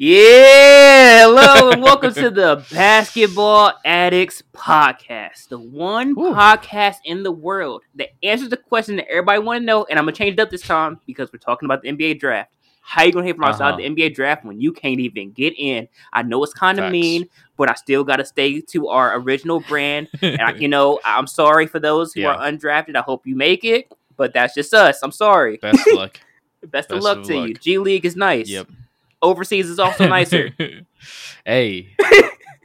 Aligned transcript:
Yeah, 0.00 1.24
hello 1.26 1.70
and 1.72 1.82
welcome 1.82 2.14
to 2.14 2.30
the 2.30 2.64
Basketball 2.70 3.72
Addicts 3.84 4.44
Podcast, 4.54 5.48
the 5.48 5.58
one 5.58 6.10
Ooh. 6.10 6.32
podcast 6.34 6.98
in 7.04 7.24
the 7.24 7.32
world 7.32 7.82
that 7.96 8.10
answers 8.22 8.48
the 8.48 8.56
question 8.56 8.94
that 8.94 9.08
everybody 9.10 9.40
want 9.40 9.60
to 9.60 9.66
know. 9.66 9.86
And 9.90 9.98
I'm 9.98 10.04
gonna 10.04 10.12
change 10.14 10.34
it 10.34 10.38
up 10.40 10.50
this 10.50 10.62
time 10.62 11.00
because 11.04 11.32
we're 11.32 11.40
talking 11.40 11.66
about 11.66 11.82
the 11.82 11.88
NBA 11.88 12.20
draft. 12.20 12.52
How 12.80 13.02
you 13.02 13.10
gonna 13.10 13.26
hit 13.26 13.34
from 13.34 13.46
outside 13.46 13.70
Uh-huh. 13.70 13.78
the 13.78 13.86
NBA 13.86 14.14
draft 14.14 14.44
when 14.44 14.60
you 14.60 14.70
can't 14.72 15.00
even 15.00 15.32
get 15.32 15.54
in? 15.58 15.88
I 16.12 16.22
know 16.22 16.44
it's 16.44 16.54
kind 16.54 16.78
of 16.78 16.92
mean, 16.92 17.28
but 17.56 17.68
I 17.68 17.74
still 17.74 18.04
gotta 18.04 18.24
stay 18.24 18.60
to 18.60 18.86
our 18.86 19.18
original 19.18 19.58
brand. 19.58 20.06
and 20.22 20.40
I, 20.40 20.52
you 20.58 20.68
know, 20.68 21.00
I'm 21.04 21.26
sorry 21.26 21.66
for 21.66 21.80
those 21.80 22.12
who 22.12 22.20
Yeah. 22.20 22.34
are 22.36 22.48
undrafted. 22.52 22.94
I 22.94 23.00
hope 23.00 23.26
you 23.26 23.34
make 23.34 23.64
it, 23.64 23.90
but 24.16 24.32
that's 24.32 24.54
just 24.54 24.72
us. 24.72 25.00
I'm 25.02 25.10
sorry. 25.10 25.56
Best 25.56 25.84
of 25.88 25.94
luck. 25.94 26.20
Best, 26.68 26.92
of 26.92 27.02
luck 27.02 27.18
of 27.18 27.26
to 27.26 27.48
you. 27.48 27.54
G 27.54 27.78
League 27.78 28.04
is 28.06 28.14
nice. 28.14 28.48
Yep. 28.48 28.68
Overseas 29.20 29.68
is 29.68 29.78
also 29.78 30.06
nicer. 30.08 30.50
hey, 31.44 31.88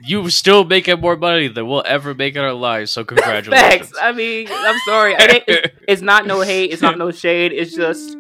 you 0.04 0.30
still 0.30 0.64
making 0.64 1.00
more 1.00 1.16
money 1.16 1.48
than 1.48 1.68
we'll 1.68 1.84
ever 1.86 2.14
make 2.14 2.36
in 2.36 2.42
our 2.44 2.54
lives. 2.54 2.92
So 2.92 3.04
congratulations. 3.06 3.90
Facts. 3.90 3.92
I 4.02 4.12
mean, 4.12 4.48
I'm 4.50 4.80
sorry. 4.86 5.16
It's, 5.18 5.76
it's 5.88 6.02
not 6.02 6.28
no 6.28 6.42
hate. 6.42 6.72
It's 6.72 6.82
not 6.82 6.98
no 6.98 7.12
shade. 7.12 7.52
It's 7.54 7.76
just 7.76 8.18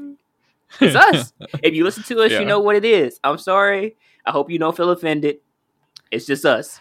it's 0.81 0.95
us. 0.95 1.33
If 1.61 1.73
you 1.75 1.83
listen 1.83 2.03
to 2.03 2.21
us, 2.21 2.31
Yeah. 2.31 2.39
you 2.39 2.45
know 2.45 2.59
what 2.59 2.75
it 2.75 2.85
is. 2.85 3.19
I'm 3.23 3.37
sorry. 3.37 3.95
I 4.25 4.31
hope 4.31 4.49
you 4.49 4.57
don't 4.57 4.75
feel 4.75 4.89
offended. 4.89 5.37
It's 6.09 6.25
just 6.25 6.45
us. 6.45 6.79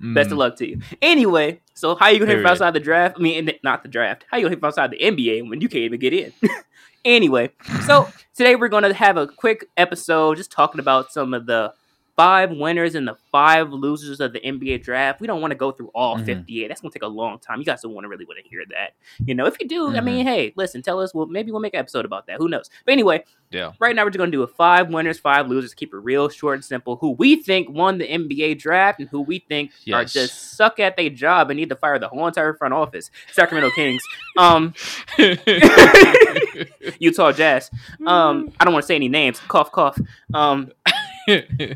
Best 0.00 0.30
of 0.30 0.36
Mm, 0.36 0.38
luck 0.40 0.56
to 0.56 0.68
you. 0.68 0.80
Anyway, 1.00 1.60
so 1.74 1.94
how 1.94 2.08
you 2.08 2.18
gonna 2.18 2.30
hit 2.32 2.38
from 2.38 2.46
outside 2.46 2.72
the 2.74 2.80
draft? 2.80 3.16
I 3.18 3.22
mean, 3.22 3.50
not 3.62 3.82
the 3.82 3.88
draft. 3.88 4.24
How 4.30 4.36
you 4.36 4.44
gonna 4.44 4.52
hit 4.52 4.60
from 4.60 4.68
outside 4.68 4.90
the 4.90 4.98
NBA 4.98 5.48
when 5.48 5.60
you 5.60 5.68
can't 5.68 5.84
even 5.84 6.00
get 6.00 6.12
in? 6.12 6.32
anyway, 7.04 7.50
so 7.86 8.08
today 8.34 8.56
we're 8.56 8.68
gonna 8.68 8.92
have 8.94 9.16
a 9.16 9.26
quick 9.26 9.66
episode 9.76 10.36
just 10.36 10.50
talking 10.52 10.80
about 10.80 11.12
some 11.12 11.34
of 11.34 11.46
the 11.46 11.72
five 12.16 12.50
winners 12.50 12.94
and 12.94 13.08
the 13.08 13.14
five 13.30 13.72
losers 13.72 14.20
of 14.20 14.32
the 14.34 14.40
NBA 14.40 14.82
draft. 14.82 15.20
We 15.20 15.26
don't 15.26 15.40
want 15.40 15.50
to 15.52 15.56
go 15.56 15.72
through 15.72 15.90
all 15.94 16.18
Mhm. 16.18 16.26
58. 16.26 16.68
That's 16.68 16.80
gonna 16.82 16.92
take 16.92 17.02
a 17.02 17.06
long 17.06 17.38
time. 17.38 17.58
You 17.58 17.64
guys 17.64 17.80
don't 17.82 17.94
want 17.94 18.04
to 18.04 18.08
really 18.08 18.26
want 18.26 18.38
to 18.42 18.48
hear 18.48 18.62
that. 18.70 18.92
You 19.24 19.34
know, 19.34 19.46
if 19.46 19.56
you 19.60 19.66
do, 19.66 19.88
I 19.88 19.94
Mm-hmm. 19.94 20.04
mean, 20.04 20.26
hey, 20.26 20.52
listen, 20.56 20.82
tell 20.82 21.00
us. 21.00 21.14
Well, 21.14 21.26
maybe 21.26 21.50
we'll 21.52 21.60
make 21.62 21.72
an 21.74 21.80
episode 21.80 22.04
about 22.04 22.26
that. 22.26 22.36
Who 22.36 22.48
knows? 22.48 22.68
But 22.84 22.92
anyway, 22.92 23.24
Yeah. 23.50 23.72
right 23.80 23.96
now 23.96 24.04
we're 24.04 24.10
just 24.10 24.18
gonna 24.18 24.30
do 24.30 24.42
a 24.42 24.46
five 24.46 24.90
winners, 24.90 25.18
five 25.18 25.48
losers. 25.48 25.72
Keep 25.74 25.94
it 25.94 25.98
real 25.98 26.28
short 26.28 26.56
and 26.56 26.64
simple. 26.64 26.96
Who 26.96 27.12
we 27.12 27.36
think 27.36 27.70
won 27.70 27.96
the 27.98 28.06
NBA 28.06 28.54
draft 28.56 29.00
and 29.00 29.08
who 29.08 29.22
we 29.22 29.38
think 29.38 29.70
are 29.92 30.04
just 30.04 30.56
suck 30.56 30.78
at 30.80 30.96
their 30.96 31.08
job 31.10 31.50
and 31.50 31.58
need 31.58 31.70
to 31.70 31.76
fire 31.76 31.98
the 31.98 32.08
whole 32.08 32.26
entire 32.26 32.52
front 32.52 32.74
office. 32.74 33.10
Sacramento 33.32 33.70
Kings, 33.74 34.02
um, 34.36 34.74
Utah 36.98 37.32
Jazz. 37.32 37.70
Um, 38.06 38.52
I 38.60 38.64
don't 38.64 38.72
want 38.74 38.82
to 38.82 38.86
say 38.86 38.96
any 38.96 39.08
names. 39.08 39.40
Cough, 39.48 39.72
cough. 39.72 39.98
Um, 40.34 40.70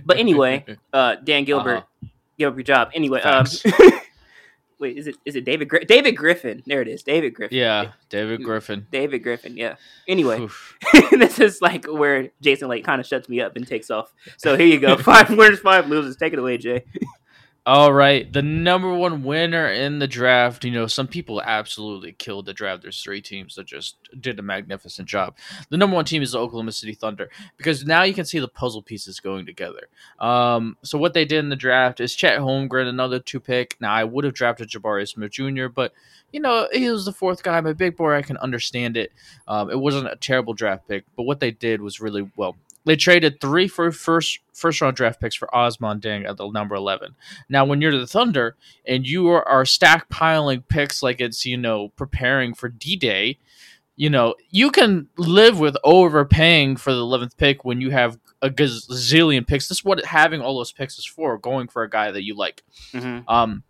but 0.04 0.16
anyway, 0.18 0.64
uh, 0.92 1.16
Dan 1.22 1.44
Gilbert, 1.44 1.78
Uh-huh. 2.02 2.08
give 2.38 2.52
up 2.52 2.56
your 2.56 2.64
job. 2.64 2.90
Anyway, 2.94 3.20
um, 3.22 3.46
wait, 4.78 4.96
is 4.98 5.06
it 5.06 5.16
is 5.24 5.36
it 5.36 5.44
David 5.44 5.70
David 5.86 6.12
Griffin? 6.16 6.62
There 6.66 6.82
it 6.82 6.88
is, 6.88 7.02
David 7.02 7.34
Griffin. 7.34 7.56
yeah, 7.56 7.92
David 8.08 8.42
Griffin. 8.42 8.86
David 8.90 9.22
Griffin. 9.22 9.56
Yeah. 9.56 9.76
Anyway, 10.08 10.46
this 11.12 11.38
is 11.38 11.60
like 11.62 11.86
where 11.86 12.30
Jason 12.40 12.68
like 12.68 12.84
kind 12.84 13.00
of 13.00 13.06
shuts 13.06 13.28
me 13.28 13.40
up 13.40 13.56
and 13.56 13.66
takes 13.66 13.90
off. 13.90 14.12
So 14.36 14.56
here 14.56 14.66
you 14.66 14.78
go. 14.78 14.96
Five 14.96 15.30
winners, 15.30 15.60
five 15.60 15.88
losers. 15.88 16.16
Take 16.16 16.32
it 16.32 16.38
away, 16.38 16.58
Jay. 16.58 16.84
All 17.68 17.92
right, 17.92 18.32
the 18.32 18.42
number 18.42 18.94
one 18.94 19.24
winner 19.24 19.66
in 19.66 19.98
the 19.98 20.06
draft. 20.06 20.64
You 20.64 20.70
know, 20.70 20.86
some 20.86 21.08
people 21.08 21.42
absolutely 21.42 22.12
killed 22.12 22.46
the 22.46 22.52
draft. 22.52 22.82
There's 22.82 23.02
three 23.02 23.20
teams 23.20 23.56
that 23.56 23.66
just 23.66 23.96
did 24.20 24.38
a 24.38 24.42
magnificent 24.42 25.08
job. 25.08 25.36
The 25.68 25.76
number 25.76 25.96
one 25.96 26.04
team 26.04 26.22
is 26.22 26.30
the 26.30 26.38
Oklahoma 26.38 26.70
City 26.70 26.94
Thunder 26.94 27.28
because 27.56 27.84
now 27.84 28.04
you 28.04 28.14
can 28.14 28.24
see 28.24 28.38
the 28.38 28.46
puzzle 28.46 28.82
pieces 28.82 29.18
going 29.18 29.46
together. 29.46 29.88
Um, 30.20 30.76
so 30.82 30.96
what 30.96 31.12
they 31.12 31.24
did 31.24 31.40
in 31.40 31.48
the 31.48 31.56
draft 31.56 31.98
is 31.98 32.14
Chet 32.14 32.38
Holmgren, 32.38 32.86
another 32.86 33.18
two 33.18 33.40
pick. 33.40 33.76
Now 33.80 33.92
I 33.92 34.04
would 34.04 34.22
have 34.22 34.34
drafted 34.34 34.68
Jabari 34.68 35.08
Smith 35.08 35.32
Jr., 35.32 35.66
but 35.66 35.92
you 36.32 36.38
know 36.38 36.68
he 36.72 36.88
was 36.88 37.04
the 37.04 37.12
fourth 37.12 37.42
guy. 37.42 37.60
My 37.60 37.72
big 37.72 37.96
boy, 37.96 38.14
I 38.14 38.22
can 38.22 38.36
understand 38.36 38.96
it. 38.96 39.10
Um, 39.48 39.70
it 39.70 39.80
wasn't 39.80 40.06
a 40.06 40.14
terrible 40.14 40.54
draft 40.54 40.86
pick, 40.86 41.04
but 41.16 41.24
what 41.24 41.40
they 41.40 41.50
did 41.50 41.80
was 41.80 42.00
really 42.00 42.30
well. 42.36 42.54
They 42.86 42.94
traded 42.94 43.40
three 43.40 43.66
for 43.66 43.90
first 43.90 44.38
first 44.54 44.80
round 44.80 44.96
draft 44.96 45.20
picks 45.20 45.34
for 45.34 45.48
Ousmane 45.52 46.00
Dieng 46.00 46.26
at 46.26 46.36
the 46.36 46.48
number 46.48 46.76
eleven. 46.76 47.16
Now, 47.48 47.64
when 47.64 47.80
you're 47.80 47.98
the 47.98 48.06
Thunder 48.06 48.56
and 48.86 49.06
you 49.06 49.28
are, 49.28 49.46
are 49.46 49.64
stackpiling 49.64 50.66
picks 50.68 51.02
like 51.02 51.20
it's 51.20 51.44
you 51.44 51.56
know 51.56 51.88
preparing 51.96 52.54
for 52.54 52.68
D 52.68 52.94
Day, 52.94 53.38
you 53.96 54.08
know 54.08 54.36
you 54.50 54.70
can 54.70 55.08
live 55.18 55.58
with 55.58 55.76
overpaying 55.82 56.76
for 56.76 56.92
the 56.92 57.00
eleventh 57.00 57.36
pick 57.36 57.64
when 57.64 57.80
you 57.80 57.90
have 57.90 58.18
a 58.40 58.50
gazillion 58.50 59.44
picks. 59.44 59.66
This 59.68 59.78
is 59.78 59.84
what 59.84 60.04
having 60.04 60.40
all 60.40 60.56
those 60.56 60.72
picks 60.72 60.96
is 60.96 61.06
for. 61.06 61.36
Going 61.38 61.66
for 61.66 61.82
a 61.82 61.90
guy 61.90 62.12
that 62.12 62.22
you 62.22 62.36
like. 62.36 62.62
Mm-hmm. 62.92 63.28
Um, 63.28 63.64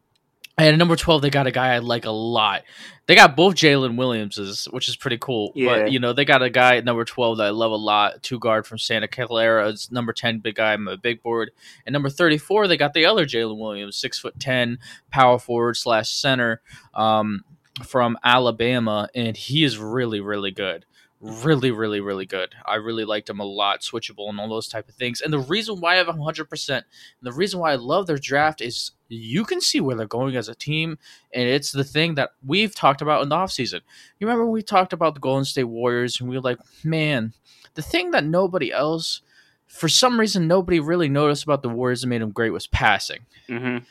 and 0.59 0.69
at 0.69 0.79
number 0.79 0.97
twelve, 0.97 1.23
they 1.23 1.31
got 1.31 1.47
a 1.47 1.51
guy 1.51 1.75
I 1.75 1.79
like 1.79 2.07
a 2.07 2.11
lot. 2.11 2.63
They 3.07 3.15
got 3.15 3.37
both 3.37 3.55
Jalen 3.55 3.97
Williamses, 3.97 4.67
which 4.71 4.89
is 4.89 4.97
pretty 4.97 5.19
cool. 5.19 5.53
Yeah. 5.55 5.69
But 5.69 5.93
you 5.93 6.01
know, 6.01 6.13
they 6.13 6.25
got 6.25 6.43
a 6.43 6.49
guy 6.49 6.77
at 6.77 6.85
number 6.85 7.05
twelve 7.05 7.39
that 7.39 7.47
I 7.47 7.51
love 7.51 7.73
a 7.73 7.77
lot. 7.77 8.23
Two 8.23 8.39
guard 8.39 8.67
from 8.67 8.79
Santa 8.79 9.07
Clara. 9.07 9.69
It's 9.69 9.91
number 9.93 10.13
ten, 10.13 10.39
big 10.39 10.55
guy, 10.55 10.73
I'm 10.73 10.89
a 10.89 10.97
big 10.97 11.23
board. 11.23 11.51
And 11.85 11.93
number 11.93 12.09
thirty-four, 12.09 12.69
they 12.69 12.77
got 12.77 12.95
the 12.95 13.05
other 13.05 13.27
Jalen 13.27 13.59
Williams, 13.59 13.97
six 13.97 14.19
foot 14.19 14.41
ten, 14.41 14.79
power 15.11 15.39
forward 15.39 15.77
slash 15.77 16.11
center, 16.11 16.63
um, 16.95 17.45
from 17.85 18.17
Alabama, 18.25 19.09
and 19.15 19.37
he 19.37 19.63
is 19.63 19.79
really, 19.79 20.21
really 20.21 20.51
good. 20.51 20.87
Really, 21.21 21.71
really, 21.71 22.01
really 22.01 22.27
good. 22.27 22.55
I 22.65 22.75
really 22.77 23.05
liked 23.05 23.31
him 23.31 23.41
a 23.41 23.45
lot, 23.45 23.81
switchable 23.81 24.29
and 24.29 24.39
all 24.39 24.49
those 24.49 24.69
type 24.69 24.89
of 24.89 24.95
things. 24.95 25.23
And 25.23 25.33
the 25.33 25.39
reason 25.39 25.81
why 25.81 25.95
I 25.95 25.97
have 25.97 26.09
100%, 26.09 26.69
and 26.71 26.85
the 27.23 27.33
reason 27.33 27.59
why 27.59 27.73
I 27.73 27.77
love 27.77 28.07
their 28.07 28.19
draft 28.19 28.61
is 28.61 28.93
you 29.09 29.45
can 29.45 29.61
see 29.61 29.81
where 29.81 29.97
they're 29.97 30.07
going 30.07 30.37
as 30.37 30.49
a 30.49 30.55
team, 30.55 30.99
and 31.33 31.49
it's 31.49 31.73
the 31.73 31.85
thing 31.85 32.15
that 32.17 32.31
we've 32.45 32.75
talked 32.75 33.03
about 33.03 33.23
in 33.23 33.29
the 33.29 33.37
offseason. 33.37 33.81
You 34.19 34.27
remember 34.27 34.45
when 34.45 34.55
we 34.55 34.63
talked 34.63 34.93
about 34.93 35.15
the 35.15 35.21
Golden 35.21 35.45
State 35.45 35.65
Warriors, 35.65 36.21
and 36.21 36.29
we 36.29 36.37
were 36.37 36.43
like, 36.43 36.59
man, 36.85 37.33
the 37.75 37.83
thing 37.83 38.11
that 38.13 38.25
nobody 38.25 38.73
else, 38.73 39.21
for 39.67 39.89
some 39.89 40.19
reason, 40.19 40.49
nobody 40.49 40.81
really 40.81 41.09
noticed 41.09 41.45
about 41.45 41.63
the 41.63 41.69
Warriors 41.69 42.01
that 42.01 42.09
made 42.09 42.23
them 42.23 42.31
great 42.31 42.51
was 42.51 42.67
passing. 42.67 43.21
Mm-hmm. 43.49 43.85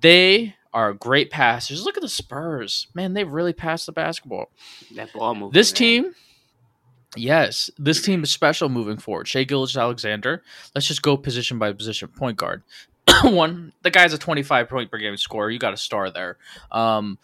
They 0.00 0.54
are 0.72 0.94
great 0.94 1.30
passers. 1.30 1.84
Look 1.84 1.96
at 1.96 2.02
the 2.02 2.08
Spurs. 2.08 2.86
Man, 2.94 3.12
they 3.12 3.24
really 3.24 3.52
passed 3.52 3.86
the 3.86 3.92
basketball. 3.92 4.50
That 4.94 5.12
ball 5.12 5.34
movement. 5.34 5.52
This 5.52 5.72
man. 5.72 5.76
team, 5.76 6.14
yes, 7.16 7.70
this 7.76 8.00
team 8.02 8.22
is 8.22 8.30
special 8.30 8.68
moving 8.68 8.96
forward. 8.96 9.28
Shai 9.28 9.44
Gilgeous-Alexander. 9.44 10.42
Let's 10.74 10.86
just 10.86 11.02
go 11.02 11.16
position 11.16 11.58
by 11.58 11.72
position. 11.72 12.08
Point 12.08 12.36
guard. 12.36 12.62
One, 13.24 13.72
the 13.82 13.90
guy's 13.90 14.12
a 14.12 14.18
25 14.18 14.68
point 14.68 14.90
per 14.90 14.98
game 14.98 15.16
scorer. 15.16 15.50
You 15.50 15.58
got 15.58 15.74
a 15.74 15.76
star 15.76 16.10
there. 16.10 16.38
Um, 16.70 17.18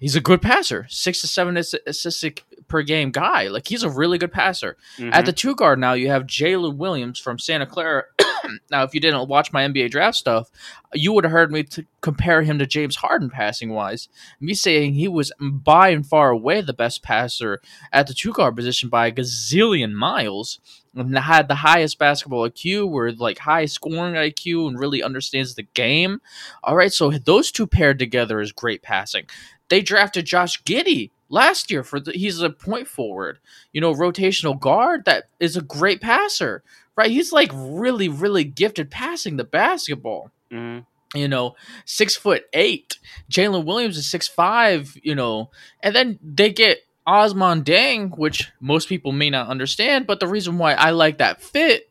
he's 0.00 0.16
a 0.16 0.20
good 0.20 0.42
passer, 0.42 0.86
six 0.88 1.20
to 1.20 1.28
seven 1.28 1.56
assists 1.56 2.24
per 2.66 2.82
game 2.82 3.10
guy. 3.10 3.48
Like 3.48 3.68
he's 3.68 3.82
a 3.82 3.90
really 3.90 4.18
good 4.18 4.32
passer. 4.32 4.76
Mhm. 4.98 5.12
At 5.12 5.26
the 5.26 5.32
two 5.32 5.54
guard 5.54 5.78
now, 5.78 5.92
you 5.92 6.08
have 6.08 6.24
Jalen 6.24 6.76
Williams 6.76 7.18
from 7.18 7.38
Santa 7.38 7.66
Clara. 7.66 8.04
now, 8.70 8.82
if 8.82 8.94
you 8.94 9.00
didn't 9.00 9.28
watch 9.28 9.52
my 9.52 9.62
NBA 9.62 9.90
draft 9.90 10.16
stuff, 10.16 10.50
you 10.94 11.12
would 11.12 11.24
have 11.24 11.32
heard 11.32 11.52
me 11.52 11.62
to 11.64 11.84
compare 12.00 12.42
him 12.42 12.58
to 12.58 12.66
James 12.66 12.96
Harden 12.96 13.28
passing 13.30 13.70
wise. 13.70 14.08
Me 14.40 14.54
saying 14.54 14.94
he 14.94 15.06
was 15.08 15.32
by 15.40 15.90
and 15.90 16.06
far 16.06 16.30
away 16.30 16.60
the 16.60 16.72
best 16.72 17.02
passer 17.02 17.60
at 17.92 18.06
the 18.06 18.14
two 18.14 18.32
guard 18.32 18.56
position 18.56 18.88
by 18.88 19.08
a 19.08 19.12
gazillion 19.12 19.92
miles. 19.92 20.58
And 20.92 21.16
had 21.16 21.46
the 21.46 21.54
highest 21.54 22.00
basketball 22.00 22.50
IQ, 22.50 22.88
or 22.90 23.12
like 23.12 23.38
high 23.38 23.66
scoring 23.66 24.14
IQ, 24.14 24.66
and 24.66 24.76
really 24.76 25.04
understands 25.04 25.54
the 25.54 25.62
game. 25.62 26.20
All 26.64 26.74
right, 26.74 26.92
so 26.92 27.12
those 27.12 27.52
two 27.52 27.68
paired 27.68 28.00
together 28.00 28.40
is 28.40 28.50
great 28.50 28.82
passing. 28.82 29.26
They 29.70 29.80
drafted 29.80 30.26
Josh 30.26 30.62
Giddey 30.64 31.10
last 31.30 31.70
year 31.70 31.82
for 31.82 31.98
the, 31.98 32.12
he's 32.12 32.42
a 32.42 32.50
point 32.50 32.88
forward, 32.88 33.38
you 33.72 33.80
know, 33.80 33.94
rotational 33.94 34.58
guard 34.60 35.06
that 35.06 35.24
is 35.38 35.56
a 35.56 35.62
great 35.62 36.02
passer, 36.02 36.62
right? 36.96 37.10
He's 37.10 37.32
like 37.32 37.50
really, 37.54 38.08
really 38.08 38.44
gifted 38.44 38.90
passing 38.90 39.38
the 39.38 39.44
basketball. 39.44 40.30
Mhm. 40.52 40.84
You 41.14 41.28
know, 41.28 41.56
six 41.86 42.14
foot 42.16 42.44
eight. 42.52 42.98
Jalen 43.30 43.64
Williams 43.64 43.96
is 43.96 44.06
six 44.06 44.28
five. 44.28 44.96
You 45.02 45.14
know, 45.14 45.50
and 45.82 45.94
then 45.94 46.18
they 46.22 46.52
get 46.52 46.80
Ousmane 47.06 47.64
Dieng, 47.64 48.16
which 48.16 48.50
most 48.60 48.88
people 48.88 49.10
may 49.10 49.30
not 49.30 49.48
understand, 49.48 50.06
but 50.06 50.20
the 50.20 50.28
reason 50.28 50.58
why 50.58 50.74
I 50.74 50.90
like 50.90 51.18
that 51.18 51.42
fit 51.42 51.89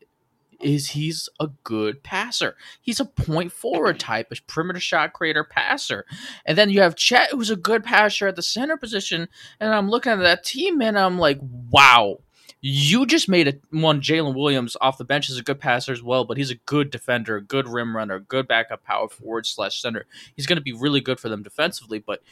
is 0.60 0.88
he's 0.88 1.28
a 1.38 1.48
good 1.64 2.02
passer. 2.02 2.56
He's 2.80 3.00
a 3.00 3.04
point 3.04 3.52
forward 3.52 3.98
type, 3.98 4.28
a 4.30 4.36
perimeter 4.46 4.80
shot 4.80 5.12
creator 5.12 5.44
passer. 5.44 6.04
And 6.44 6.56
then 6.56 6.70
you 6.70 6.80
have 6.80 6.96
Chet, 6.96 7.30
who's 7.30 7.50
a 7.50 7.56
good 7.56 7.84
passer 7.84 8.28
at 8.28 8.36
the 8.36 8.42
center 8.42 8.76
position. 8.76 9.28
And 9.58 9.74
I'm 9.74 9.90
looking 9.90 10.12
at 10.12 10.20
that 10.20 10.44
team 10.44 10.80
and 10.82 10.98
I'm 10.98 11.18
like, 11.18 11.38
wow, 11.70 12.18
you 12.60 13.06
just 13.06 13.28
made 13.28 13.48
it 13.48 13.62
one 13.70 14.00
Jalen 14.00 14.34
Williams 14.34 14.76
off 14.80 14.98
the 14.98 15.04
bench 15.04 15.30
is 15.30 15.38
a 15.38 15.42
good 15.42 15.60
passer 15.60 15.92
as 15.92 16.02
well, 16.02 16.24
but 16.24 16.36
he's 16.36 16.50
a 16.50 16.56
good 16.56 16.90
defender, 16.90 17.36
a 17.36 17.42
good 17.42 17.66
rim 17.66 17.96
runner, 17.96 18.20
good 18.20 18.46
backup 18.46 18.84
power 18.84 19.08
forward 19.08 19.46
slash 19.46 19.80
center. 19.80 20.04
He's 20.36 20.46
going 20.46 20.58
to 20.58 20.62
be 20.62 20.72
really 20.72 21.00
good 21.00 21.18
for 21.18 21.28
them 21.28 21.42
defensively. 21.42 21.98
But 21.98 22.22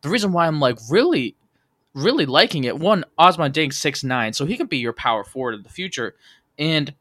the 0.00 0.08
reason 0.08 0.32
why 0.32 0.46
I'm 0.46 0.60
like 0.60 0.78
really, 0.88 1.36
really 1.94 2.24
liking 2.24 2.64
it, 2.64 2.78
one, 2.78 3.04
Ousmane 3.18 3.52
Dieng 3.52 3.72
six 3.72 4.02
nine, 4.02 4.32
so 4.32 4.46
he 4.46 4.56
could 4.56 4.70
be 4.70 4.78
your 4.78 4.94
power 4.94 5.22
forward 5.22 5.54
in 5.54 5.62
the 5.62 5.68
future. 5.68 6.14
And 6.58 6.94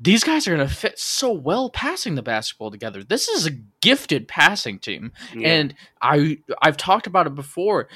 these 0.00 0.24
guys 0.24 0.46
are 0.46 0.56
going 0.56 0.68
to 0.68 0.74
fit 0.74 0.98
so 0.98 1.32
well 1.32 1.70
passing 1.70 2.14
the 2.14 2.22
basketball 2.22 2.70
together. 2.70 3.04
This 3.04 3.28
is 3.28 3.46
a 3.46 3.52
gifted 3.80 4.28
passing 4.28 4.78
team. 4.78 5.12
Yeah. 5.34 5.48
And 5.48 5.74
I 6.02 6.38
I've 6.60 6.76
talked 6.76 7.06
about 7.06 7.26
it 7.26 7.34
before. 7.34 7.88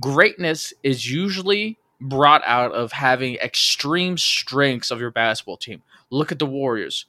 Greatness 0.00 0.72
is 0.82 1.10
usually 1.10 1.78
brought 2.00 2.42
out 2.44 2.72
of 2.72 2.92
having 2.92 3.34
extreme 3.36 4.18
strengths 4.18 4.90
of 4.90 5.00
your 5.00 5.10
basketball 5.10 5.56
team. 5.56 5.82
Look 6.10 6.32
at 6.32 6.38
the 6.38 6.46
Warriors. 6.46 7.06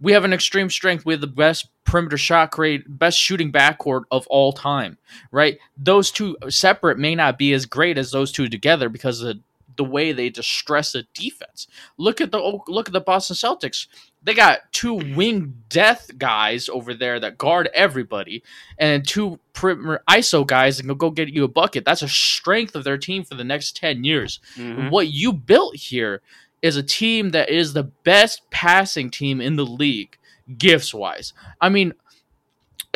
We 0.00 0.12
have 0.12 0.24
an 0.24 0.32
extreme 0.32 0.68
strength. 0.68 1.06
We 1.06 1.14
have 1.14 1.20
the 1.20 1.26
best 1.26 1.68
perimeter 1.84 2.18
shot 2.18 2.50
create, 2.50 2.84
best 2.86 3.18
shooting 3.18 3.50
backcourt 3.50 4.02
of 4.10 4.26
all 4.26 4.52
time, 4.52 4.98
right? 5.30 5.58
Those 5.76 6.10
two 6.10 6.36
separate 6.48 6.98
may 6.98 7.14
not 7.14 7.38
be 7.38 7.52
as 7.54 7.64
great 7.64 7.96
as 7.96 8.10
those 8.10 8.30
two 8.30 8.48
together 8.48 8.88
because 8.88 9.22
of 9.22 9.38
the 9.76 9.84
way 9.84 10.12
they 10.12 10.28
distress 10.30 10.94
a 10.94 11.02
defense. 11.14 11.66
Look 11.98 12.20
at 12.20 12.32
the 12.32 12.60
look 12.66 12.88
at 12.88 12.92
the 12.92 13.00
Boston 13.00 13.36
Celtics. 13.36 13.86
They 14.22 14.34
got 14.34 14.72
two 14.72 14.94
wing 14.94 15.62
death 15.68 16.10
guys 16.18 16.68
over 16.68 16.94
there 16.94 17.20
that 17.20 17.38
guard 17.38 17.68
everybody, 17.74 18.42
and 18.78 19.06
two 19.06 19.38
perimeter 19.52 20.02
ISO 20.08 20.46
guys 20.46 20.76
that 20.76 20.84
can 20.86 20.96
go 20.96 21.10
get 21.10 21.28
you 21.28 21.44
a 21.44 21.48
bucket. 21.48 21.84
That's 21.84 22.02
a 22.02 22.08
strength 22.08 22.74
of 22.74 22.84
their 22.84 22.98
team 22.98 23.24
for 23.24 23.34
the 23.34 23.44
next 23.44 23.76
ten 23.76 24.04
years. 24.04 24.40
Mhm. 24.56 24.90
What 24.90 25.08
you 25.08 25.32
built 25.32 25.76
here 25.76 26.22
is 26.62 26.76
a 26.76 26.82
team 26.82 27.30
that 27.30 27.50
is 27.50 27.72
the 27.72 27.84
best 27.84 28.42
passing 28.50 29.10
team 29.10 29.40
in 29.40 29.56
the 29.56 29.66
league, 29.66 30.16
gifts 30.58 30.92
wise. 30.92 31.32
I 31.60 31.68
mean, 31.68 31.92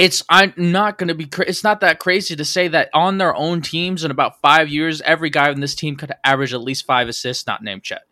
it's 0.01 0.25
I'm 0.31 0.55
not 0.57 0.97
going 0.97 1.09
to 1.09 1.15
be. 1.15 1.29
It's 1.47 1.63
not 1.63 1.81
that 1.81 1.99
crazy 1.99 2.35
to 2.35 2.45
say 2.45 2.69
that 2.69 2.89
on 2.95 3.19
their 3.19 3.37
own 3.37 3.61
teams 3.61 4.03
in 4.03 4.11
about 4.11 4.41
five 4.41 4.71
years, 4.71 5.03
every 5.03 5.29
guy 5.29 5.51
on 5.51 5.61
this 5.61 5.75
team 5.75 5.95
could 5.95 6.11
average 6.25 6.55
at 6.55 6.63
least 6.63 6.87
five 6.87 7.07
assists. 7.07 7.47
Not 7.47 7.63
named 7.63 7.83
Chet. 7.83 8.03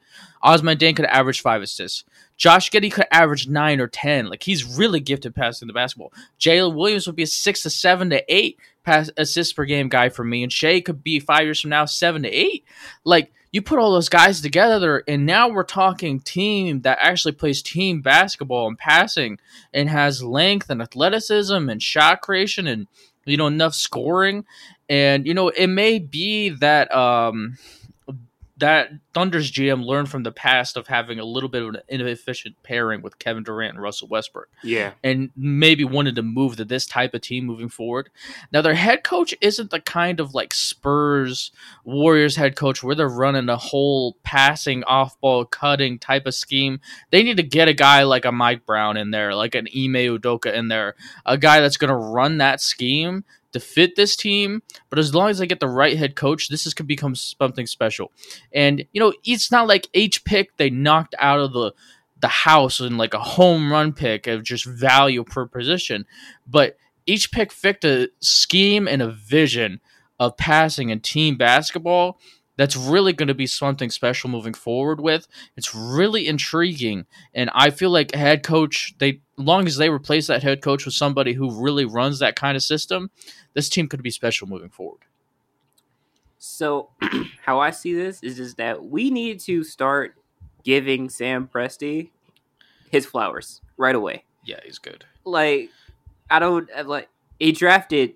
Ousmane 0.44 0.76
Dieng 0.76 0.94
could 0.94 1.06
average 1.06 1.40
five 1.40 1.62
assists. 1.62 2.04
Josh 2.38 2.70
Giddey 2.70 2.90
could 2.90 3.06
average 3.10 3.48
nine 3.48 3.80
or 3.80 3.88
ten. 3.88 4.26
Like 4.26 4.44
he's 4.44 4.64
really 4.64 5.00
gifted 5.00 5.34
passing 5.34 5.66
the 5.66 5.74
basketball. 5.74 6.12
Jalen 6.40 6.76
Williams 6.76 7.06
would 7.06 7.16
be 7.16 7.24
a 7.24 7.26
six 7.26 7.64
to 7.64 7.70
seven 7.70 8.08
to 8.10 8.24
eight 8.34 8.58
pass 8.84 9.10
assists 9.18 9.52
per 9.52 9.64
game 9.64 9.88
guy 9.88 10.08
for 10.08 10.24
me, 10.24 10.42
and 10.42 10.52
Shai 10.52 10.80
could 10.80 11.02
be 11.02 11.20
five 11.20 11.42
years 11.42 11.60
from 11.60 11.70
now 11.70 11.84
seven 11.84 12.22
to 12.22 12.28
eight. 12.30 12.64
Like 13.04 13.32
you 13.50 13.60
put 13.60 13.78
all 13.78 13.92
those 13.92 14.08
guys 14.08 14.40
together, 14.40 15.02
and 15.08 15.26
now 15.26 15.48
we're 15.48 15.64
talking 15.64 16.20
team 16.20 16.82
that 16.82 16.98
actually 17.00 17.32
plays 17.32 17.60
team 17.60 18.02
basketball 18.02 18.68
and 18.68 18.78
passing, 18.78 19.38
and 19.74 19.88
has 19.88 20.22
length 20.22 20.70
and 20.70 20.80
athleticism 20.80 21.68
and 21.68 21.82
shot 21.82 22.22
creation 22.22 22.66
and 22.66 22.86
you 23.24 23.36
know 23.36 23.48
enough 23.48 23.74
scoring, 23.74 24.44
and 24.88 25.26
you 25.26 25.34
know 25.34 25.48
it 25.48 25.66
may 25.66 25.98
be 25.98 26.50
that 26.50 26.94
um 26.94 27.58
that 28.58 28.90
Thunder's 29.14 29.50
GM 29.50 29.84
learned 29.84 30.10
from 30.10 30.22
the 30.22 30.32
past 30.32 30.76
of 30.76 30.88
having 30.88 31.18
a 31.18 31.24
little 31.24 31.48
bit 31.48 31.62
of 31.62 31.74
an 31.74 31.80
inefficient 31.88 32.56
pairing 32.62 33.02
with 33.02 33.18
Kevin 33.18 33.42
Durant 33.42 33.74
and 33.74 33.82
Russell 33.82 34.08
Westbrook 34.08 34.48
yeah. 34.62 34.92
and 35.02 35.30
maybe 35.36 35.84
wanted 35.84 36.16
to 36.16 36.22
move 36.22 36.56
to 36.56 36.64
this 36.64 36.86
type 36.86 37.14
of 37.14 37.20
team 37.20 37.44
moving 37.44 37.68
forward. 37.68 38.10
Now, 38.52 38.62
their 38.62 38.74
head 38.74 39.04
coach 39.04 39.34
isn't 39.40 39.70
the 39.70 39.80
kind 39.80 40.20
of 40.20 40.34
like 40.34 40.52
Spurs 40.52 41.52
Warriors 41.84 42.36
head 42.36 42.56
coach 42.56 42.82
where 42.82 42.94
they're 42.94 43.08
running 43.08 43.48
a 43.48 43.56
whole 43.56 44.16
passing, 44.22 44.82
off 44.84 45.20
ball, 45.20 45.44
cutting 45.44 45.98
type 45.98 46.26
of 46.26 46.34
scheme. 46.34 46.80
They 47.10 47.22
need 47.22 47.36
to 47.36 47.42
get 47.42 47.68
a 47.68 47.74
guy 47.74 48.02
like 48.02 48.24
a 48.24 48.32
Mike 48.32 48.66
Brown 48.66 48.96
in 48.96 49.10
there, 49.10 49.34
like 49.34 49.54
an 49.54 49.68
Ime 49.68 50.18
Udoka 50.18 50.52
in 50.52 50.68
there, 50.68 50.96
a 51.24 51.38
guy 51.38 51.60
that's 51.60 51.76
going 51.76 51.90
to 51.90 51.96
run 51.96 52.38
that 52.38 52.60
scheme 52.60 53.24
to 53.58 53.66
fit 53.66 53.96
this 53.96 54.16
team. 54.16 54.62
But 54.90 54.98
as 54.98 55.14
long 55.14 55.30
as 55.30 55.38
they 55.38 55.46
get 55.46 55.60
the 55.60 55.68
right 55.68 55.96
head 55.96 56.16
coach, 56.16 56.48
this 56.48 56.66
is 56.66 56.74
could 56.74 56.86
become 56.86 57.14
something 57.14 57.66
special. 57.66 58.12
And 58.52 58.84
you 58.92 59.00
know, 59.00 59.12
it's 59.24 59.50
not 59.50 59.68
like 59.68 59.88
each 59.92 60.24
pick 60.24 60.56
they 60.56 60.70
knocked 60.70 61.14
out 61.18 61.40
of 61.40 61.52
the 61.52 61.72
the 62.20 62.28
house 62.28 62.80
in 62.80 62.96
like 62.96 63.14
a 63.14 63.20
home 63.20 63.70
run 63.70 63.92
pick 63.92 64.26
of 64.26 64.42
just 64.42 64.64
value 64.66 65.22
per 65.22 65.46
position, 65.46 66.04
but 66.46 66.76
each 67.06 67.30
pick 67.30 67.52
fit 67.52 67.84
a 67.84 68.10
scheme 68.20 68.88
and 68.88 69.00
a 69.00 69.10
vision 69.10 69.80
of 70.20 70.36
passing 70.36 70.90
and 70.90 71.02
team 71.02 71.36
basketball 71.36 72.18
that's 72.58 72.76
really 72.76 73.14
going 73.14 73.28
to 73.28 73.34
be 73.34 73.46
something 73.46 73.88
special 73.88 74.28
moving 74.28 74.52
forward 74.52 75.00
with. 75.00 75.26
It's 75.56 75.74
really 75.74 76.26
intriguing 76.26 77.06
and 77.32 77.48
I 77.54 77.70
feel 77.70 77.90
like 77.90 78.14
head 78.14 78.42
coach 78.42 78.94
they 78.98 79.22
long 79.38 79.66
as 79.66 79.76
they 79.76 79.88
replace 79.88 80.26
that 80.26 80.42
head 80.42 80.60
coach 80.60 80.84
with 80.84 80.94
somebody 80.94 81.32
who 81.32 81.62
really 81.62 81.84
runs 81.84 82.18
that 82.18 82.36
kind 82.36 82.56
of 82.56 82.62
system, 82.62 83.10
this 83.54 83.68
team 83.68 83.88
could 83.88 84.02
be 84.02 84.10
special 84.10 84.48
moving 84.48 84.68
forward. 84.68 85.02
So, 86.38 86.90
how 87.44 87.60
I 87.60 87.70
see 87.70 87.94
this 87.94 88.22
is 88.22 88.36
just 88.36 88.56
that 88.56 88.84
we 88.84 89.10
need 89.10 89.40
to 89.40 89.64
start 89.64 90.14
giving 90.64 91.08
Sam 91.08 91.48
Presti 91.48 92.10
his 92.90 93.06
flowers 93.06 93.60
right 93.76 93.94
away. 93.94 94.24
Yeah, 94.44 94.58
he's 94.64 94.78
good. 94.78 95.04
Like, 95.24 95.70
I 96.30 96.38
don't 96.38 96.68
like. 96.86 97.08
He 97.38 97.52
drafted 97.52 98.14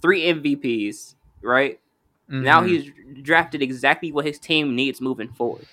three 0.00 0.22
MVPs, 0.22 1.14
right? 1.42 1.80
Now 2.28 2.60
Mhm. 2.62 2.66
he's 2.68 3.22
drafted 3.22 3.62
exactly 3.62 4.12
what 4.12 4.26
his 4.26 4.38
team 4.38 4.76
needs 4.76 5.00
moving 5.00 5.28
forward. 5.28 5.66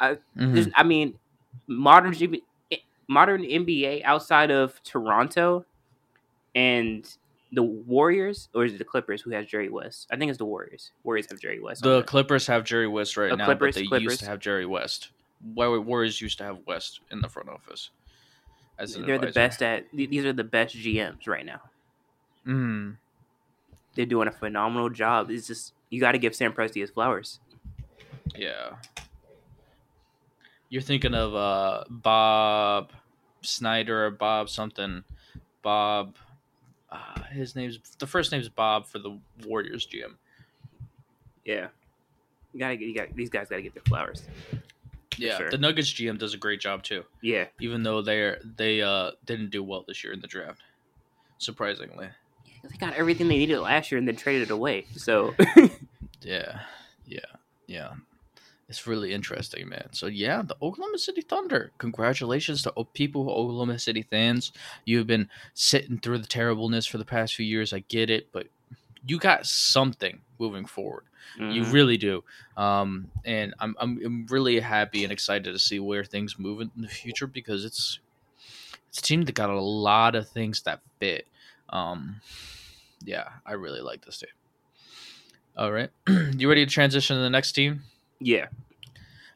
Mhm. 0.00 0.18
There's- 0.34 0.68
I 0.74 0.82
mean, 0.82 1.18
modern 1.66 2.14
modern 3.08 3.44
NBA 3.44 4.02
outside 4.04 4.50
of 4.50 4.82
Toronto 4.82 5.64
and 6.54 7.16
the 7.52 7.62
Warriors, 7.62 8.48
or 8.54 8.64
is 8.64 8.72
it 8.74 8.78
the 8.78 8.84
Clippers 8.84 9.20
who 9.22 9.30
has 9.30 9.46
Jerry 9.46 9.68
West? 9.68 10.06
I 10.10 10.16
think 10.16 10.30
it's 10.30 10.38
the 10.38 10.44
Warriors. 10.46 10.92
Warriors 11.04 11.26
have 11.30 11.38
Jerry 11.40 11.60
West. 11.60 11.82
The. 11.82 12.02
Clippers 12.04 12.46
have 12.46 12.64
Jerry 12.64 12.88
West 12.88 13.16
right 13.16 13.36
now, 13.36 13.44
Clippers- 13.44 13.74
but 13.74 13.80
they 13.80 13.86
Clippers. 13.86 14.04
used 14.04 14.20
to 14.20 14.26
have 14.26 14.38
Jerry 14.40 14.64
West. 14.66 15.10
Wa- 15.54 15.76
Warriors 15.78 16.20
used 16.20 16.38
to 16.38 16.44
have 16.44 16.60
West 16.66 17.00
in 17.10 17.20
the 17.20 17.28
front 17.28 17.48
office. 17.48 17.90
As 18.78 18.94
They're 18.96 19.18
the 19.18 19.32
best 19.32 19.62
at. 19.62 19.86
These 19.92 20.24
are 20.24 20.32
the 20.32 20.44
best 20.44 20.74
GMs 20.74 21.26
right 21.26 21.44
now. 21.44 21.60
Mm. 22.46 22.96
They're 23.94 24.06
doing 24.06 24.28
a 24.28 24.32
phenomenal 24.32 24.88
job. 24.88 25.30
It's 25.30 25.46
just 25.46 25.74
you 25.92 26.00
got 26.00 26.12
to 26.12 26.18
give 26.18 26.34
Sam 26.34 26.52
Presti 26.54 26.80
his 26.80 26.90
flowers. 26.90 27.38
Yeah. 28.34 28.76
You're 30.70 30.80
thinking 30.80 31.14
of 31.14 31.34
uh, 31.34 31.84
Bob 31.90 32.92
Snyder 33.42 34.06
or 34.06 34.10
Bob 34.10 34.48
something. 34.48 35.04
Bob. 35.60 36.16
Uh, 36.90 37.22
his 37.30 37.54
name's 37.54 37.78
the 37.98 38.06
first 38.06 38.32
name's 38.32 38.48
Bob 38.48 38.86
for 38.86 38.98
the 38.98 39.18
Warriors 39.46 39.86
GM. 39.86 40.14
Yeah, 41.44 41.68
you 42.52 42.60
gotta 42.60 42.76
get. 42.76 42.88
You 42.88 42.94
got 42.94 43.14
these 43.14 43.30
guys 43.30 43.48
got 43.48 43.56
to 43.56 43.62
get 43.62 43.74
their 43.74 43.82
flowers. 43.86 44.22
Yeah, 45.18 45.38
sure. 45.38 45.50
the 45.50 45.58
Nuggets 45.58 45.92
GM 45.92 46.18
does 46.18 46.32
a 46.34 46.38
great 46.38 46.60
job 46.60 46.82
too. 46.82 47.04
Yeah, 47.20 47.46
Even 47.60 47.82
though 47.82 48.00
they 48.02 48.20
are 48.20 48.40
they 48.56 48.80
uh 48.82 49.12
didn't 49.26 49.50
do 49.50 49.62
well 49.62 49.84
this 49.86 50.02
year 50.04 50.12
in 50.12 50.20
the 50.20 50.26
draft, 50.26 50.62
surprisingly. 51.38 52.08
They 52.62 52.76
got 52.78 52.94
everything 52.94 53.28
they 53.28 53.38
needed 53.38 53.58
last 53.58 53.90
year 53.90 53.98
and 53.98 54.06
then 54.06 54.16
traded 54.16 54.42
it 54.42 54.50
away. 54.50 54.86
So 54.96 55.34
Yeah, 56.24 56.60
yeah, 57.06 57.20
yeah. 57.66 57.92
It's 58.68 58.86
really 58.86 59.12
interesting, 59.12 59.68
man. 59.68 59.88
So 59.92 60.06
yeah, 60.06 60.42
the 60.42 60.56
Oklahoma 60.62 60.98
City 60.98 61.20
Thunder. 61.20 61.72
Congratulations 61.78 62.62
to 62.62 62.72
people, 62.94 63.28
Oklahoma 63.28 63.78
City 63.78 64.02
fans. 64.02 64.52
You've 64.86 65.06
been 65.06 65.28
sitting 65.52 65.98
through 65.98 66.18
the 66.18 66.26
terribleness 66.26 66.86
for 66.86 66.96
the 66.96 67.04
past 67.04 67.34
few 67.34 67.44
years. 67.44 67.72
I 67.72 67.80
get 67.88 68.08
it, 68.08 68.28
but 68.32 68.46
you 69.06 69.18
got 69.18 69.46
something 69.46 70.20
moving 70.38 70.64
forward. 70.64 71.04
You 71.38 71.62
mhm. 71.62 71.72
really 71.72 71.96
do. 71.96 72.24
Um, 72.56 73.10
and 73.24 73.54
I'm, 73.58 73.76
I'm 73.78 74.00
I'm 74.04 74.26
really 74.28 74.58
happy 74.60 75.04
and 75.04 75.12
excited 75.12 75.52
to 75.52 75.58
see 75.58 75.78
where 75.78 76.04
things 76.04 76.38
move 76.38 76.60
in 76.60 76.70
the 76.76 76.88
future 76.88 77.26
because 77.26 77.64
it's 77.64 78.00
it's 78.88 78.98
a 78.98 79.02
team 79.02 79.22
that 79.24 79.34
got 79.34 79.50
a 79.50 79.60
lot 79.60 80.14
of 80.14 80.28
things 80.28 80.62
that 80.62 80.80
fit. 80.98 81.26
Um, 81.68 82.20
yeah, 83.04 83.28
I 83.46 83.52
really 83.52 83.80
like 83.80 84.04
this 84.04 84.18
team. 84.18 84.30
All 85.56 85.70
right, 85.72 85.90
you 86.08 86.48
ready 86.48 86.64
to 86.64 86.70
transition 86.70 87.16
to 87.16 87.22
the 87.22 87.30
next 87.30 87.52
team? 87.52 87.82
yeah. 88.20 88.46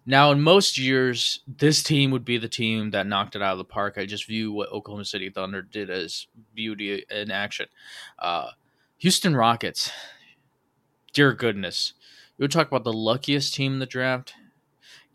Now, 0.08 0.30
in 0.30 0.40
most 0.40 0.78
years, 0.78 1.40
this 1.48 1.82
team 1.82 2.12
would 2.12 2.24
be 2.24 2.38
the 2.38 2.48
team 2.48 2.92
that 2.92 3.08
knocked 3.08 3.34
it 3.34 3.42
out 3.42 3.52
of 3.52 3.58
the 3.58 3.64
park. 3.64 3.94
I 3.98 4.06
just 4.06 4.28
view 4.28 4.52
what 4.52 4.70
Oklahoma 4.70 5.04
City 5.04 5.28
Thunder 5.30 5.62
did 5.62 5.90
as 5.90 6.28
beauty 6.54 7.04
in 7.10 7.32
action. 7.32 7.66
Uh, 8.16 8.50
Houston 8.98 9.34
Rockets, 9.34 9.90
dear 11.12 11.32
goodness, 11.32 11.92
you 12.38 12.44
would 12.44 12.52
talk 12.52 12.68
about 12.68 12.84
the 12.84 12.92
luckiest 12.92 13.54
team 13.54 13.72
in 13.74 13.78
the 13.80 13.86
draft. 13.86 14.34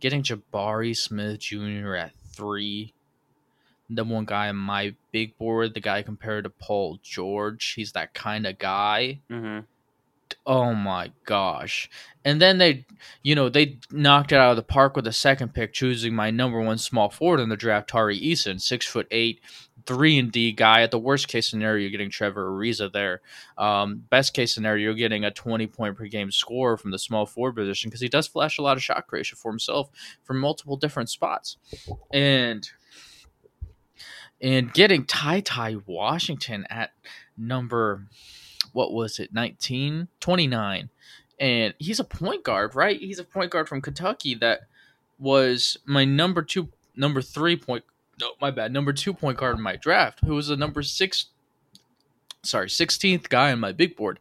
Getting 0.02 0.24
Jabari 0.24 0.96
Smith 0.98 1.40
Jr. 1.40 1.96
at 1.96 2.12
three, 2.34 2.94
number 3.88 4.14
one 4.14 4.26
guy 4.26 4.50
on 4.50 4.58
my 4.58 4.94
big 5.14 5.38
board, 5.38 5.74
the 5.74 5.80
guy 5.80 6.02
compared 6.02 6.44
to 6.44 6.50
Paul 6.50 7.00
George. 7.02 7.74
He's 7.78 7.94
that 7.94 8.14
kind 8.14 8.46
of 8.46 8.60
guy 8.60 9.22
hmm 9.30 9.60
oh 10.46 10.74
my 10.74 11.12
gosh. 11.26 11.90
And 12.24 12.42
then 12.42 12.58
they 12.58 12.86
you 13.24 13.36
know 13.36 13.50
they 13.50 13.80
knocked 13.92 14.32
it 14.32 14.38
out 14.38 14.52
of 14.52 14.56
the 14.56 14.64
park 14.64 14.96
with 14.96 15.06
the 15.06 15.12
second 15.12 15.54
pick 15.54 15.74
choosing 15.74 16.14
my 16.14 16.32
number 16.32 16.60
one 16.62 16.78
small 16.78 17.10
forward 17.10 17.40
in 17.40 17.50
the 17.50 17.58
draft 17.58 17.90
tari 17.90 18.20
eason 18.20 18.62
six 18.62 18.86
foot 18.86 19.08
eight 19.12 19.42
three 19.86 20.18
and 20.18 20.32
d 20.32 20.52
guy. 20.52 20.82
At 20.82 20.92
the 20.92 21.00
worst 21.00 21.28
case 21.28 21.50
scenario 21.50 21.82
you're 21.82 21.92
getting 21.92 22.10
trevor 22.10 22.50
ariza 22.50 22.92
there. 22.92 23.22
Um, 23.58 24.04
best 24.10 24.34
case 24.34 24.54
scenario 24.54 24.86
you're 24.86 24.94
getting 24.94 25.26
a 25.26 25.32
20 25.32 25.68
point 25.68 25.98
per 25.98 26.06
game 26.06 26.32
score 26.32 26.78
from 26.78 26.92
the 26.92 27.00
small 27.00 27.26
forward 27.26 27.56
position 27.56 27.90
because 27.90 28.02
he 28.02 28.10
does 28.10 28.28
flash 28.28 28.58
a 28.58 28.62
lot 28.62 28.78
of 28.78 28.84
shot 28.84 29.08
creation 29.08 29.38
for 29.38 29.52
himself 29.52 29.90
from 30.24 30.40
multiple 30.40 30.78
different 30.78 31.10
spots. 31.10 31.58
And 32.14 32.70
and 34.42 34.74
getting 34.74 35.06
Ty 35.06 35.42
Ty 35.42 35.78
Washington 35.86 36.66
at 36.70 36.92
number 37.38 38.08
what 38.74 38.94
was 38.94 39.20
it 39.20 39.34
19 39.34 40.08
29 40.20 40.90
and 41.40 41.74
he's 41.80 42.00
a 42.00 42.04
point 42.04 42.44
guard 42.44 42.76
right? 42.76 43.00
He's 43.00 43.20
a 43.20 43.24
point 43.24 43.52
guard 43.52 43.68
from 43.68 43.82
kentucky 43.82 44.36
that 44.36 44.62
was 45.20 45.78
my 45.86 46.06
number 46.06 46.42
two 46.42 46.70
number 46.96 47.22
three 47.22 47.56
point 47.56 47.84
no 48.20 48.32
my 48.42 48.52
bad 48.52 48.72
number 48.72 48.94
two 48.94 49.14
point 49.14 49.38
guard 49.38 49.58
in 49.58 49.64
my 49.64 49.76
draft 49.76 50.20
who 50.26 50.36
was 50.36 50.50
a 50.50 50.56
number 50.56 50.82
six 50.82 51.28
sorry 52.44 52.68
16th 52.68 53.30
guy 53.30 53.52
on 53.52 53.60
my 53.60 53.72
big 53.72 53.96
board. 53.96 54.20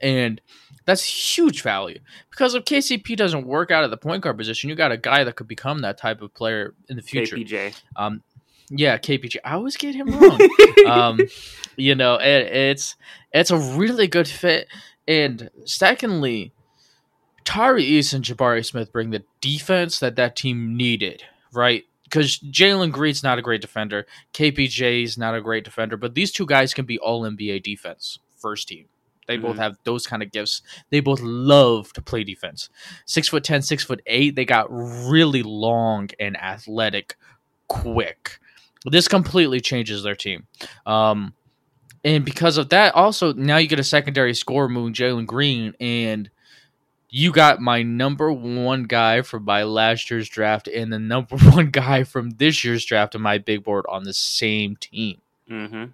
And 0.00 0.40
that's 0.86 1.04
huge 1.04 1.62
value 1.62 2.00
because 2.30 2.54
if 2.54 2.64
kcp 2.64 3.14
doesn't 3.16 3.46
work 3.46 3.70
out 3.70 3.84
at 3.84 3.90
the 3.90 3.96
point 3.96 4.22
guard 4.22 4.36
position 4.36 4.70
you 4.70 4.74
got 4.74 4.90
a 4.90 4.96
guy 4.96 5.22
that 5.22 5.36
could 5.36 5.46
become 5.46 5.82
that 5.82 5.98
type 5.98 6.20
of 6.22 6.34
player 6.34 6.74
in 6.88 6.96
the 6.96 7.02
future. 7.02 7.36
KPJ. 7.36 7.80
um, 7.96 8.22
yeah, 8.70 8.96
KPG. 8.98 9.36
I 9.44 9.54
always 9.54 9.76
get 9.76 9.94
him 9.94 10.08
wrong. 10.18 10.40
um, 10.86 11.20
you 11.76 11.94
know, 11.94 12.14
it, 12.16 12.46
it's 12.46 12.96
it's 13.32 13.50
a 13.50 13.58
really 13.58 14.06
good 14.06 14.28
fit. 14.28 14.68
And 15.08 15.50
secondly, 15.64 16.52
Tari 17.44 17.84
East 17.84 18.12
and 18.12 18.24
Jabari 18.24 18.64
Smith 18.64 18.92
bring 18.92 19.10
the 19.10 19.24
defense 19.40 19.98
that 20.00 20.16
that 20.16 20.36
team 20.36 20.76
needed, 20.76 21.24
right? 21.52 21.84
Because 22.04 22.38
Jalen 22.38 22.92
Green's 22.92 23.22
not 23.22 23.38
a 23.38 23.42
great 23.42 23.60
defender, 23.60 24.06
KPJ's 24.34 25.16
not 25.16 25.34
a 25.34 25.40
great 25.40 25.64
defender, 25.64 25.96
but 25.96 26.14
these 26.14 26.32
two 26.32 26.46
guys 26.46 26.74
can 26.74 26.84
be 26.84 26.98
all 26.98 27.22
NBA 27.22 27.62
defense 27.62 28.18
first 28.36 28.68
team. 28.68 28.86
They 29.26 29.36
both 29.36 29.56
Mhm. 29.56 29.60
have 29.60 29.76
those 29.84 30.06
kind 30.08 30.22
of 30.22 30.32
gifts. 30.32 30.60
They 30.90 30.98
both 30.98 31.20
love 31.20 31.92
to 31.92 32.02
play 32.02 32.24
defense. 32.24 32.68
Six 33.04 33.28
foot 33.28 33.44
ten, 33.44 33.62
six 33.62 33.84
foot 33.84 34.00
eight. 34.06 34.34
They 34.34 34.44
got 34.44 34.66
really 34.70 35.42
long 35.44 36.10
and 36.18 36.36
athletic, 36.36 37.16
quick. 37.68 38.40
This 38.84 39.08
completely 39.08 39.60
changes 39.60 40.02
their 40.02 40.14
team. 40.14 40.46
Um, 40.86 41.34
and 42.04 42.24
because 42.24 42.56
of 42.56 42.70
that, 42.70 42.94
also 42.94 43.32
now 43.32 43.58
you 43.58 43.68
get 43.68 43.78
a 43.78 43.84
secondary 43.84 44.34
scorer 44.34 44.68
moving 44.68 44.94
Jalen 44.94 45.26
Green, 45.26 45.74
and 45.80 46.30
you 47.10 47.32
got 47.32 47.60
my 47.60 47.82
number 47.82 48.32
one 48.32 48.84
guy 48.84 49.20
from 49.22 49.44
my 49.44 49.64
last 49.64 50.10
year's 50.10 50.28
draft 50.28 50.68
and 50.68 50.92
the 50.92 50.98
number 50.98 51.36
one 51.50 51.70
guy 51.70 52.04
from 52.04 52.30
this 52.30 52.64
year's 52.64 52.84
draft 52.84 53.14
in 53.14 53.20
my 53.20 53.38
big 53.38 53.64
board 53.64 53.84
on 53.88 54.04
the 54.04 54.14
same 54.14 54.76
team. 54.76 55.20
hmm 55.48 55.84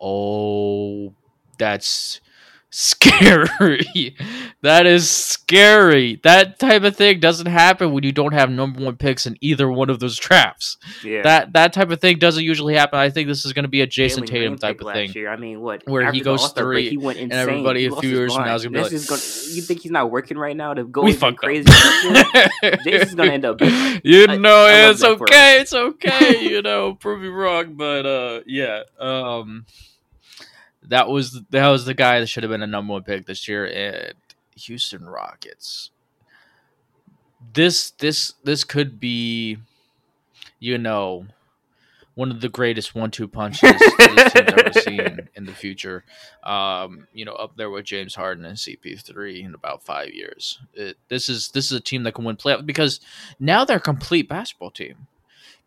Oh, 0.00 1.14
that's 1.58 2.20
scary. 2.76 4.16
that 4.62 4.86
is 4.86 5.08
scary. 5.08 6.20
That 6.24 6.58
type 6.58 6.82
of 6.82 6.96
thing 6.96 7.20
doesn't 7.20 7.46
happen 7.46 7.92
when 7.92 8.02
you 8.02 8.10
don't 8.12 8.32
have 8.32 8.50
number 8.50 8.84
one 8.84 8.96
picks 8.96 9.26
in 9.26 9.36
either 9.40 9.70
one 9.70 9.90
of 9.90 10.00
those 10.00 10.16
drafts. 10.18 10.76
Yeah. 11.04 11.22
That 11.22 11.52
that 11.52 11.72
type 11.72 11.90
of 11.90 12.00
thing 12.00 12.18
doesn't 12.18 12.42
usually 12.42 12.74
happen. 12.74 12.98
I 12.98 13.10
think 13.10 13.28
this 13.28 13.44
is 13.44 13.52
going 13.52 13.62
to 13.64 13.68
be 13.68 13.80
a 13.82 13.86
Jayson 13.86 14.26
Tatum 14.26 14.58
type 14.58 14.80
of 14.80 14.86
last 14.86 14.94
thing. 14.94 15.12
Year. 15.12 15.30
I 15.30 15.36
mean, 15.36 15.60
what? 15.60 15.82
where 15.86 16.10
he 16.10 16.20
goes 16.20 16.40
All-Star 16.42 16.64
break, 16.64 16.84
three, 16.86 16.90
he 16.90 16.96
went 16.96 17.18
insane. 17.18 17.38
everybody 17.38 17.80
He 17.82 17.86
a 17.86 17.92
few 17.96 18.10
years 18.10 18.34
from 18.34 18.44
now 18.46 18.54
is 18.56 18.64
gonna 18.64 18.78
be 18.78 18.82
This 18.88 18.92
like, 19.10 19.18
is 19.18 19.46
gonna- 19.46 19.56
you 19.56 19.62
think 19.62 19.80
he's 19.82 19.92
not 19.92 20.10
working 20.10 20.36
right 20.36 20.56
now 20.56 20.74
to 20.74 20.84
go 20.94 21.02
We 21.02 21.12
fucked 21.12 21.38
crazy? 21.38 21.64
Jason's 22.84 23.14
gonna 23.14 23.32
end 23.32 23.44
up 23.44 23.60
you 23.60 24.26
I- 24.28 24.36
know, 24.36 24.66
I 24.66 24.90
it's 24.90 25.02
okay. 25.04 25.60
It's 25.60 25.72
okay. 25.72 26.42
you 26.50 26.62
know, 26.62 26.94
prove 26.94 27.20
me 27.22 27.28
wrong, 27.28 27.74
but 27.74 28.04
uh, 28.06 28.40
yeah. 28.46 28.82
Um, 28.98 29.66
that 30.88 31.08
was 31.08 31.40
that 31.50 31.68
was 31.68 31.84
the 31.84 31.94
guy 31.94 32.20
that 32.20 32.26
should 32.26 32.42
have 32.42 32.50
been 32.50 32.62
a 32.62 32.66
number 32.66 32.92
one 32.92 33.02
pick 33.02 33.26
this 33.26 33.48
year, 33.48 33.66
and 33.66 34.14
Houston 34.56 35.04
Rockets. 35.04 35.90
This 37.52 37.90
this 37.90 38.34
this 38.44 38.64
could 38.64 38.98
be, 38.98 39.58
you 40.58 40.78
know, 40.78 41.26
one 42.14 42.30
of 42.30 42.40
the 42.40 42.48
greatest 42.48 42.94
one-two 42.94 43.28
punches 43.28 43.60
this 43.98 44.32
team's 44.32 44.34
ever 44.36 44.72
seen 44.72 45.28
in 45.34 45.44
the 45.44 45.52
future. 45.52 46.04
Um, 46.42 47.06
you 47.12 47.24
know, 47.24 47.34
up 47.34 47.56
there 47.56 47.70
with 47.70 47.84
James 47.84 48.14
Harden 48.14 48.44
and 48.44 48.56
CP3 48.56 49.44
in 49.44 49.54
about 49.54 49.82
five 49.82 50.10
years. 50.10 50.60
It, 50.74 50.96
this 51.08 51.28
is 51.28 51.48
this 51.48 51.66
is 51.66 51.72
a 51.72 51.80
team 51.80 52.04
that 52.04 52.12
can 52.12 52.24
win 52.24 52.36
playoff 52.36 52.64
because 52.64 53.00
now 53.38 53.64
they're 53.64 53.78
a 53.78 53.80
complete 53.80 54.28
basketball 54.28 54.70
team. 54.70 55.06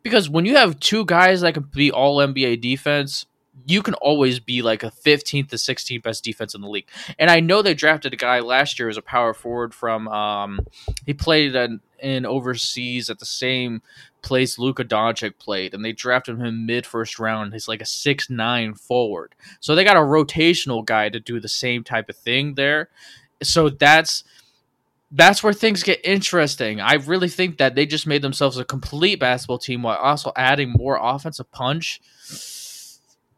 Because 0.03 0.29
when 0.29 0.45
you 0.45 0.55
have 0.55 0.79
two 0.79 1.05
guys 1.05 1.41
that 1.41 1.53
can 1.53 1.63
be 1.63 1.91
all 1.91 2.17
NBA 2.17 2.61
defense, 2.61 3.25
you 3.65 3.81
can 3.81 3.93
always 3.95 4.39
be 4.39 4.61
like 4.61 4.83
a 4.83 4.91
15th 4.91 5.49
to 5.49 5.55
16th 5.55 6.03
best 6.03 6.23
defense 6.23 6.53
in 6.53 6.61
the 6.61 6.69
league. 6.69 6.87
And 7.17 7.29
I 7.29 7.39
know 7.39 7.61
they 7.61 7.73
drafted 7.73 8.13
a 8.13 8.17
guy 8.17 8.39
last 8.39 8.79
year 8.79 8.89
as 8.89 8.97
a 8.97 9.01
power 9.01 9.33
forward 9.33 9.73
from 9.73 10.07
um 10.07 10.59
he 11.05 11.13
played 11.13 11.55
in, 11.55 11.81
in 11.99 12.25
overseas 12.25 13.09
at 13.09 13.19
the 13.19 13.25
same 13.25 13.81
place 14.21 14.59
Luka 14.59 14.83
Doncic 14.83 15.37
played, 15.39 15.73
and 15.73 15.83
they 15.83 15.93
drafted 15.93 16.39
him 16.39 16.65
mid 16.65 16.85
first 16.85 17.19
round. 17.19 17.53
He's 17.53 17.67
like 17.67 17.81
a 17.81 17.85
six 17.85 18.29
nine 18.29 18.73
forward. 18.73 19.33
So 19.59 19.73
they 19.73 19.83
got 19.83 19.97
a 19.97 20.01
rotational 20.01 20.85
guy 20.85 21.09
to 21.09 21.19
do 21.19 21.39
the 21.39 21.47
same 21.47 21.83
type 21.83 22.09
of 22.09 22.15
thing 22.15 22.55
there. 22.55 22.89
So 23.41 23.69
that's 23.69 24.23
that's 25.11 25.41
where 25.41 25.53
things 25.53 25.83
get 25.83 26.01
interesting. 26.03 26.81
I 26.81 26.95
really 26.95 27.29
think 27.29 27.57
that 27.57 27.75
they 27.75 27.85
just 27.85 28.05
made 28.07 28.21
themselves 28.21 28.57
a 28.57 28.65
complete 28.65 29.19
basketball 29.19 29.57
team 29.57 29.83
while 29.83 29.97
also 29.97 30.33
adding 30.35 30.71
more 30.71 30.99
offensive 31.01 31.49
punch. 31.51 32.01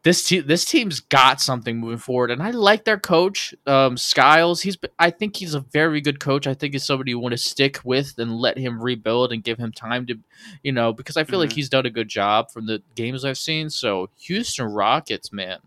This 0.02 0.24
team, 0.24 0.44
this 0.46 0.64
team's 0.64 1.00
got 1.00 1.42
something 1.42 1.78
moving 1.78 1.98
forward, 1.98 2.30
and 2.30 2.42
I 2.42 2.52
like 2.52 2.84
their 2.84 2.98
coach, 2.98 3.54
um, 3.66 3.98
Silas. 3.98 4.62
He's, 4.62 4.78
I 4.98 5.10
think 5.10 5.36
he's 5.36 5.52
a 5.52 5.60
very 5.60 6.00
good 6.00 6.20
coach. 6.20 6.46
I 6.46 6.54
think 6.54 6.72
he's 6.72 6.84
somebody 6.86 7.10
you 7.10 7.18
want 7.18 7.32
to 7.32 7.38
stick 7.38 7.80
with 7.84 8.18
and 8.18 8.34
let 8.38 8.56
him 8.56 8.80
rebuild 8.82 9.30
and 9.30 9.44
give 9.44 9.58
him 9.58 9.72
time 9.72 10.06
to, 10.06 10.18
you 10.62 10.72
know, 10.72 10.94
because 10.94 11.18
I 11.18 11.24
feel 11.24 11.38
like 11.38 11.50
Mhm. 11.50 11.54
he's 11.56 11.68
done 11.68 11.84
a 11.84 11.90
good 11.90 12.08
job 12.08 12.50
from 12.50 12.64
the 12.64 12.82
games 12.94 13.26
I've 13.26 13.36
seen. 13.36 13.68
So 13.68 14.08
Houston 14.20 14.66
Rockets, 14.72 15.32
man, 15.32 15.58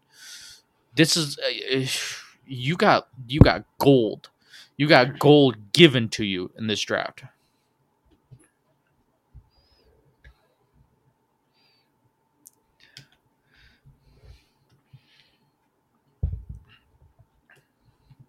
this 0.95 1.15
is 1.15 1.37
uh, 1.37 1.85
you 2.47 2.75
got 2.75 3.09
you 3.27 3.39
got 3.39 3.65
gold. 3.77 4.29
You 4.77 4.87
got 4.87 5.19
gold 5.19 5.71
given 5.73 6.09
to 6.09 6.25
you 6.25 6.49
in 6.57 6.65
this 6.65 6.81
draft. 6.81 7.23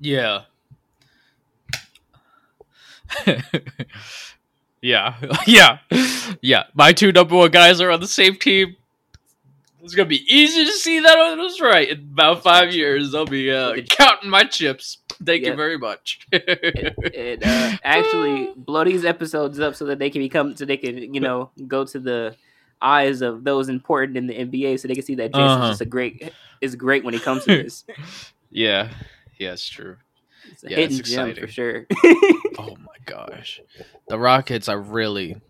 Yeah. 0.04 0.42
yeah. 4.82 5.14
yeah. 5.46 5.78
Yeah. 6.42 6.64
My 6.75 6.92
two 6.92 7.11
number 7.11 7.34
one 7.37 7.50
guys 7.50 7.80
are 7.80 7.90
on 7.90 8.00
the 8.00 8.06
same 8.06 8.37
team. 8.37 8.76
It's 9.82 9.94
gonna 9.94 10.08
be 10.08 10.25
easy 10.34 10.64
to 10.64 10.73
see 10.73 11.00
that 11.00 11.18
I 11.18 11.34
was 11.34 11.61
right. 11.61 11.88
In 11.88 11.99
about 12.12 12.42
five 12.42 12.73
years, 12.75 13.14
I'll 13.14 13.26
be 13.26 13.50
uh, 13.50 13.76
counting 13.88 14.30
my 14.30 14.44
chips. 14.44 14.99
Thank 15.25 15.44
you 15.46 15.54
very 15.54 15.78
much. 15.78 16.20
and 16.32 17.42
uh, 17.44 17.76
actually 17.82 18.50
blow 18.56 18.84
these 18.84 19.04
episodes 19.06 19.58
up 19.61 19.75
so 19.75 19.87
that 19.87 19.99
they 19.99 20.11
can 20.11 20.20
become 20.23 20.54
so 20.56 20.64
they 20.66 20.76
can 20.76 21.14
you 21.14 21.20
know 21.20 21.50
go 21.66 21.84
to 21.87 21.99
the 22.00 22.37
eyes 22.82 23.23
of 23.23 23.44
those 23.44 23.68
important 23.70 24.16
in 24.18 24.26
the 24.26 24.34
NBA 24.34 24.80
so 24.80 24.88
they 24.88 24.94
can 24.94 25.04
see 25.04 25.14
that 25.16 25.32
Jason's 25.32 25.50
Uh-huh. 25.50 25.68
just 25.68 25.80
a 25.80 25.87
great 25.87 26.32
is 26.61 26.76
great 26.76 27.04
when 27.04 27.14
it 27.14 27.23
comes 27.23 27.44
to 27.44 27.62
this. 27.62 27.84
yeah, 28.50 28.88
yeah, 29.38 29.52
it's 29.52 29.68
true. 29.68 29.96
It's 30.50 30.64
Yeah, 30.66 30.78
it's 30.78 30.98
exciting. 30.98 31.44
for 31.46 31.50
sure. 31.50 31.86
Oh 32.58 32.76
my 32.76 32.96
gosh, 33.06 33.60
the 34.08 34.18
Rockets 34.18 34.68
are 34.68 34.78
really 34.80 35.40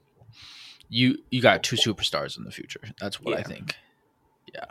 you. 0.88 1.18
You 1.30 1.40
got 1.42 1.62
two 1.62 1.76
superstars 1.76 2.36
in 2.38 2.44
the 2.44 2.50
future. 2.52 2.80
That's 3.00 3.20
what 3.20 3.36
I 3.38 3.42
think. 3.42 3.76
Yeah, 4.54 4.66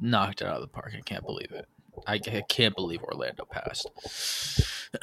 knocked 0.00 0.40
it 0.42 0.46
out 0.46 0.56
of 0.56 0.62
the 0.62 0.68
park. 0.68 0.92
I 0.96 1.00
can't 1.00 1.24
believe 1.26 1.50
it. 1.52 1.66
I, 2.06 2.14
I 2.14 2.42
can't 2.48 2.74
believe 2.74 3.02
Orlando 3.02 3.44
passed. 3.44 3.90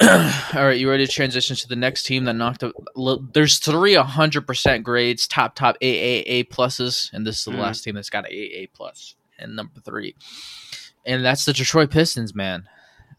All 0.02 0.64
right, 0.66 0.78
you 0.78 0.88
ready 0.90 1.06
to 1.06 1.12
transition 1.12 1.54
to 1.56 1.68
the 1.68 1.76
next 1.76 2.04
team 2.04 2.24
that 2.24 2.34
knocked 2.34 2.64
look, 2.96 3.32
There's 3.34 3.58
three 3.58 3.94
100% 3.94 4.82
grades, 4.82 5.28
top 5.28 5.54
top 5.54 5.76
AAA 5.80 6.48
pluses, 6.48 7.10
and 7.12 7.26
this 7.26 7.38
is 7.38 7.44
the 7.44 7.52
Mhm. 7.52 7.58
last 7.58 7.84
team 7.84 7.94
that's 7.94 8.10
got 8.10 8.28
an 8.28 8.32
AA 8.32 8.66
plus 8.72 9.14
and 9.38 9.54
number 9.54 9.80
three, 9.80 10.16
and 11.06 11.24
that's 11.24 11.44
the 11.44 11.52
Detroit 11.52 11.90
Pistons. 11.90 12.34
Man, 12.34 12.68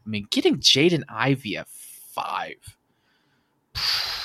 I 0.10 0.12
mean, 0.12 0.28
getting 0.32 0.58
Jaden 0.58 1.04
Ivey 1.08 1.56
at 1.56 1.68
five. 1.70 2.56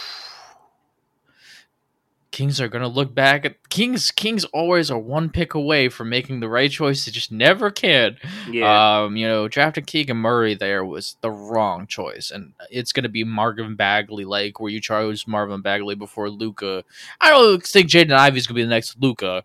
Kings 2.31 2.59
are 2.59 2.69
gonna 2.69 2.89
look 2.89 3.15
back 3.15 3.45
at 3.45 3.69
Kings. 3.69 4.11
Kings 4.11 4.47
always 4.47 4.91
are 4.91 4.99
one 4.99 5.29
pick 5.29 5.53
away 5.53 5.91
from 5.91 6.09
making 6.09 6.41
the 6.41 6.49
right 6.49 6.71
choice. 6.71 7.05
They 7.05 7.13
just 7.13 7.31
never 7.31 7.71
can. 7.71 8.17
yeah. 8.51 9.03
Um, 9.03 9.15
you 9.19 9.29
know, 9.29 9.47
drafting 9.47 9.85
Keegan 9.85 10.17
Murray 10.17 10.55
there 10.55 10.87
was 10.87 11.17
the 11.21 11.31
wrong 11.31 11.87
choice, 11.87 12.31
and 12.31 12.55
it's 12.71 12.93
gonna 12.93 13.11
be 13.11 13.23
Marvin 13.23 13.77
Bagley 13.77 14.25
like 14.25 14.59
where 14.59 14.73
you 14.73 14.81
chose 14.81 15.27
Marvin 15.27 15.61
Bagley 15.61 15.97
before 15.97 16.31
Luka. 16.31 16.83
I 17.21 17.29
don't 17.29 17.63
think 17.63 17.91
Jaden 17.91 18.17
Ivey's 18.17 18.47
gonna 18.47 18.57
be 18.57 18.63
the 18.63 18.69
next 18.69 18.97
Luka, 18.99 19.45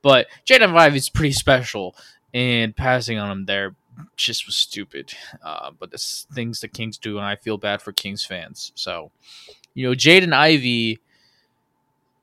but 0.00 0.26
Jaden 0.46 0.74
Ivey's 0.74 1.10
pretty 1.10 1.32
special, 1.32 1.94
and 2.32 2.74
passing 2.74 3.18
on 3.18 3.30
him 3.30 3.44
there 3.44 3.76
just 4.16 4.46
was 4.46 4.56
stupid. 4.56 5.14
Uh, 5.42 5.70
but 5.78 5.90
the 5.90 5.98
things 5.98 6.60
the 6.60 6.68
Kings 6.68 6.98
do, 6.98 7.18
and 7.18 7.26
I 7.26 7.36
feel 7.36 7.58
bad 7.58 7.82
for 7.82 7.92
Kings 7.92 8.24
fans. 8.24 8.72
So, 8.74 9.10
you 9.74 9.86
know, 9.86 9.94
Jaden 9.94 10.32
Ivey 10.32 11.00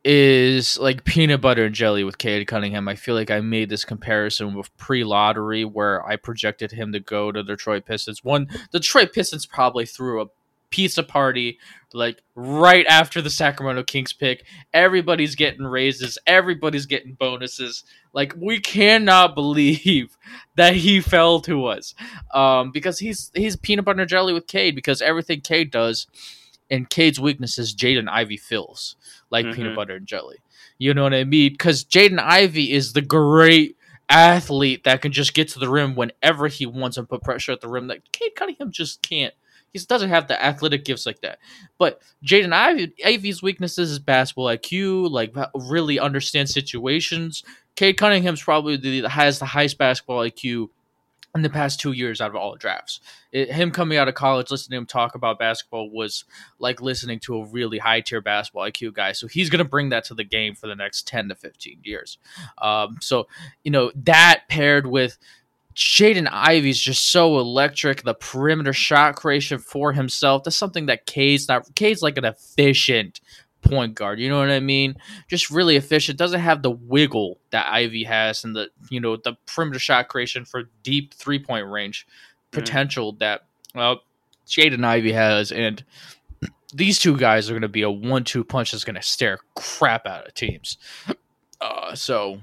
is 0.06 0.77
like 0.77 1.06
peanut 1.06 1.39
butter 1.39 1.65
and 1.65 1.75
jelly 1.75 2.03
with 2.03 2.18
Cade 2.18 2.46
Cunningham. 2.48 2.88
I 2.88 2.96
feel 2.96 3.15
like 3.15 3.32
I 3.32 3.39
made 3.39 3.70
this 3.70 3.86
comparison 3.86 4.53
with 4.53 4.75
pre-lottery 4.77 5.63
where 5.63 6.06
I 6.06 6.18
projected 6.18 6.72
him 6.72 6.92
to 6.92 7.00
go 7.00 7.32
to 7.32 7.42
Detroit 7.42 7.86
Pistons. 7.86 8.24
One, 8.24 8.48
Detroit 8.72 9.13
Pistons 9.13 9.46
probably 9.46 9.86
threw 9.86 10.22
a 10.22 10.27
pizza 10.74 11.03
party 11.03 11.60
like 11.94 12.20
right 12.34 12.88
after 12.88 13.22
the 13.22 13.30
Sacramento 13.30 13.84
Kings 13.84 14.12
pick. 14.13 14.44
Everybody's 14.74 15.36
getting 15.36 15.63
raises, 15.65 16.18
everybody's 16.25 16.88
getting 16.88 17.13
bonuses. 17.13 17.84
Like 18.13 18.34
we 18.36 18.60
cannot 18.60 19.36
believe 19.36 20.18
that 20.56 20.75
he 20.75 21.00
fell 21.00 21.39
to 21.42 21.68
us. 21.68 21.94
Um, 22.34 22.72
because 22.72 22.98
he's 22.98 23.32
he's 23.36 23.56
peanut 23.56 23.86
butter 23.86 24.01
and 24.01 24.10
jelly 24.10 24.34
with 24.34 24.48
Cade 24.48 24.74
because 24.75 25.01
everything 25.03 25.42
Cade 25.42 25.70
does 25.70 26.08
and 26.72 26.89
Cade's 26.89 27.20
weaknesses 27.20 27.75
Jaden 27.75 28.10
Ivey 28.10 28.38
fills 28.38 28.96
like 29.30 29.46
Mhm. 29.46 29.53
peanut 29.56 29.75
butter 29.75 29.96
and 29.98 30.08
jelly. 30.08 30.38
You 30.80 30.96
know 30.96 31.03
what 31.03 31.13
I 31.13 31.24
mean? 31.24 31.51
Because 31.51 31.86
Jaden 31.86 32.20
Ivey 32.20 32.72
is 32.72 32.94
the 32.94 33.01
great 33.03 33.77
athlete 34.10 34.84
that 34.84 35.01
can 35.03 35.12
just 35.12 35.36
get 35.36 35.48
to 35.50 35.60
the 35.60 35.70
rim 35.70 35.96
whenever 35.96 36.48
he 36.48 36.65
wants 36.65 36.98
and 36.98 37.08
put 37.08 37.22
pressure 37.22 37.51
at 37.51 37.62
the 37.62 37.68
rim 37.68 37.88
that 37.88 38.12
Cade 38.12 38.34
Cunningham 38.36 38.72
just 38.72 39.01
can't. 39.03 39.34
He 39.74 39.80
doesn't 39.80 40.10
have 40.10 40.27
the 40.27 40.44
athletic 40.44 40.86
gifts 40.86 41.06
like 41.06 41.22
that. 41.22 41.39
But 41.77 42.01
Jaden 42.24 42.53
Ivey's 43.03 43.42
weaknesses 43.42 43.92
is 43.92 44.00
basketball 44.00 44.46
IQ, 44.46 45.10
like 45.10 45.36
really 45.56 46.00
understand 46.00 46.50
situations. 46.50 47.44
Cade 47.75 47.98
Cunningham's 47.98 48.42
probably 48.42 48.77
the 48.77 49.10
has 49.10 49.39
the 49.39 49.46
highest 49.46 49.77
basketball 49.77 50.20
IQ 50.20 50.70
in 51.36 51.42
the 51.42 51.50
past 51.50 51.80
two 51.80 51.94
years 51.94 52.22
out 52.22 52.30
of 52.30 52.36
all 52.36 52.51
the 52.51 52.60
drafts. 52.60 53.00
It, 53.32 53.51
him 53.51 53.72
coming 53.72 53.98
out 53.98 54.08
of 54.08 54.13
college, 54.13 54.51
listening 54.51 54.77
to 54.77 54.82
him 54.82 54.86
talk 54.86 55.15
about 55.15 55.39
basketball 55.39 55.89
was 55.89 56.25
like 56.60 56.80
listening 56.80 57.20
to 57.22 57.38
a 57.38 57.46
really 57.46 57.80
high 57.80 58.01
tier 58.01 58.22
basketball 58.22 58.70
IQ 58.70 58.94
guy. 58.94 59.13
So 59.13 59.27
he's 59.27 59.50
going 59.50 59.63
to 59.63 59.69
bring 59.69 59.89
that 59.89 60.04
to 60.06 60.13
the 60.13 60.24
game 60.24 60.54
for 60.54 60.67
the 60.67 60.76
next 60.76 61.08
10 61.08 61.30
to 61.30 61.36
15 61.36 61.80
years. 61.84 62.19
Um, 62.60 62.98
so, 63.02 63.28
you 63.63 63.71
know, 63.71 63.91
that 63.95 64.43
paired 64.48 64.86
with 64.86 65.17
Jaden 65.76 66.30
Ivey's 66.32 66.80
just 66.80 67.12
so 67.12 67.40
electric. 67.40 68.04
The 68.04 68.14
perimeter 68.14 68.74
shot 68.74 69.16
creation 69.16 69.60
for 69.60 69.94
himself. 69.94 70.44
That's 70.44 70.56
something 70.56 70.86
that 70.88 71.06
K's 71.06 71.48
not. 71.48 71.74
K's 71.76 72.02
like 72.02 72.18
an 72.18 72.26
efficient 72.26 73.22
point 73.62 73.96
guard. 73.96 74.20
You 74.20 74.30
know 74.30 74.38
what 74.38 74.52
I 74.52 74.60
mean? 74.60 74.96
Just 75.28 75.50
really 75.50 75.76
efficient. 75.76 76.20
Doesn't 76.20 76.40
have 76.40 76.62
the 76.62 76.72
wiggle 76.72 77.40
that 77.52 77.72
Ivey 77.72 78.04
has, 78.04 78.44
and 78.44 78.56
the 78.56 78.70
you 78.90 79.00
know 79.00 79.16
the 79.16 79.34
perimeter 79.48 79.80
shot 79.80 80.10
creation 80.10 80.46
for 80.46 80.64
deep 80.84 81.14
three 81.14 81.40
point 81.40 81.68
range 81.68 82.06
potential 82.52 83.14
that 83.14 83.46
well 83.74 84.02
Jaden 84.48 84.84
Ivey 84.84 85.14
has, 85.14 85.52
and 85.52 85.84
these 86.74 87.00
two 87.00 87.18
guys 87.18 87.50
are 87.50 87.54
going 87.54 87.62
to 87.62 87.68
be 87.68 87.84
a 87.84 87.90
one-two 87.90 88.44
punch 88.44 88.72
that's 88.72 88.84
going 88.84 88.96
to 88.96 89.02
stare 89.02 89.40
crap 89.56 90.06
out 90.06 90.28
of 90.28 90.34
teams. 90.34 90.78
Uh, 91.62 91.96
so 91.96 92.40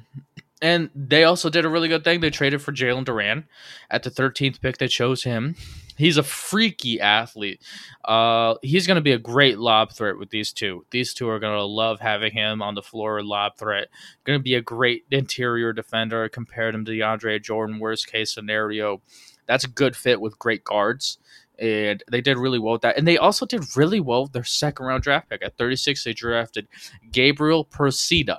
and 0.63 0.91
they 0.95 1.25
also 1.25 1.49
did 1.49 1.65
a 1.65 1.69
really 1.69 1.89
good 1.89 2.05
thing. 2.05 2.21
They 2.21 2.31
traded 2.31 2.61
for 2.61 2.73
Jalen 2.73 3.07
Duren 3.07 3.45
at 3.91 4.03
the 4.03 4.11
13th 4.11 4.61
pick. 4.61 4.77
They 4.77 4.89
chose 4.89 5.23
him. 5.23 5.57
He's 5.97 6.19
a 6.19 6.23
freaky 6.23 7.01
athlete. 7.01 7.63
Uh, 8.05 8.55
he's 8.63 8.87
going 8.87 8.97
to 8.97 9.03
be 9.03 9.13
a 9.13 9.19
great 9.19 9.59
lob 9.59 9.93
threat 9.93 10.19
with 10.19 10.31
these 10.31 10.53
two. 10.53 10.85
These 10.91 11.15
two 11.15 11.29
are 11.29 11.39
going 11.39 11.57
to 11.57 11.65
love 11.65 12.01
having 12.01 12.33
him 12.33 12.63
on 12.63 12.75
the 12.75 12.83
floor, 12.83 13.23
lob 13.23 13.57
threat. 13.57 13.89
Going 14.25 14.39
to 14.39 14.43
be 14.43 14.55
a 14.55 14.63
great 14.63 15.05
interior 15.11 15.73
defender. 15.73 16.29
Compared 16.29 16.75
him 16.75 16.85
to 16.85 16.93
DeAndre 16.93 17.43
Jordan, 17.43 17.79
worst 17.79 18.07
case 18.07 18.33
scenario. 18.33 19.01
That's 19.47 19.65
a 19.65 19.69
good 19.69 19.97
fit 19.97 20.21
with 20.21 20.39
great 20.39 20.65
guards. 20.65 21.19
And 21.59 22.03
they 22.11 22.23
did 22.23 22.39
really 22.39 22.59
well 22.59 22.73
with 22.73 22.83
that. 22.83 22.97
And 22.97 23.07
they 23.07 23.19
also 23.19 23.45
did 23.45 23.77
really 23.77 24.01
well 24.01 24.23
with 24.23 24.33
their 24.33 24.45
second 24.45 24.87
round 24.87 25.03
draft 25.03 25.29
pick. 25.29 25.43
At 25.43 25.59
36, 25.59 26.05
they 26.05 26.15
drafted 26.15 26.67
Gabriel 27.13 27.65
Procida 27.65 28.39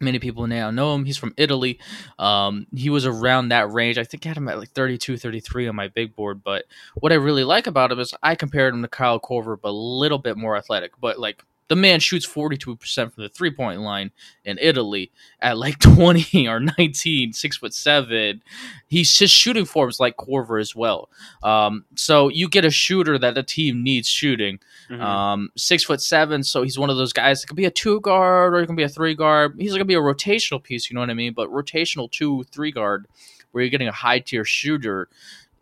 many 0.00 0.18
people 0.18 0.46
now 0.46 0.70
know 0.70 0.94
him. 0.94 1.04
He's 1.04 1.16
from 1.16 1.34
italy. 1.36 1.78
Um, 2.18 2.66
he 2.74 2.90
was 2.90 3.06
around 3.06 3.48
that 3.48 3.70
range. 3.70 3.98
I 3.98 4.04
think 4.04 4.26
i 4.26 4.28
had 4.28 4.36
him 4.36 4.48
at 4.48 4.58
like 4.58 4.70
32 4.70 5.16
33 5.16 5.68
on 5.68 5.76
my 5.76 5.88
big 5.88 6.14
board 6.14 6.42
but 6.42 6.64
what 6.94 7.12
i 7.12 7.16
really 7.16 7.44
like 7.44 7.66
about 7.66 7.92
him 7.92 8.00
is 8.00 8.14
i 8.22 8.34
compared 8.34 8.74
him 8.74 8.82
to 8.82 8.88
Kyle 8.88 9.20
Korver 9.20 9.56
but 9.60 9.70
a 9.70 9.72
little 9.72 10.18
bit 10.18 10.36
more 10.36 10.56
athletic. 10.56 10.92
But 11.00 11.18
like 11.18 11.44
the 11.72 11.76
man 11.76 12.00
shoots 12.00 12.26
42% 12.26 13.14
from 13.14 13.22
the 13.22 13.30
three 13.30 13.50
point 13.50 13.80
line 13.80 14.10
in 14.44 14.58
Italy 14.60 15.10
at 15.40 15.56
like 15.56 15.78
20 15.78 16.46
or 16.46 16.60
19, 16.60 17.32
six 17.32 17.56
foot 17.56 17.72
seven. 17.72 18.42
He's 18.88 19.16
just 19.16 19.34
shooting 19.34 19.64
forms 19.64 19.98
like 19.98 20.18
Korver 20.18 20.60
as 20.60 20.76
well. 20.76 21.08
Um, 21.42 21.86
so 21.94 22.28
you 22.28 22.46
get 22.46 22.66
a 22.66 22.70
shooter 22.70 23.18
that 23.18 23.34
the 23.34 23.42
team 23.42 23.82
needs 23.82 24.06
shooting. 24.06 24.58
Mhm. 24.90 25.00
Um, 25.00 25.48
six 25.56 25.82
foot 25.82 26.02
seven, 26.02 26.42
so 26.42 26.62
he's 26.62 26.78
one 26.78 26.90
of 26.90 26.98
those 26.98 27.14
guys 27.14 27.40
that 27.40 27.46
could 27.46 27.56
be 27.56 27.64
a 27.64 27.70
two 27.70 28.02
guard 28.02 28.54
or 28.54 28.60
he 28.60 28.66
can 28.66 28.76
be 28.76 28.82
a 28.82 28.88
three 28.90 29.14
guard. 29.14 29.54
He's 29.58 29.72
gonna 29.72 29.86
be 29.86 29.94
a 29.94 29.98
rotational 30.00 30.62
piece, 30.62 30.90
you 30.90 30.94
know 30.94 31.00
what 31.00 31.08
I 31.08 31.14
mean? 31.14 31.32
But 31.32 31.48
rotational 31.48 32.10
two, 32.10 32.44
three 32.52 32.70
guard, 32.70 33.06
where 33.52 33.64
you're 33.64 33.70
getting 33.70 33.88
a 33.88 33.92
high 33.92 34.18
tier 34.18 34.44
shooter, 34.44 35.08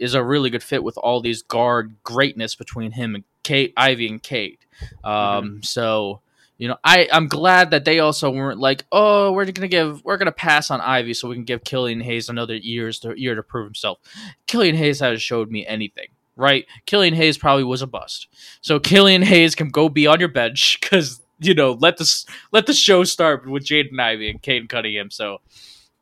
is 0.00 0.14
a 0.14 0.24
really 0.24 0.50
good 0.50 0.64
fit 0.64 0.82
with 0.82 0.98
all 0.98 1.20
these 1.20 1.42
guard 1.42 1.94
greatness 2.02 2.56
between 2.56 2.90
him 2.90 3.14
and 3.14 3.22
Cade, 3.44 3.72
Ivey 3.76 4.08
and 4.08 4.20
Cade. 4.20 4.58
Um, 5.04 5.62
so 5.62 6.20
you 6.58 6.68
know, 6.68 6.76
I 6.84 7.08
I'm 7.10 7.26
glad 7.26 7.70
that 7.70 7.84
they 7.84 8.00
also 8.00 8.30
weren't 8.30 8.60
like, 8.60 8.84
oh, 8.92 9.32
we're 9.32 9.50
gonna 9.50 9.68
give, 9.68 10.04
we're 10.04 10.18
gonna 10.18 10.30
pass 10.30 10.70
on 10.70 10.80
Ivey 10.80 11.14
so 11.14 11.28
we 11.28 11.34
can 11.34 11.44
give 11.44 11.64
Killian 11.64 12.00
Hayes 12.02 12.28
another 12.28 12.54
years 12.54 12.98
to, 13.00 13.18
year 13.18 13.34
to 13.34 13.42
prove 13.42 13.66
himself. 13.66 13.98
Killian 14.46 14.76
Hayes 14.76 15.00
hasn't 15.00 15.22
showed 15.22 15.50
me 15.50 15.66
anything 15.66 16.08
right? 16.40 16.66
Killian 16.86 17.14
Hayes 17.14 17.38
probably 17.38 17.64
was 17.64 17.82
a 17.82 17.86
bust. 17.86 18.26
So 18.62 18.80
Killian 18.80 19.22
Hayes 19.22 19.54
can 19.54 19.68
go 19.68 19.88
be 19.88 20.06
on 20.06 20.18
your 20.18 20.28
bench 20.28 20.78
because 20.82 21.20
you 21.38 21.54
know 21.54 21.72
let 21.72 21.96
the 21.96 22.24
let 22.52 22.66
the 22.66 22.72
show 22.72 23.04
start 23.04 23.48
with 23.48 23.64
Jaden 23.64 23.98
Ivey 23.98 24.30
and 24.30 24.42
Caden 24.42 24.68
Cunningham. 24.68 25.10
So 25.10 25.38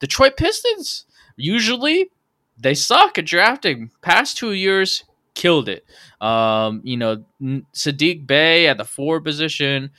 Detroit 0.00 0.36
Pistons 0.36 1.04
usually 1.36 2.10
they 2.56 2.74
suck 2.74 3.18
at 3.18 3.26
drafting. 3.26 3.90
Past 4.02 4.36
two 4.36 4.52
years 4.52 5.04
killed 5.38 5.70
it. 5.70 5.86
Um, 6.20 6.82
you 6.84 6.98
know 6.98 7.24
Saddiq 7.40 8.26
Bey 8.26 8.66
at 8.68 8.76
the 8.76 8.84
four 8.84 9.20
position. 9.22 9.90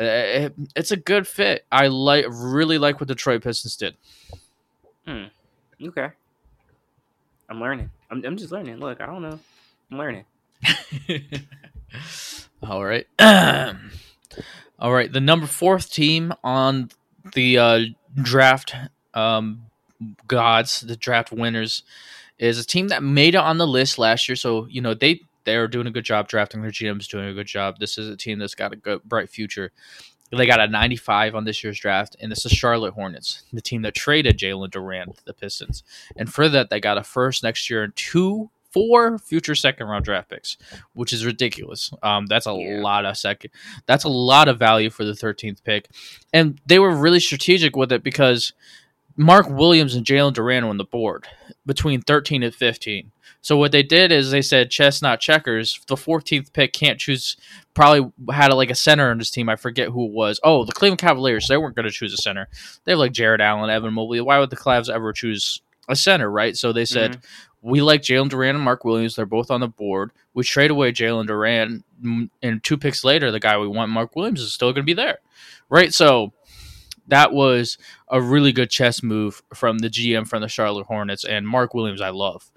Uh, 0.00 0.04
it- 0.04 0.54
it's 0.74 0.90
a 0.90 0.96
good 0.96 1.26
fit. 1.28 1.64
I 1.70 1.86
like 1.88 2.24
really 2.28 2.78
like 2.78 2.98
what 3.00 3.06
Detroit 3.08 3.42
Pistons 3.44 3.76
did. 3.76 3.94
Okay. 5.08 6.08
I'm 7.48 7.60
learning. 7.60 7.90
I'm, 8.10 8.24
I'm 8.24 8.36
just 8.36 8.52
learning. 8.52 8.76
Look, 8.78 9.00
I 9.00 9.06
don't 9.06 9.22
know. 9.22 9.38
I'm 9.90 9.98
learning. 9.98 10.24
All 12.62 12.84
right. 12.84 13.06
All 14.78 14.92
right. 14.92 15.12
The 15.12 15.20
number 15.20 15.46
fourth 15.46 15.90
team 15.90 16.32
on 16.44 16.90
the 17.34 17.58
uh, 17.58 17.80
draft 18.14 18.74
um, 19.14 19.62
gods, 20.28 20.80
the 20.80 20.96
draft 20.96 21.32
winners, 21.32 21.82
is 22.48 22.58
a 22.58 22.64
team 22.66 22.88
that 22.88 23.02
made 23.02 23.34
it 23.34 23.38
on 23.38 23.58
the 23.58 23.66
list 23.66 23.98
last 23.98 24.28
year. 24.28 24.36
So 24.36 24.66
you 24.70 24.80
know 24.80 24.94
they 24.94 25.20
they're 25.44 25.68
doing 25.68 25.86
a 25.86 25.90
good 25.90 26.04
job 26.04 26.28
drafting. 26.28 26.62
Their 26.62 26.70
GM's 26.70 27.08
doing 27.08 27.26
a 27.28 27.34
good 27.34 27.46
job. 27.46 27.78
This 27.78 27.96
is 27.98 28.08
a 28.08 28.16
team 28.16 28.38
that's 28.38 28.54
got 28.54 28.72
a 28.72 28.76
good 28.76 29.02
bright 29.04 29.30
future. 29.30 29.72
They 30.32 30.46
got 30.46 30.60
a 30.60 30.68
95 30.68 31.34
on 31.34 31.42
this 31.44 31.64
year's 31.64 31.80
draft, 31.80 32.14
and 32.20 32.30
this 32.30 32.46
is 32.46 32.52
Charlotte 32.52 32.94
Hornets, 32.94 33.42
the 33.52 33.60
team 33.60 33.82
that 33.82 33.94
traded 33.96 34.38
Jalen 34.38 34.70
Duren 34.70 35.16
to 35.16 35.24
the 35.24 35.34
Pistons. 35.34 35.82
And 36.16 36.32
for 36.32 36.48
that, 36.48 36.70
they 36.70 36.78
got 36.78 36.98
a 36.98 37.02
first 37.02 37.42
next 37.42 37.68
year 37.68 37.82
and 37.82 37.96
two, 37.96 38.48
four 38.70 39.18
future 39.18 39.56
second 39.56 39.88
round 39.88 40.04
draft 40.04 40.28
picks, 40.30 40.56
which 40.92 41.12
is 41.12 41.26
ridiculous. 41.26 41.90
Um, 42.04 42.26
that's 42.26 42.46
a 42.46 42.52
Yeah. 42.54 42.80
lot 42.80 43.06
of 43.06 43.16
second. 43.16 43.50
That's 43.86 44.04
a 44.04 44.08
lot 44.08 44.46
of 44.46 44.56
value 44.56 44.90
for 44.90 45.04
the 45.04 45.14
13th 45.14 45.64
pick, 45.64 45.88
and 46.32 46.60
they 46.64 46.78
were 46.78 46.94
really 46.94 47.18
strategic 47.18 47.74
with 47.74 47.90
it 47.90 48.04
because 48.04 48.52
Mark 49.20 49.50
Williams 49.50 49.94
and 49.94 50.06
Jalen 50.06 50.32
Duren 50.32 50.66
on 50.66 50.78
the 50.78 50.84
board 50.84 51.28
between 51.66 52.00
13 52.00 52.42
and 52.42 52.54
15. 52.54 53.12
So 53.42 53.58
what 53.58 53.70
they 53.70 53.82
did 53.82 54.12
is 54.12 54.30
they 54.30 54.40
said 54.40 54.70
chess 54.70 55.02
not 55.02 55.20
checkers. 55.20 55.78
The 55.88 55.94
14th 55.94 56.54
pick 56.54 56.72
can't 56.72 56.98
choose. 56.98 57.36
Probably 57.74 58.10
had 58.32 58.50
like 58.54 58.70
a 58.70 58.74
center 58.74 59.10
on 59.10 59.18
his 59.18 59.30
team. 59.30 59.50
I 59.50 59.56
forget 59.56 59.90
who 59.90 60.06
it 60.06 60.12
was. 60.12 60.40
Oh, 60.42 60.64
the 60.64 60.72
Cleveland 60.72 61.00
Cavaliers. 61.00 61.48
They 61.48 61.58
weren't 61.58 61.76
going 61.76 61.84
to 61.84 61.92
choose 61.92 62.14
a 62.14 62.16
center. 62.16 62.48
They 62.84 62.92
have 62.92 62.98
like 62.98 63.12
Jarrett 63.12 63.42
Allen, 63.42 63.68
Evan 63.68 63.92
Mobley. 63.92 64.22
Why 64.22 64.38
would 64.38 64.48
the 64.48 64.56
Cavs 64.56 64.88
ever 64.88 65.12
choose 65.12 65.60
a 65.86 65.96
center, 65.96 66.30
right? 66.30 66.56
So 66.56 66.72
they 66.72 66.86
said 66.86 67.20
we 67.60 67.82
like 67.82 68.00
Jalen 68.00 68.30
Duren 68.30 68.50
and 68.50 68.60
Mark 68.60 68.86
Williams. 68.86 69.16
They're 69.16 69.26
both 69.26 69.50
on 69.50 69.60
the 69.60 69.68
board. 69.68 70.12
We 70.32 70.44
trade 70.44 70.70
away 70.70 70.92
Jalen 70.92 71.26
Duran, 71.26 71.84
mm, 72.02 72.30
and 72.42 72.64
two 72.64 72.78
picks 72.78 73.04
later, 73.04 73.30
the 73.30 73.40
guy 73.40 73.58
we 73.58 73.68
want, 73.68 73.90
Mark 73.90 74.16
Williams, 74.16 74.40
is 74.40 74.54
still 74.54 74.72
going 74.72 74.82
to 74.82 74.82
be 74.82 74.94
there, 74.94 75.18
right? 75.68 75.92
So 75.92 76.32
that 77.10 77.32
was 77.32 77.78
a 78.08 78.20
really 78.20 78.52
good 78.52 78.70
chess 78.70 79.02
move 79.02 79.42
from 79.54 79.78
the 79.78 79.88
GM 79.88 80.26
from 80.26 80.40
the 80.40 80.48
Charlotte 80.48 80.86
Hornets, 80.86 81.24
and 81.24 81.46
Mark 81.46 81.74
Williams, 81.74 82.00
I 82.00 82.10
love. 82.10 82.50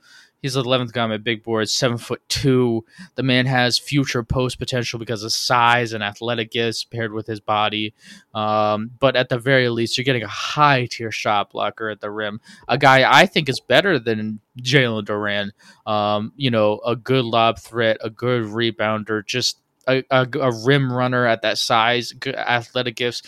He's 0.43 0.55
the 0.55 0.59
eleventh 0.59 0.91
guy 0.91 1.03
on 1.03 1.09
my 1.09 1.15
big 1.15 1.41
board, 1.41 1.69
seven 1.69 1.97
foot 1.97 2.21
two. 2.27 2.83
The 3.15 3.23
man 3.23 3.45
has 3.45 3.79
future 3.79 4.23
post 4.23 4.59
potential 4.59 4.99
because 4.99 5.23
of 5.23 5.31
size 5.31 5.93
and 5.93 6.03
athletic 6.03 6.51
gifts 6.51 6.83
paired 6.83 7.13
with 7.13 7.27
his 7.27 7.39
body. 7.39 7.93
Um, 8.35 8.91
but 8.99 9.15
at 9.15 9.29
the 9.29 9.39
very 9.39 9.69
least, 9.69 9.97
you're 9.97 10.03
getting 10.03 10.23
a 10.23 10.27
high 10.27 10.87
tier 10.91 11.11
shot 11.11 11.51
blocker 11.51 11.87
at 11.87 12.01
the 12.01 12.11
rim. 12.11 12.41
A 12.67 12.77
guy 12.77 13.09
I 13.09 13.25
think 13.25 13.47
is 13.47 13.61
better 13.61 13.97
than 13.99 14.41
Jalen 14.61 15.05
Duren. 15.05 15.51
Um, 15.89 16.33
you 16.35 16.51
know, 16.51 16.81
a 16.85 16.97
good 16.97 17.23
lob 17.23 17.57
threat, 17.57 17.99
a 18.01 18.09
good 18.09 18.43
rebounder, 18.43 19.25
just 19.25 19.59
a, 19.87 20.03
a, 20.11 20.27
a 20.41 20.51
rim 20.65 20.91
runner 20.91 21.25
at 21.25 21.41
that 21.43 21.57
size, 21.57 22.11
good 22.11 22.35
athletic 22.35 22.97
gifts. 22.97 23.23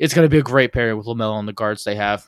It's 0.00 0.14
going 0.14 0.24
to 0.24 0.30
be 0.30 0.38
a 0.38 0.42
great 0.42 0.72
pairing 0.72 0.96
with 0.96 1.06
Lamelo 1.06 1.38
and 1.38 1.46
the 1.46 1.52
guards 1.52 1.84
they 1.84 1.94
have. 1.94 2.26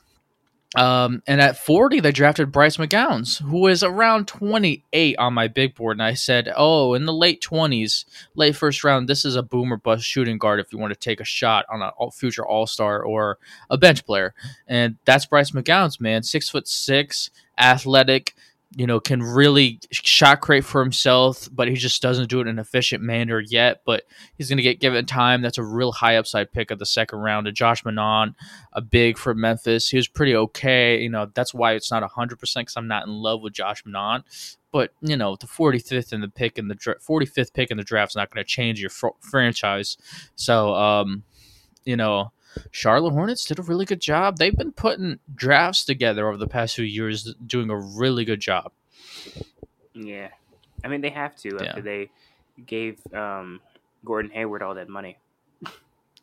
Um, 0.75 1.23
and 1.27 1.41
at 1.41 1.59
40, 1.59 2.01
they 2.01 2.13
drafted 2.13 2.53
Bryce 2.53 2.77
McGowens, 2.77 3.43
who 3.43 3.67
is 3.67 3.83
around 3.83 4.29
28 4.29 5.17
on 5.19 5.35
my 5.35 5.49
big 5.49 5.75
board. 5.75 5.97
And 5.97 6.03
I 6.03 6.15
said, 6.15 6.53
oh, 6.57 6.95
in 6.95 7.05
the 7.05 7.13
late 7.13 7.43
20s, 7.43 8.05
late 8.35 8.57
first 8.57 8.85
round, 8.85 9.09
this 9.09 9.25
is 9.25 9.37
a 9.37 9.43
boomer 9.43 9.77
bust 9.77 10.05
shooting 10.05 10.39
guard 10.39 10.61
if 10.61 10.73
you 10.73 10.79
want 10.79 10.93
to 10.93 10.99
take 10.99 11.21
a 11.21 11.25
shot 11.25 11.67
on 11.71 11.83
a 11.83 12.11
future 12.11 12.47
all 12.47 12.67
star 12.67 13.03
or 13.03 13.39
a 13.69 13.77
bench 13.77 14.07
player. 14.07 14.35
And 14.67 14.97
that's 15.05 15.27
Bryce 15.27 15.51
McGowens, 15.51 16.01
man. 16.01 16.23
Six 16.23 16.49
foot 16.49 16.69
six, 16.69 17.31
athletic, 17.59 18.35
you 18.75 18.87
know, 18.87 19.01
can 19.01 19.23
really 19.23 19.81
shot 19.91 20.41
create 20.41 20.65
for 20.65 20.83
himself, 20.83 21.49
but 21.53 21.69
he 21.69 21.75
just 21.75 22.01
doesn't 22.01 22.31
do 22.31 22.39
it 22.39 22.43
in 22.43 22.49
an 22.49 22.59
efficient 22.59 23.03
manner 23.03 23.41
yet. 23.41 23.83
But 23.85 24.05
he's 24.37 24.49
going 24.49 24.57
to 24.57 24.63
get 24.63 24.81
given 24.81 25.05
time. 25.05 25.43
That's 25.43 25.59
a 25.59 25.63
real 25.63 25.93
high 25.93 26.17
upside 26.17 26.53
pick 26.53 26.71
of 26.71 26.79
the 26.79 26.87
second 26.87 27.19
round. 27.19 27.47
And 27.47 27.57
Josh 27.57 27.85
Minott, 27.85 28.35
a 28.73 28.81
big 28.81 29.19
for 29.19 29.35
Memphis. 29.35 29.91
He 29.91 29.97
was 29.97 30.09
pretty 30.09 30.35
okay. 30.35 31.01
You 31.01 31.11
know, 31.11 31.31
that's 31.35 31.53
why 31.53 31.73
it's 31.73 31.91
not 31.91 32.03
100% 32.03 32.39
because 32.39 32.77
I'm 32.77 32.89
not 32.89 33.07
in 33.07 33.13
love 33.13 33.43
with 33.43 33.53
Josh 33.53 33.85
Minott. 33.85 34.25
But, 34.71 34.95
you 35.03 35.19
know, 35.19 35.37
the 35.37 35.47
45th 35.47 36.15
in 36.15 36.23
the 36.23 36.29
pick 36.29 36.57
in 36.57 36.69
the 36.69 36.75
dra- 36.75 36.99
45th 36.99 37.53
pick 37.53 37.71
in 37.71 37.77
the 37.77 37.85
draft 37.85 38.13
is 38.13 38.17
not 38.17 38.31
going 38.33 38.43
to 38.43 38.49
change 38.49 38.81
your 38.81 38.89
fr- 38.89 39.09
franchise. 39.21 39.99
So, 40.35 40.75
um, 40.75 41.25
you 41.85 41.97
know, 41.97 42.33
Charlotte 42.71 43.13
Hornets 43.13 43.45
did 43.47 43.59
a 43.59 43.63
really 43.63 43.85
good 43.85 44.01
job. 44.01 44.37
They've 44.39 44.57
been 44.57 44.73
putting 44.73 45.19
drafts 45.35 45.85
together 45.85 46.29
over 46.29 46.37
the 46.37 46.47
past 46.49 46.75
few 46.77 46.85
years, 46.85 47.35
doing 47.47 47.71
a 47.71 47.77
really 47.79 48.25
good 48.25 48.41
job. 48.41 48.73
Yeah, 49.95 50.29
I 50.85 50.89
mean 50.89 51.01
they 51.01 51.11
have 51.11 51.37
to 51.37 51.57
Yeah. 51.61 51.69
after 51.69 51.83
they 51.83 52.11
gave 52.67 52.99
um, 53.15 53.61
Gordon 54.05 54.31
Hayward 54.31 54.63
all 54.63 54.75
that 54.75 54.89
money. 54.89 55.19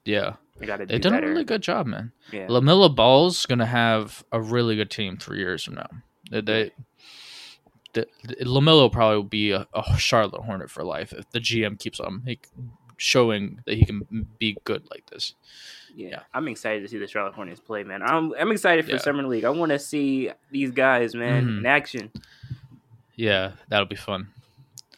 Yeah, 0.05 0.35
They 0.57 0.65
got 0.65 0.77
to 0.77 0.85
do 0.85 0.93
they've 0.93 1.01
done 1.01 1.11
better. 1.13 1.27
a 1.27 1.29
really 1.29 1.43
good 1.43 1.61
job, 1.61 1.85
man. 1.85 2.11
Yeah. 2.31 2.47
LaMelo 2.47 2.93
Ball's 2.95 3.45
gonna 3.45 3.65
have 3.65 4.23
a 4.31 4.41
really 4.41 4.75
good 4.75 4.89
team 4.89 5.17
three 5.17 5.37
years 5.39 5.63
from 5.63 5.75
now. 5.75 5.89
They, 6.31 6.41
they, 6.41 6.71
the, 7.93 8.07
the- 8.23 8.45
Lamelo 8.45 8.81
will 8.81 8.89
probably 8.89 9.23
be 9.27 9.51
a, 9.51 9.67
a 9.73 9.97
Charlotte 9.97 10.41
Hornet 10.43 10.69
for 10.71 10.83
life 10.83 11.13
if 11.13 11.29
the 11.31 11.39
GM 11.39 11.77
keeps 11.77 11.99
on 11.99 12.23
showing 12.97 13.61
that 13.65 13.75
he 13.75 13.85
can 13.85 14.27
be 14.39 14.57
good 14.63 14.87
like 14.89 15.05
this. 15.11 15.35
Yeah. 16.07 16.21
I'm 16.33 16.47
excited 16.47 16.81
to 16.81 16.87
see 16.87 16.97
the 16.97 17.07
Charlotte 17.07 17.33
Hornets 17.33 17.59
play, 17.59 17.83
man. 17.83 18.01
I'm 18.01 18.33
I'm 18.39 18.51
excited 18.51 18.85
for 18.85 18.91
Yeah. 18.91 18.97
summer 18.99 19.23
league. 19.27 19.43
I 19.45 19.49
want 19.49 19.71
to 19.71 19.79
see 19.79 20.31
these 20.51 20.71
guys, 20.71 21.13
man, 21.15 21.45
Mhm. 21.45 21.57
in 21.59 21.65
action. 21.65 22.11
Yeah, 23.15 23.51
that'll 23.67 23.85
be 23.85 23.95
fun. 23.95 24.29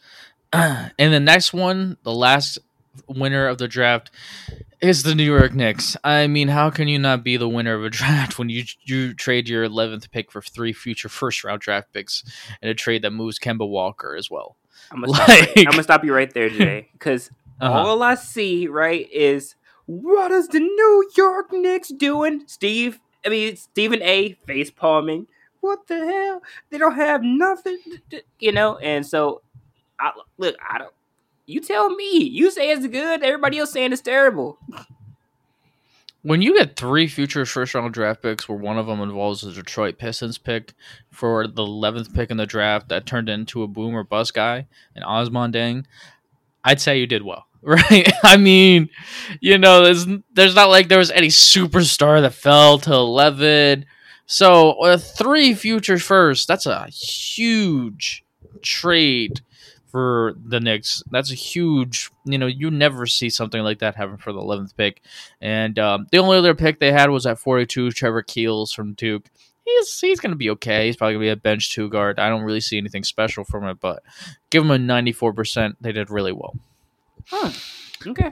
and 0.53 0.91
the 1.13 1.19
next 1.19 1.53
one, 1.53 1.97
the 2.03 2.13
last 2.13 2.59
winner 3.07 3.47
of 3.47 3.57
the 3.57 3.67
draft, 3.67 4.11
is 4.81 5.03
the 5.03 5.15
New 5.15 5.23
York 5.23 5.53
Knicks. 5.53 5.95
I 6.03 6.27
mean, 6.27 6.47
how 6.49 6.69
can 6.69 6.87
you 6.87 6.99
not 6.99 7.23
be 7.23 7.37
the 7.37 7.47
winner 7.49 7.73
of 7.75 7.83
a 7.83 7.89
draft 7.99 8.37
when 8.37 8.49
you 8.49 8.63
you 8.83 9.13
trade 9.13 9.47
your 9.47 9.63
eleventh 9.63 10.11
pick 10.11 10.31
for 10.31 10.41
three 10.41 10.73
future 10.73 11.09
first 11.09 11.43
round 11.43 11.61
draft 11.61 11.93
picks 11.93 12.23
in 12.61 12.69
a 12.69 12.73
trade 12.73 13.01
that 13.03 13.11
moves 13.11 13.39
Kemba 13.39 13.67
Walker 13.67 14.15
as 14.15 14.29
well? 14.29 14.57
I'm 14.91 15.01
gonna, 15.01 15.13
stop, 15.13 15.27
right, 15.29 15.51
I'm 15.59 15.65
gonna 15.65 15.83
stop 15.83 16.03
you 16.03 16.13
right 16.13 16.33
there, 16.33 16.49
Jay, 16.49 16.89
because 16.93 17.29
Uh-huh. 17.61 17.77
all 17.79 18.01
I 18.01 18.15
see 18.15 18.67
right 18.67 19.07
is 19.11 19.53
what 19.91 20.31
is 20.31 20.47
the 20.47 20.59
New 20.61 21.09
York 21.17 21.51
Knicks 21.51 21.89
doing? 21.89 22.43
Steve, 22.47 22.99
I 23.25 23.29
mean 23.29 23.57
Stephen 23.57 24.01
A. 24.01 24.33
face 24.47 24.71
palming. 24.71 25.27
What 25.59 25.87
the 25.87 26.05
hell? 26.05 26.41
They 26.69 26.77
don't 26.77 26.95
have 26.95 27.21
nothing, 27.23 27.77
to 27.83 27.99
do," 28.09 28.19
you 28.39 28.51
know. 28.53 28.77
And 28.77 29.05
so, 29.05 29.41
I, 29.99 30.11
look, 30.37 30.55
I 30.67 30.77
don't. 30.77 30.93
You 31.45 31.59
tell 31.59 31.89
me. 31.89 32.23
You 32.23 32.49
say 32.51 32.71
it's 32.71 32.87
good. 32.87 33.21
Everybody 33.21 33.59
else 33.59 33.73
saying 33.73 33.91
it's 33.91 34.01
terrible. 34.01 34.57
When 36.23 36.41
you 36.41 36.55
get 36.55 36.77
three 36.77 37.07
future 37.07 37.45
first 37.45 37.73
round 37.73 37.93
draft 37.93 38.21
picks, 38.21 38.47
where 38.47 38.57
one 38.57 38.77
of 38.77 38.85
them 38.85 39.01
involves 39.01 39.43
a 39.43 39.51
Detroit 39.51 39.97
Pistons 39.97 40.37
pick 40.37 40.73
for 41.09 41.47
the 41.47 41.63
eleventh 41.63 42.13
pick 42.13 42.31
in 42.31 42.37
the 42.37 42.45
draft 42.45 42.89
that 42.89 43.05
turned 43.05 43.27
into 43.27 43.63
a 43.63 43.67
boom 43.67 43.95
or 43.95 44.03
bust 44.03 44.33
guy, 44.33 44.67
and 44.95 45.03
Ousmane 45.03 45.53
Dieng, 45.53 45.85
I'd 46.63 46.79
say 46.79 46.99
you 46.99 47.07
did 47.07 47.23
well, 47.23 47.47
right? 47.63 48.11
I 48.23 48.37
mean, 48.37 48.89
you 49.39 49.57
know, 49.57 49.83
there's 49.83 50.07
there's 50.33 50.55
not 50.55 50.69
like 50.69 50.87
there 50.87 50.97
was 50.97 51.11
any 51.11 51.27
superstar 51.27 52.21
that 52.21 52.33
fell 52.33 52.79
to 52.79 52.93
eleven. 52.93 53.85
So 54.25 54.71
uh, 54.81 54.97
three 54.97 55.53
future 55.53 55.99
first, 55.99 56.47
that's 56.47 56.65
a 56.65 56.87
huge 56.87 58.23
trade 58.61 59.41
for 59.91 60.35
the 60.43 60.59
Knicks. 60.59 61.03
That's 61.11 61.31
a 61.31 61.35
huge, 61.35 62.09
you 62.25 62.37
know, 62.37 62.47
you 62.47 62.71
never 62.71 63.05
see 63.05 63.29
something 63.29 63.61
like 63.61 63.79
that 63.79 63.95
happen 63.95 64.15
for 64.17 64.31
the 64.31 64.39
11th 64.39 64.75
pick. 64.77 65.01
And 65.41 65.77
um, 65.77 66.07
the 66.11 66.19
only 66.19 66.37
other 66.37 66.55
pick 66.55 66.79
they 66.79 66.93
had 66.93 67.09
was 67.09 67.25
at 67.25 67.39
42, 67.39 67.91
Trevor 67.91 68.21
Keels 68.21 68.71
from 68.71 68.93
Duke. 68.93 69.29
He's 69.65 69.99
he's 69.99 70.19
to 70.21 70.35
be 70.35 70.49
okay. 70.51 70.87
He's 70.87 70.95
probably 70.95 71.15
to 71.15 71.19
be 71.19 71.29
a 71.29 71.35
bench 71.35 71.71
two 71.71 71.89
guard. 71.89 72.19
I 72.19 72.29
don't 72.29 72.43
really 72.43 72.61
see 72.61 72.77
anything 72.77 73.03
special 73.03 73.43
from 73.43 73.65
it, 73.65 73.79
but 73.79 74.01
give 74.49 74.63
him 74.63 74.71
a 74.71 74.77
94%. 74.77 75.75
They 75.81 75.91
did 75.91 76.09
really 76.09 76.31
well. 76.31 76.55
Huh. 77.27 77.51
Okay. 78.07 78.31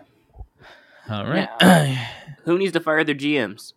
All 1.10 1.26
right. 1.26 1.50
Who 2.46 2.58
needs 2.58 2.74
to 2.74 2.80
fire 2.80 3.04
their 3.04 3.16
GMs? 3.16 3.74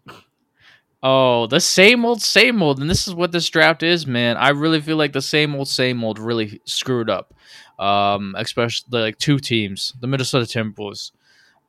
Oh, 1.03 1.47
the 1.47 1.61
same 1.61 2.05
old, 2.05 2.23
same 2.23 2.63
old. 2.63 2.79
And 2.81 2.89
this 2.89 3.09
is 3.09 3.15
what 3.15 3.33
this 3.33 3.49
draft 3.49 3.83
is, 3.83 4.07
man. 4.07 4.37
I 4.37 4.51
really 4.51 4.81
feel 4.81 4.97
like 4.97 5.13
the 5.13 5.23
same 5.23 5.55
old, 5.55 5.69
same 5.69 6.05
old 6.05 6.19
really 6.19 6.61
screwed 6.65 7.11
up. 7.11 7.35
Um, 7.79 8.35
especially 8.39 9.01
like 9.01 9.19
two 9.19 9.39
teams, 9.39 9.93
the 10.01 10.07
Minnesota 10.07 10.47
Timberwolves. 10.47 11.11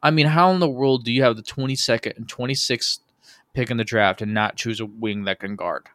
I 0.03 0.11
mean, 0.11 0.27
how 0.27 0.51
in 0.51 0.59
the 0.59 0.69
world 0.69 1.05
do 1.05 1.11
you 1.11 1.23
have 1.23 1.35
the 1.35 1.41
22nd 1.41 2.15
and 2.17 2.27
26th 2.27 2.99
pick 3.53 3.71
in 3.71 3.77
the 3.77 3.83
draft 3.83 4.21
and 4.21 4.33
not 4.33 4.57
choose 4.57 4.79
a 4.79 4.85
wing 4.85 5.23
that 5.23 5.39
can 5.39 5.55
guard? 5.55 5.87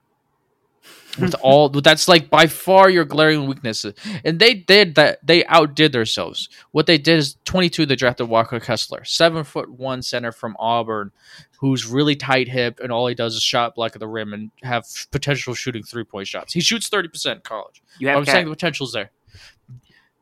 With 1.18 1.34
all 1.42 1.68
that's 1.68 2.06
like 2.06 2.30
by 2.30 2.46
far 2.46 2.88
your 2.88 3.04
glaring 3.04 3.48
weaknesses, 3.48 3.94
and 4.24 4.38
they 4.38 4.54
did 4.54 4.94
that. 4.94 5.18
They 5.26 5.44
outdid 5.46 5.90
themselves. 5.90 6.48
What 6.70 6.86
they 6.86 6.96
did 6.96 7.18
is 7.18 7.36
22. 7.44 7.86
They 7.86 7.96
drafted 7.96 8.28
Walker 8.28 8.60
Kessler, 8.60 9.04
seven 9.04 9.42
foot 9.42 9.68
one 9.68 10.02
center 10.02 10.30
from 10.30 10.54
Auburn, 10.60 11.10
who's 11.58 11.86
really 11.86 12.14
tight 12.14 12.46
hip, 12.46 12.78
and 12.80 12.92
all 12.92 13.08
he 13.08 13.16
does 13.16 13.34
is 13.34 13.42
shot 13.42 13.74
block 13.74 13.96
at 13.96 14.00
the 14.00 14.06
rim 14.06 14.32
and 14.32 14.52
have 14.62 14.86
potential 15.10 15.54
shooting 15.54 15.82
three 15.82 16.04
point 16.04 16.28
shots. 16.28 16.52
He 16.52 16.60
shoots 16.60 16.88
30 16.88 17.08
percent 17.08 17.36
in 17.38 17.42
college. 17.42 17.82
You 17.98 18.08
have 18.08 18.18
I'm 18.18 18.24
saying 18.24 18.44
the 18.44 18.52
potential's 18.52 18.92
there. 18.92 19.10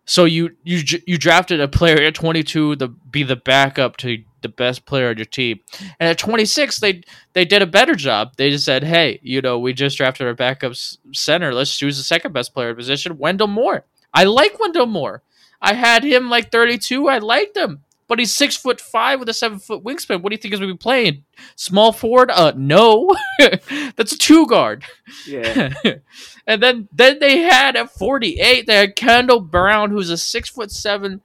So 0.06 0.24
you 0.24 0.56
you 0.62 0.82
you 1.06 1.18
drafted 1.18 1.60
a 1.60 1.68
player 1.68 2.00
at 2.02 2.14
22 2.14 2.76
to 2.76 2.88
be 2.88 3.24
the 3.24 3.36
backup 3.36 3.96
to 3.98 4.22
the 4.46 4.52
best 4.52 4.86
player 4.86 5.10
on 5.10 5.16
your 5.16 5.26
team. 5.26 5.60
And 5.98 6.08
at 6.08 6.18
26, 6.18 6.78
they 6.80 7.02
they 7.32 7.44
did 7.44 7.62
a 7.62 7.66
better 7.66 7.94
job. 7.94 8.32
They 8.36 8.50
just 8.50 8.64
said, 8.64 8.84
"Hey, 8.84 9.18
you 9.22 9.40
know, 9.40 9.58
we 9.58 9.72
just 9.72 9.96
drafted 9.96 10.26
our 10.26 10.34
backup 10.34 10.74
center. 11.12 11.52
Let's 11.52 11.76
choose 11.76 11.96
the 11.96 12.04
second 12.04 12.32
best 12.32 12.54
player 12.54 12.70
in 12.70 12.76
position, 12.76 13.18
Wendell 13.18 13.48
Moore. 13.48 13.84
I 14.14 14.24
like 14.24 14.58
Wendell 14.58 14.86
Moore. 14.86 15.22
I 15.60 15.74
had 15.74 16.04
him 16.04 16.30
like 16.30 16.52
32. 16.52 17.08
I 17.08 17.18
liked 17.18 17.56
him." 17.56 17.80
But 18.08 18.20
he's 18.20 18.32
six 18.32 18.56
foot 18.56 18.80
five 18.80 19.18
with 19.18 19.28
a 19.28 19.34
seven 19.34 19.58
foot 19.58 19.82
wingspan. 19.82 20.22
What 20.22 20.30
do 20.30 20.34
you 20.34 20.38
think 20.38 20.54
is 20.54 20.60
going 20.60 20.70
to 20.70 20.74
be 20.74 20.78
playing? 20.78 21.24
Small 21.56 21.90
forward? 21.90 22.30
Uh, 22.30 22.52
no. 22.56 23.16
That's 23.96 24.12
a 24.12 24.18
two 24.18 24.46
guard. 24.46 24.84
Yeah. 25.26 25.74
and 26.46 26.62
then 26.62 26.88
then 26.92 27.18
they 27.18 27.38
had 27.38 27.74
at 27.74 27.90
48, 27.90 28.66
they 28.66 28.74
had 28.76 28.94
Kendall 28.94 29.40
Brown, 29.40 29.90
who's 29.90 30.10
a 30.10 30.16
six 30.16 30.48
foot 30.48 30.70
seven 30.70 31.20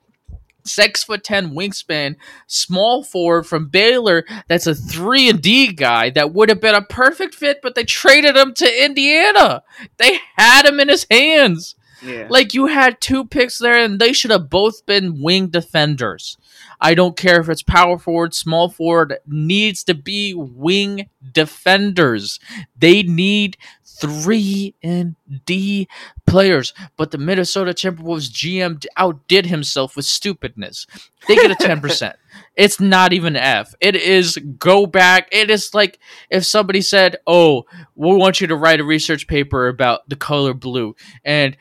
six 0.63 1.03
foot 1.03 1.23
ten 1.23 1.51
wingspan, 1.51 2.15
small 2.47 3.03
forward 3.03 3.43
from 3.43 3.69
Baylor. 3.69 4.25
That's 4.47 4.67
a 4.67 4.75
three 4.75 5.29
and 5.29 5.41
D 5.41 5.71
guy 5.71 6.09
that 6.11 6.33
would 6.33 6.49
have 6.49 6.61
been 6.61 6.75
a 6.75 6.81
perfect 6.81 7.35
fit, 7.35 7.59
but 7.61 7.75
they 7.75 7.83
traded 7.83 8.35
him 8.35 8.53
to 8.55 8.85
Indiana. 8.85 9.63
They 9.97 10.19
had 10.37 10.65
him 10.65 10.79
in 10.79 10.89
his 10.89 11.05
hands. 11.09 11.75
Yeah. 12.03 12.27
Like 12.29 12.53
you 12.53 12.67
had 12.67 12.99
two 12.99 13.25
picks 13.25 13.59
there, 13.59 13.77
and 13.77 13.99
they 13.99 14.13
should 14.13 14.31
have 14.31 14.49
both 14.49 14.85
been 14.85 15.21
wing 15.21 15.47
defenders. 15.47 16.37
I 16.81 16.95
don't 16.95 17.15
care 17.15 17.39
if 17.39 17.47
it's 17.47 17.61
power 17.61 17.99
forward, 17.99 18.33
small 18.33 18.69
forward, 18.69 19.17
needs 19.27 19.83
to 19.83 19.93
be 19.93 20.33
wing 20.33 21.09
defenders. 21.31 22.39
They 22.75 23.03
need 23.03 23.57
three 24.01 24.73
and 24.81 25.15
D 25.45 25.87
players. 26.25 26.73
But 26.97 27.11
the 27.11 27.19
Minnesota 27.19 27.71
Timberwolves 27.73 28.31
GM 28.31 28.83
outdid 28.97 29.45
himself 29.45 29.95
with 29.95 30.05
stupidness. 30.05 30.87
They 31.27 31.35
get 31.35 31.51
a 31.51 31.55
10%. 31.55 32.13
it's 32.55 32.79
not 32.79 33.13
even 33.13 33.35
F. 33.35 33.75
It 33.79 33.95
is 33.95 34.37
go 34.57 34.85
back. 34.87 35.29
It 35.31 35.51
is 35.51 35.73
like 35.73 35.99
if 36.29 36.45
somebody 36.45 36.81
said, 36.81 37.17
Oh, 37.27 37.65
we 37.95 38.15
want 38.15 38.41
you 38.41 38.47
to 38.47 38.55
write 38.55 38.79
a 38.79 38.83
research 38.83 39.27
paper 39.27 39.67
about 39.67 40.09
the 40.09 40.15
color 40.15 40.53
blue. 40.53 40.95
And 41.23 41.55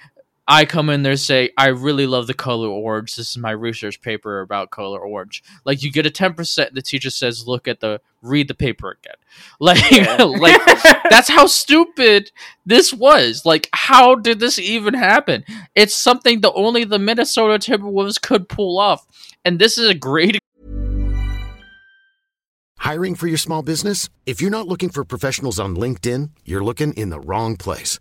I 0.51 0.65
come 0.65 0.91
in 0.91 1.05
there 1.05 1.15
say 1.15 1.51
I 1.57 1.69
really 1.69 2.09
love 2.09 2.27
the 2.27 2.35
color 2.35 2.67
orange. 2.67 3.15
This 3.15 3.31
is 3.31 3.39
my 3.39 3.53
research 3.53 4.01
paper 4.01 4.41
about 4.41 4.73
color 4.73 4.99
orange. 4.99 5.45
Like 5.65 5.85
you 5.85 5.93
get 5.93 6.07
a 6.07 6.11
ten 6.11 6.35
percent. 6.35 6.75
The 6.75 6.83
teacher 6.83 7.09
says, 7.09 7.47
"Look 7.47 7.69
at 7.69 7.79
the 7.79 8.01
read 8.21 8.49
the 8.49 8.55
paper 8.55 8.91
again." 8.91 9.15
Like, 9.61 9.91
Yeah. 9.93 10.25
like 10.25 10.61
that's 11.09 11.29
how 11.29 11.47
stupid 11.47 12.33
this 12.67 12.93
was. 12.93 13.47
Like, 13.47 13.69
how 13.73 14.17
did 14.17 14.41
this 14.41 14.59
even 14.59 14.95
happen? 14.95 15.45
It's 15.77 15.95
something 15.95 16.41
that 16.41 16.53
only 16.53 16.83
the 16.83 16.99
Minnesota 16.99 17.55
Timberwolves 17.55 18.21
could 18.21 18.49
pull 18.49 18.81
off, 18.81 19.07
and 19.45 19.61
this 19.61 19.79
is 19.79 19.89
a 19.89 19.95
great 19.95 20.39
Hiring 22.79 23.15
for 23.15 23.29
your 23.29 23.39
small 23.39 23.63
business? 23.63 24.09
If 24.27 24.41
you're 24.41 24.51
not 24.51 24.67
looking 24.67 24.89
for 24.89 25.05
professionals 25.05 25.61
on 25.61 25.77
LinkedIn, 25.77 26.31
you're 26.45 26.65
looking 26.65 26.93
in 26.95 27.11
the 27.11 27.21
wrong 27.21 27.57
place. 27.57 28.01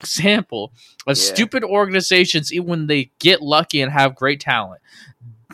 Example 0.00 0.72
of 1.06 1.16
Yeah. 1.16 1.22
stupid 1.22 1.64
organizations, 1.64 2.52
even 2.52 2.68
when 2.68 2.86
they 2.86 3.10
get 3.18 3.42
lucky 3.42 3.80
and 3.80 3.92
have 3.92 4.14
great 4.14 4.40
talent. 4.40 4.80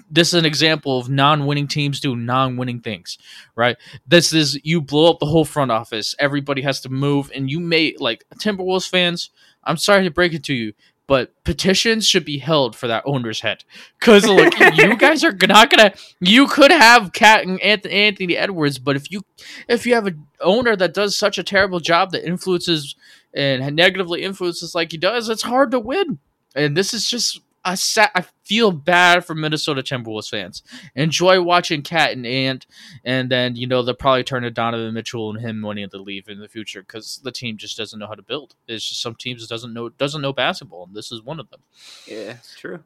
This 0.08 0.28
is 0.28 0.34
an 0.34 0.44
example 0.44 0.98
of 1.00 1.08
non-winning 1.08 1.66
teams 1.66 1.98
do 1.98 2.14
non-winning 2.14 2.80
things, 2.80 3.18
right? 3.56 3.76
This 4.06 4.32
is 4.32 4.58
you 4.62 4.80
blow 4.80 5.10
up 5.10 5.18
the 5.18 5.26
whole 5.26 5.44
front 5.44 5.72
office. 5.72 6.14
Everybody 6.20 6.62
has 6.62 6.80
to 6.82 6.88
move, 6.88 7.30
and 7.34 7.50
you 7.50 7.58
may 7.58 7.94
like 7.98 8.24
Timberwolves 8.36 8.88
fans. 8.88 9.30
I'm 9.64 9.76
sorry 9.76 10.04
to 10.04 10.10
break 10.12 10.32
it 10.32 10.44
to 10.44 10.54
you, 10.54 10.74
but 11.08 11.32
petitions 11.42 12.06
should 12.06 12.24
be 12.24 12.38
held 12.38 12.76
for 12.76 12.86
that 12.86 13.02
owner's 13.04 13.40
head 13.40 13.64
because 13.98 14.24
like 14.28 14.54
you 14.76 14.96
guys 14.96 15.24
are 15.24 15.36
not 15.48 15.70
gonna. 15.70 15.92
You 16.20 16.46
could 16.46 16.70
have 16.70 17.12
Cat 17.12 17.44
and 17.44 17.58
Anth- 17.60 17.90
Anthony 17.92 18.36
Edwards, 18.36 18.78
but 18.78 18.94
if 18.94 19.10
you 19.10 19.22
if 19.68 19.86
you 19.86 19.94
have 19.94 20.06
an 20.06 20.24
owner 20.40 20.76
that 20.76 20.94
does 20.94 21.16
such 21.16 21.36
a 21.36 21.42
terrible 21.42 21.80
job 21.80 22.12
that 22.12 22.24
influences 22.24 22.94
and 23.36 23.76
negatively 23.76 24.22
influences 24.22 24.74
like 24.74 24.92
he 24.92 24.98
does, 24.98 25.28
it's 25.28 25.42
hard 25.42 25.70
to 25.72 25.78
win. 25.78 26.18
And 26.54 26.76
this 26.76 26.94
is 26.94 27.08
just 27.08 27.40
I 27.64 27.74
sa- 27.74 28.10
I 28.14 28.24
feel 28.44 28.70
bad 28.70 29.24
for 29.24 29.34
Minnesota 29.34 29.82
Timberwolves 29.82 30.28
fans. 30.30 30.62
Enjoy 30.94 31.42
watching 31.42 31.82
Cat 31.82 32.12
and 32.12 32.24
Ant, 32.24 32.64
and 33.04 33.28
then 33.28 33.56
you 33.56 33.66
know 33.66 33.82
they'll 33.82 33.94
probably 33.94 34.22
turn 34.22 34.44
to 34.44 34.50
Donovan 34.52 34.94
Mitchell 34.94 35.30
and 35.30 35.40
him 35.40 35.62
wanting 35.62 35.88
to 35.90 35.98
leave 35.98 36.28
in 36.28 36.38
the 36.38 36.48
future 36.48 36.82
because 36.82 37.20
the 37.24 37.32
team 37.32 37.56
just 37.56 37.76
doesn't 37.76 37.98
know 37.98 38.06
how 38.06 38.14
to 38.14 38.22
build. 38.22 38.54
It's 38.68 38.88
just 38.88 39.02
some 39.02 39.16
teams 39.16 39.46
doesn't 39.48 39.74
know 39.74 39.88
doesn't 39.88 40.22
know 40.22 40.32
basketball, 40.32 40.84
and 40.86 40.94
this 40.94 41.10
is 41.10 41.22
one 41.22 41.40
of 41.40 41.50
them. 41.50 41.60
yeah, 42.06 42.30
it's 42.38 42.54
true. 42.56 42.84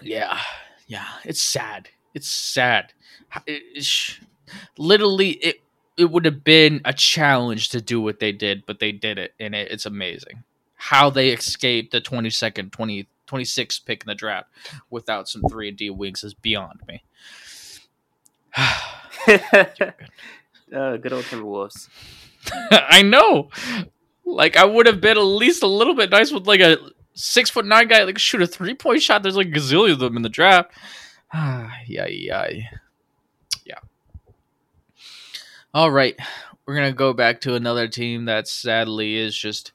Yeah, 0.00 0.38
yeah, 0.86 1.06
it's 1.24 1.42
sad. 1.42 1.88
It's 2.14 2.28
sad. 2.28 2.92
H- 3.36 3.42
it- 3.46 3.62
it's- 3.74 4.20
literally, 4.78 5.30
it 5.32 5.56
it 5.98 6.10
would 6.10 6.24
have 6.24 6.44
been 6.44 6.80
a 6.84 6.92
challenge 6.92 7.70
to 7.70 7.80
do 7.80 8.00
what 8.00 8.20
they 8.20 8.32
did, 8.32 8.64
but 8.66 8.78
they 8.78 8.92
did 8.92 9.18
it, 9.18 9.34
and 9.38 9.54
it, 9.54 9.70
it's 9.70 9.86
amazing 9.86 10.44
how 10.74 11.10
they 11.10 11.30
escaped 11.30 11.90
the 11.90 12.00
twenty 12.00 12.30
second, 12.30 12.72
20, 12.72 13.08
26th 13.26 13.84
pick 13.84 14.02
in 14.02 14.06
the 14.06 14.14
draft 14.14 14.48
without 14.90 15.28
some 15.28 15.42
three 15.50 15.68
and 15.68 15.76
D 15.76 15.90
wings 15.90 16.24
is 16.24 16.34
beyond 16.34 16.80
me. 16.88 17.02
uh, 20.74 20.96
good 20.96 21.12
old 21.12 21.24
Timberwolves. 21.24 21.88
I 22.70 23.02
know. 23.02 23.50
Like 24.24 24.56
I 24.56 24.64
would 24.64 24.86
have 24.86 25.00
been 25.00 25.16
at 25.16 25.22
least 25.22 25.62
a 25.62 25.66
little 25.66 25.94
bit 25.94 26.10
nice 26.10 26.32
with 26.32 26.46
like 26.46 26.60
a 26.60 26.78
six 27.14 27.50
foot 27.50 27.66
nine 27.66 27.88
guy 27.88 28.04
like 28.04 28.18
shoot 28.18 28.42
a 28.42 28.46
three 28.46 28.74
point 28.74 29.02
shot. 29.02 29.22
There's 29.22 29.36
like 29.36 29.48
a 29.48 29.50
gazillion 29.50 29.92
of 29.92 29.98
them 29.98 30.16
in 30.16 30.22
the 30.22 30.28
draft. 30.28 30.72
Ah, 31.32 31.72
yeah, 31.86 32.06
yeah. 32.06 32.48
All 35.78 35.92
right, 35.92 36.18
we're 36.66 36.74
gonna 36.74 36.90
go 36.90 37.12
back 37.12 37.40
to 37.42 37.54
another 37.54 37.86
team 37.86 38.24
that 38.24 38.48
sadly 38.48 39.14
is 39.14 39.38
just 39.38 39.70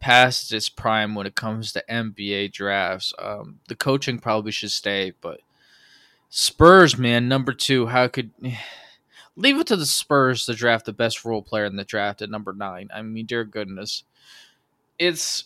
past 0.00 0.50
its 0.50 0.70
prime 0.70 1.14
when 1.14 1.26
it 1.26 1.34
comes 1.34 1.72
to 1.72 1.84
NBA 1.90 2.52
drafts. 2.52 3.12
Um, 3.18 3.60
the 3.68 3.74
coaching 3.74 4.18
probably 4.18 4.50
should 4.50 4.70
stay, 4.70 5.12
but 5.20 5.40
Spurs, 6.30 6.96
man, 6.96 7.28
number 7.28 7.52
two. 7.52 7.84
How 7.84 8.08
could 8.08 8.30
leave 9.36 9.58
it 9.58 9.66
to 9.66 9.76
the 9.76 9.84
Spurs 9.84 10.46
to 10.46 10.54
draft 10.54 10.86
the 10.86 10.94
best 10.94 11.22
role 11.22 11.42
player 11.42 11.66
in 11.66 11.76
the 11.76 11.84
draft 11.84 12.22
at 12.22 12.30
number 12.30 12.54
nine? 12.54 12.88
I 12.90 13.02
mean, 13.02 13.26
dear 13.26 13.44
goodness, 13.44 14.04
it's 14.98 15.44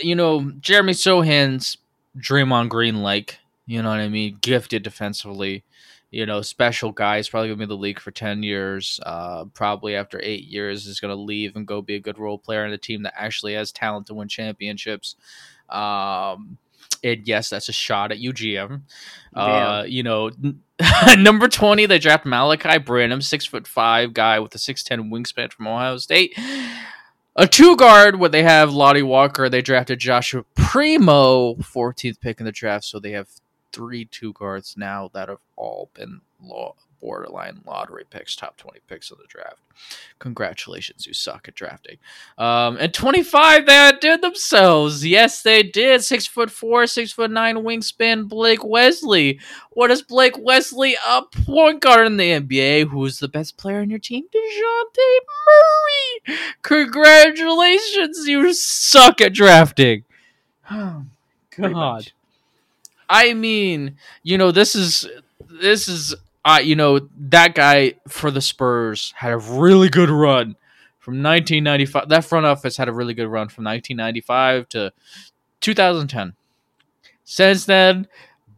you 0.00 0.14
know 0.14 0.52
Jeremy 0.58 0.94
Sochan's 0.94 1.76
Draymond 2.16 2.70
Green 2.70 3.02
like. 3.02 3.40
You 3.66 3.82
know 3.82 3.90
what 3.90 4.00
I 4.00 4.08
mean? 4.08 4.38
Gifted 4.40 4.82
defensively. 4.82 5.64
You 6.14 6.26
know, 6.26 6.42
special 6.42 6.92
guy. 6.92 7.16
He's 7.16 7.28
probably 7.28 7.48
gonna 7.48 7.58
be 7.58 7.62
in 7.64 7.68
the 7.68 7.76
league 7.76 7.98
for 7.98 8.12
ten 8.12 8.42
years. 8.42 9.00
Uh, 9.04 9.46
probably 9.46 9.96
after 9.96 10.20
eight 10.22 10.44
years, 10.44 10.86
is 10.86 11.00
gonna 11.00 11.16
leave 11.16 11.56
and 11.56 11.66
go 11.66 11.82
be 11.82 11.96
a 11.96 12.00
good 12.00 12.18
role 12.18 12.38
player 12.38 12.64
in 12.64 12.72
a 12.72 12.78
team 12.78 13.02
that 13.02 13.14
actually 13.16 13.54
has 13.54 13.72
talent 13.72 14.06
to 14.06 14.14
win 14.14 14.28
championships. 14.28 15.16
Um, 15.68 16.58
and 17.02 17.26
yes, 17.26 17.50
that's 17.50 17.68
a 17.68 17.72
shot 17.72 18.12
at 18.12 18.18
UGM. 18.18 18.82
Uh, 19.34 19.84
you 19.88 20.04
know, 20.04 20.30
number 21.18 21.48
twenty, 21.48 21.86
they 21.86 21.98
draft 21.98 22.24
Malaki 22.24 22.84
Branham, 22.84 23.20
six 23.20 23.44
foot 23.44 23.66
five 23.66 24.14
guy 24.14 24.38
with 24.38 24.54
a 24.54 24.58
six 24.58 24.84
ten 24.84 25.10
wingspan 25.10 25.52
from 25.52 25.66
Ohio 25.66 25.98
State. 25.98 26.38
A 27.36 27.48
two 27.48 27.76
guard, 27.76 28.20
where 28.20 28.30
they 28.30 28.44
have 28.44 28.72
Lonnie 28.72 29.02
Walker. 29.02 29.48
They 29.48 29.62
drafted 29.62 29.98
Joshua 29.98 30.44
Primo, 30.54 31.54
14th 31.54 32.20
pick 32.20 32.38
in 32.38 32.46
the 32.46 32.52
draft. 32.52 32.84
So 32.84 33.00
they 33.00 33.10
have 33.10 33.28
three 33.74 34.04
two 34.04 34.32
guards 34.32 34.76
now 34.76 35.10
that 35.12 35.28
have 35.28 35.40
all 35.56 35.90
been 35.94 36.20
law 36.40 36.74
borderline 37.04 37.60
lottery 37.66 38.04
picks, 38.08 38.34
top 38.34 38.56
20 38.56 38.80
picks 38.88 39.10
of 39.10 39.18
the 39.18 39.24
draft. 39.28 39.58
Congratulations, 40.20 41.06
you 41.06 41.12
suck 41.12 41.46
at 41.46 41.54
drafting. 41.54 41.98
Um, 42.38 42.78
and 42.78 42.94
25, 42.94 43.66
they 43.66 43.76
outdid 43.76 44.22
themselves. 44.22 45.04
Yes, 45.04 45.42
they 45.42 45.62
did. 45.62 46.02
Six 46.02 46.26
foot 46.26 46.50
four, 46.50 46.86
six 46.86 47.12
foot 47.12 47.30
nine 47.30 47.56
wingspan 47.56 48.26
Blake 48.26 48.64
Wesley. 48.64 49.38
What 49.72 49.90
is 49.90 50.00
Blake 50.00 50.36
Wesley? 50.38 50.96
A 51.06 51.22
point 51.44 51.82
guard 51.82 52.06
in 52.06 52.16
the 52.16 52.40
NBA. 52.40 52.88
Who's 52.88 53.18
the 53.18 53.28
best 53.28 53.58
player 53.58 53.80
on 53.80 53.90
your 53.90 53.98
team? 53.98 54.24
DeJounte 54.34 55.18
Murray. 56.26 56.38
Congratulations, 56.62 58.26
you 58.26 58.54
suck 58.54 59.20
at 59.20 59.34
drafting. 59.34 60.04
Oh, 60.70 61.04
God. 61.50 62.10
I 63.08 63.34
mean, 63.34 63.96
you 64.22 64.38
know, 64.38 64.50
this 64.50 64.74
is 64.74 65.08
this 65.48 65.88
is 65.88 66.14
uh, 66.44 66.60
you 66.62 66.76
know, 66.76 67.08
that 67.18 67.54
guy 67.54 67.94
for 68.06 68.30
the 68.30 68.40
Spurs 68.40 69.12
had 69.16 69.32
a 69.32 69.38
really 69.38 69.88
good 69.88 70.10
run 70.10 70.56
from 70.98 71.22
1995. 71.22 72.08
That 72.08 72.24
front 72.24 72.46
office 72.46 72.76
had 72.76 72.88
a 72.88 72.92
really 72.92 73.14
good 73.14 73.28
run 73.28 73.48
from 73.48 73.64
1995 73.64 74.68
to 74.70 74.92
2010. 75.60 76.34
Since 77.24 77.64
then, 77.64 78.06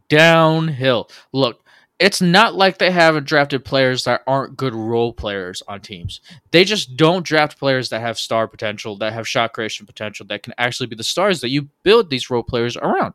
downhill. 0.09 1.09
Look, 1.31 1.63
it's 1.99 2.21
not 2.21 2.55
like 2.55 2.77
they 2.77 2.91
haven't 2.91 3.25
drafted 3.25 3.65
players 3.65 4.03
that 4.03 4.21
aren't 4.27 4.57
good 4.57 4.75
role 4.75 5.13
players 5.13 5.63
on 5.67 5.79
teams. 5.79 6.21
They 6.51 6.63
just 6.63 6.95
don't 6.97 7.25
draft 7.25 7.57
players 7.57 7.89
that 7.89 8.01
have 8.01 8.19
star 8.19 8.47
potential, 8.47 8.97
that 8.97 9.13
have 9.13 9.27
shot 9.27 9.53
creation 9.53 9.85
potential, 9.85 10.25
that 10.27 10.43
can 10.43 10.53
actually 10.57 10.87
be 10.87 10.95
the 10.95 11.03
stars 11.03 11.41
that 11.41 11.49
you 11.49 11.69
build 11.83 12.09
these 12.09 12.29
role 12.29 12.43
players 12.43 12.77
around. 12.77 13.13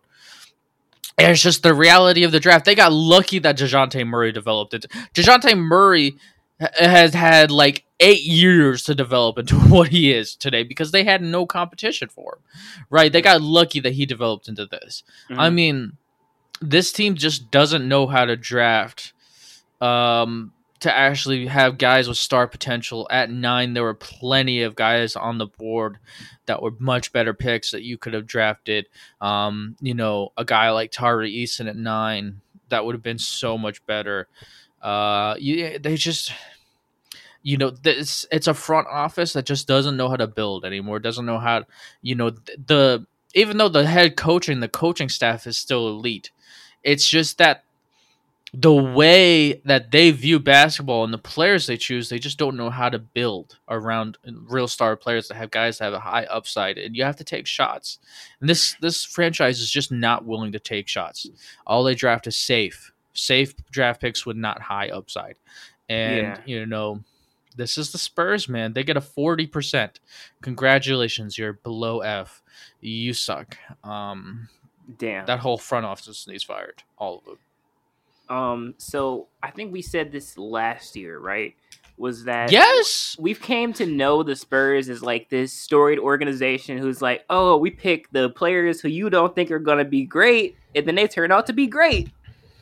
It's 1.18 1.42
just 1.42 1.62
the 1.62 1.75
reality 1.75 2.25
of 2.25 2.33
the 2.33 2.40
draft. 2.40 2.64
They 2.64 2.75
got 2.75 2.92
lucky 2.92 3.38
that 3.40 3.57
Dejounte 3.59 4.07
Murray 4.07 4.33
developed 4.33 4.75
it. 4.75 4.87
Dejounte 5.14 5.57
Murray 5.57 6.16
has 6.59 7.12
had 7.14 7.51
like 7.51 7.85
eight 8.01 8.22
years 8.22 8.83
to 8.85 8.94
develop 8.94 9.38
into 9.38 9.57
what 9.75 9.88
he 9.88 10.12
is 10.12 10.35
today 10.35 10.62
because 10.62 10.90
they 10.90 11.05
had 11.05 11.22
no 11.22 11.44
competition 11.46 12.09
for 12.09 12.35
him. 12.38 12.85
Right? 12.90 13.12
They 13.12 13.22
got 13.22 13.42
lucky 13.42 13.81
that 13.81 13.92
he 13.94 14.07
developed 14.07 14.48
into 14.48 14.66
this. 14.66 15.03
I 15.31 15.48
Mhm. 15.48 15.55
mean, 15.55 15.92
this 16.61 16.92
team 16.92 17.14
just 17.16 17.51
doesn't 17.51 17.87
know 17.87 18.07
how 18.07 18.25
to 18.25 18.37
draft 18.37 19.12
um, 19.81 20.53
to 20.83 20.95
actually 20.95 21.47
have 21.47 21.79
guys 21.79 22.09
with 22.09 22.16
star 22.16 22.47
potential. 22.47 23.07
At 23.11 23.31
nine, 23.31 23.75
there 23.75 23.83
were 23.83 23.95
plenty 23.95 24.62
of 24.62 24.75
guys 24.75 25.16
on 25.16 25.38
the 25.38 25.47
board 25.47 25.99
that 26.47 26.62
were 26.62 26.75
much 26.79 27.12
better 27.12 27.35
picks 27.35 27.71
that 27.71 27.83
you 27.83 27.99
could 27.99 28.14
have 28.14 28.27
drafted. 28.27 28.87
Um, 29.21 29.77
you 29.81 29.95
know, 29.95 30.33
a 30.37 30.45
guy 30.45 30.71
like 30.71 30.90
Tari 30.90 31.33
Eason 31.33 31.68
at 31.68 31.77
nine 31.77 32.40
that 32.68 32.85
would 32.85 32.95
have 32.95 33.03
been 33.03 33.18
so 33.18 33.57
much 33.57 33.85
better. 33.87 34.29
Uh, 34.81 35.37
you, 35.38 35.79
they 35.79 35.97
just. 35.97 36.33
You 37.45 37.57
know, 37.57 37.71
this 37.71 38.25
it's 38.31 38.47
a 38.47 38.55
front 38.55 38.87
office 38.87 39.33
that 39.33 39.47
just 39.47 39.66
doesn't 39.66 39.97
know 39.97 40.09
how 40.09 40.14
to 40.14 40.29
build 40.29 40.64
anymore. 40.64 41.01
Doesn't 41.01 41.27
know 41.27 41.40
how, 41.40 41.64
you 42.01 42.14
know, 42.14 42.31
the 42.31 43.05
even 43.35 43.57
though 43.57 43.68
the 43.68 43.85
head 43.85 44.16
coaching, 44.16 44.61
the 44.61 44.68
coaching 44.68 45.09
staff 45.09 45.45
is 45.49 45.59
still 45.59 45.88
elite, 45.88 46.31
it's 46.85 47.09
just 47.09 47.38
that 47.38 47.64
the 48.55 48.75
way 48.75 49.55
that 49.65 49.91
they 49.91 50.11
view 50.11 50.38
basketball 50.38 51.05
and 51.05 51.12
the 51.12 51.19
players 51.19 51.67
they 51.67 51.77
choose, 51.79 52.09
they 52.11 52.19
just 52.19 52.38
don't 52.38 52.57
know 52.57 52.69
how 52.69 52.91
to 52.91 52.99
build 52.99 53.59
around 53.69 54.19
real 54.47 54.69
star 54.69 54.95
players 54.95 55.29
that 55.29 55.37
have 55.37 55.51
guys 55.51 55.79
that 55.79 55.85
have 55.85 55.95
a 55.95 55.99
high 56.01 56.25
upside, 56.25 56.77
and 56.77 56.95
you 56.95 57.03
have 57.03 57.17
to 57.17 57.25
take 57.25 57.47
shots. 57.47 57.99
And 58.41 58.49
this 58.51 58.77
this 58.81 59.05
franchise 59.05 59.61
is 59.61 59.71
just 59.71 59.91
not 59.91 60.27
willing 60.27 60.53
to 60.53 60.59
take 60.59 60.87
shots. 60.87 61.27
All 61.67 61.83
they 61.83 61.95
draft 61.95 62.27
is 62.27 62.37
safe, 62.37 62.93
safe 63.15 63.55
draft 63.71 64.01
picks 64.03 64.27
with 64.27 64.37
not 64.37 64.61
high 64.61 64.88
upside, 64.91 65.37
and 65.88 66.17
Yeah. 66.27 66.41
you 66.45 66.67
know. 66.67 67.03
This 67.55 67.77
is 67.77 67.93
the 67.93 67.99
Spurs, 67.99 68.49
man. 68.49 68.73
They 68.73 68.83
get 68.83 68.97
a 68.97 69.01
40%. 69.03 70.01
Congratulations, 70.41 71.37
you're 71.37 71.53
below 71.53 72.01
F. 72.01 72.43
You 72.81 73.12
suck. 73.12 73.59
Um, 73.85 74.49
Damn. 74.99 75.27
that 75.27 75.41
whole 75.41 75.59
front 75.59 75.85
office 75.85 76.27
needs 76.27 76.43
fired. 76.43 76.83
All 76.97 77.19
of 77.19 77.25
them. 77.27 77.38
Um, 78.28 78.74
so 78.78 79.28
I 79.42 79.50
think 79.50 79.72
we 79.72 79.82
said 79.82 80.12
this 80.12 80.38
last 80.38 80.96
year, 80.96 81.18
right? 81.18 81.54
Was 81.98 82.24
that 82.24 82.50
Yes. 82.50 83.14
we've 83.18 83.40
came 83.40 83.72
to 83.74 83.87
know 83.87 84.22
the 84.22 84.35
Spurs 84.35 84.88
as 84.88 85.02
like 85.02 85.28
this 85.28 85.52
storied 85.52 85.98
organization 85.98 86.78
who's 86.78 87.02
like, 87.02 87.24
oh, 87.28 87.56
we 87.58 87.70
pick 87.70 88.11
the 88.12 88.30
players 88.30 88.80
who 88.80 88.88
you 88.88 89.11
don't 89.11 89.35
think 89.35 89.50
are 89.50 89.58
gonna 89.58 89.85
be 89.85 90.04
great, 90.04 90.56
and 90.74 90.87
then 90.87 90.94
they 90.94 91.06
turn 91.06 91.30
out 91.30 91.46
to 91.46 91.52
be 91.52 91.66
great. 91.66 92.08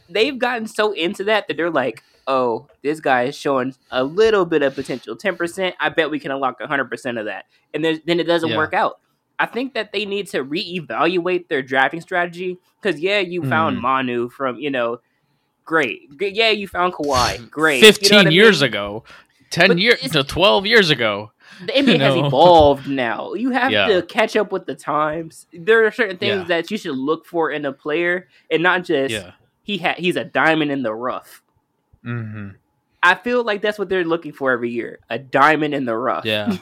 They've 0.09 0.37
gotten 0.39 0.67
so 0.67 0.93
into 0.93 1.25
that 1.25 1.47
that 1.47 1.57
they're 1.57 1.71
like, 1.71 2.03
oh, 2.27 2.67
this 2.83 3.01
guy 3.01 3.25
is 3.25 3.37
showing 3.37 3.75
a 3.91 4.03
little 4.03 4.45
bit 4.45 4.63
of 4.63 4.75
potential, 4.75 5.15
ten 5.17 5.37
percent. 5.37 5.77
I 5.79 5.89
bet 5.91 6.11
we 6.11 6.19
can 6.19 6.33
unlock 6.33 6.61
hundred 6.61 6.91
percent 6.91 7.17
of 7.17 7.27
that, 7.27 7.45
and 7.73 7.85
then 7.85 8.03
then 8.07 8.19
it 8.19 8.25
doesn't 8.25 8.51
Yeah. 8.51 8.57
work 8.57 8.75
out. 8.75 8.99
I 9.39 9.47
think 9.47 9.73
that 9.75 9.93
they 9.93 10.05
need 10.05 10.27
to 10.31 10.45
reevaluate 10.45 11.49
their 11.49 11.63
drafting 11.63 12.01
strategy 12.01 12.59
because 12.83 13.01
yeah, 13.01 13.21
you 13.21 13.43
found 13.45 13.79
Mhm. 13.79 13.81
Manu 13.83 14.29
from 14.29 14.57
you 14.59 14.71
know, 14.71 14.99
great, 15.71 16.19
G- 16.19 16.29
yeah, 16.35 16.51
you 16.51 16.67
found 16.67 16.93
Kawhi, 16.95 17.49
great, 17.61 17.81
15 17.81 18.05
You 18.07 18.11
know 18.13 18.19
what 18.19 18.27
I 18.27 18.31
years 18.31 18.61
mean? 18.63 18.69
ago. 18.71 19.05
10 19.51 19.79
years 19.79 19.95
it's- 20.05 20.13
to 20.13 20.25
12 20.25 20.67
years 20.67 20.91
ago. 20.91 21.31
the 21.65 21.73
NBA 21.73 22.01
has 22.01 22.15
know? 22.17 22.27
evolved 22.27 22.89
now. 22.89 23.35
You 23.35 23.51
have 23.51 23.71
Yeah. 23.71 23.87
to 23.89 24.03
catch 24.03 24.35
up 24.37 24.51
with 24.51 24.67
the 24.67 24.75
times. 24.75 25.47
There 25.53 25.87
are 25.87 25.91
certain 25.93 26.17
things 26.19 26.41
Yeah. 26.41 26.45
that 26.57 26.71
you 26.71 26.77
should 26.79 26.97
look 26.97 27.25
for 27.27 27.51
in 27.51 27.65
a 27.65 27.73
player, 27.73 28.29
and 28.51 28.63
not 28.63 28.85
just 28.85 29.13
Yeah. 29.13 29.33
he 29.63 29.79
ha- 29.79 29.95
he's 29.99 30.17
a 30.17 30.25
diamond 30.25 30.71
in 30.73 30.83
the 30.83 30.93
rough. 30.95 31.43
hmm 32.03 32.49
I 33.03 33.15
feel 33.15 33.43
like 33.45 33.63
that's 33.63 33.79
what 33.79 33.89
they're 33.89 34.05
looking 34.05 34.33
for 34.33 34.51
every 34.53 34.71
year, 34.71 34.99
a 35.09 35.19
diamond 35.19 35.73
in 35.75 35.85
the 35.87 35.97
rough. 35.97 36.25
Yeah. 36.27 36.57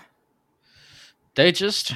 they 1.35 1.51
just 1.53 1.92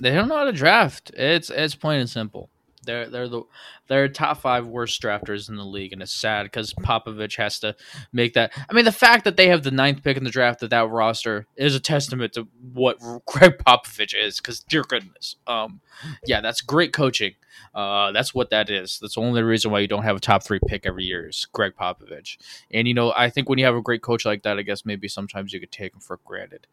they 0.00 0.10
don't 0.14 0.28
know 0.28 0.36
how 0.36 0.44
to 0.44 0.52
draft. 0.52 1.10
It's 1.14 1.50
it's 1.50 1.74
plain 1.74 2.00
and 2.00 2.10
simple. 2.10 2.48
They're 2.84 3.08
they're 3.08 3.28
the 3.28 3.42
they're 3.86 4.08
top 4.08 4.38
five 4.38 4.66
worst 4.66 5.00
drafters 5.02 5.48
in 5.48 5.56
the 5.56 5.64
league, 5.64 5.92
and 5.92 6.02
it's 6.02 6.12
sad 6.12 6.44
because 6.44 6.72
Popovich 6.74 7.36
has 7.36 7.58
to 7.60 7.76
make 8.12 8.34
that. 8.34 8.52
I 8.68 8.72
mean, 8.72 8.84
the 8.84 8.92
fact 8.92 9.24
that 9.24 9.36
they 9.36 9.48
have 9.48 9.62
the 9.62 9.70
ninth 9.70 10.02
pick 10.02 10.16
in 10.16 10.24
the 10.24 10.30
draft 10.30 10.62
of 10.62 10.70
that 10.70 10.88
roster 10.88 11.46
is 11.56 11.74
a 11.74 11.80
testament 11.80 12.34
to 12.34 12.48
what 12.72 12.98
Gregg 13.26 13.58
Popovich 13.58 14.14
is. 14.14 14.38
Because 14.38 14.60
dear 14.60 14.82
goodness, 14.82 15.36
um, 15.46 15.80
yeah, 16.26 16.40
that's 16.40 16.60
great 16.60 16.92
coaching. 16.92 17.34
Uh, 17.74 18.12
that's 18.12 18.34
what 18.34 18.50
that 18.50 18.70
is. 18.70 18.98
That's 19.00 19.16
the 19.16 19.20
only 19.20 19.42
reason 19.42 19.70
why 19.70 19.80
you 19.80 19.88
don't 19.88 20.04
have 20.04 20.16
a 20.16 20.20
top 20.20 20.44
three 20.44 20.60
pick 20.66 20.86
every 20.86 21.04
year 21.04 21.28
is 21.28 21.46
Gregg 21.52 21.74
Popovich. 21.78 22.36
And 22.70 22.86
you 22.86 22.94
know, 22.94 23.12
I 23.16 23.30
think 23.30 23.48
when 23.48 23.58
you 23.58 23.64
have 23.64 23.74
a 23.74 23.82
great 23.82 24.02
coach 24.02 24.24
like 24.24 24.42
that, 24.44 24.58
I 24.58 24.62
guess 24.62 24.84
maybe 24.84 25.08
sometimes 25.08 25.52
you 25.52 25.60
could 25.60 25.72
take 25.72 25.94
him 25.94 26.00
for 26.00 26.18
granted. 26.24 26.66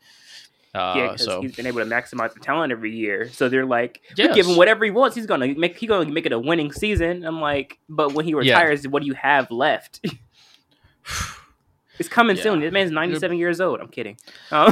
Uh, 0.74 0.94
Yeah, 0.96 1.08
because 1.12 1.26
so 1.26 1.42
he's 1.42 1.56
been 1.56 1.68
able 1.68 1.80
to 1.80 1.86
maximize 1.86 2.34
the 2.34 2.40
talent 2.40 2.72
every 2.72 2.96
year. 2.96 3.30
So 3.32 3.50
they're 3.50 3.66
like, 3.66 4.02
we 4.18 4.34
give 4.34 4.48
him 4.48 4.56
whatever 4.56 4.86
he 4.86 4.92
wants. 4.92 5.16
He's 5.16 5.26
gonna 5.26 5.48
make 5.56 5.78
he's 5.78 5.90
gonna 5.90 6.10
make 6.10 6.26
it 6.26 6.32
a 6.32 6.40
winning 6.40 6.72
season. 6.72 7.26
I'm 7.26 7.42
like, 7.42 7.78
but 7.90 8.14
when 8.14 8.24
he 8.26 8.32
Yeah. 8.32 8.38
retires, 8.38 8.88
what 8.88 9.02
do 9.02 9.08
you 9.08 9.14
have 9.16 9.52
left? 9.52 10.00
it's 12.00 12.08
coming 12.10 12.38
Yeah. 12.38 12.44
soon. 12.44 12.60
This 12.62 12.72
man's 12.72 12.92
97 12.92 13.38
years 13.38 13.60
old. 13.60 13.80
I'm 13.82 13.90
kidding. 13.90 14.18
Um, 14.52 14.72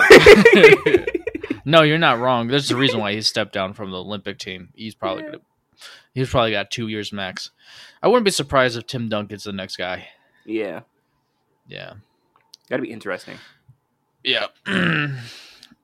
no, 1.65 1.81
you're 1.83 1.97
not 1.97 2.19
wrong. 2.19 2.47
There's 2.47 2.71
a 2.71 2.75
reason 2.77 2.99
why 2.99 3.13
he 3.13 3.21
stepped 3.21 3.53
down 3.53 3.73
from 3.73 3.91
the 3.91 3.97
Olympic 3.97 4.39
team. 4.39 4.69
He's 4.75 4.95
probably 4.95 5.23
Yeah. 5.23 5.29
gonna, 5.31 5.43
he's 6.13 6.29
probably 6.29 6.51
got 6.51 6.71
two 6.71 6.88
years 6.88 7.12
max. 7.13 7.51
I 8.01 8.07
wouldn't 8.07 8.25
be 8.25 8.31
surprised 8.31 8.77
if 8.77 8.88
Tim 8.88 9.09
Duncan's 9.09 9.43
the 9.43 9.51
next 9.53 9.75
guy. 9.75 10.07
yeah, 10.45 10.81
Yeah, 11.67 11.93
that'd 12.69 12.83
be 12.83 12.91
interesting. 12.91 13.38
yeah. 14.23 14.47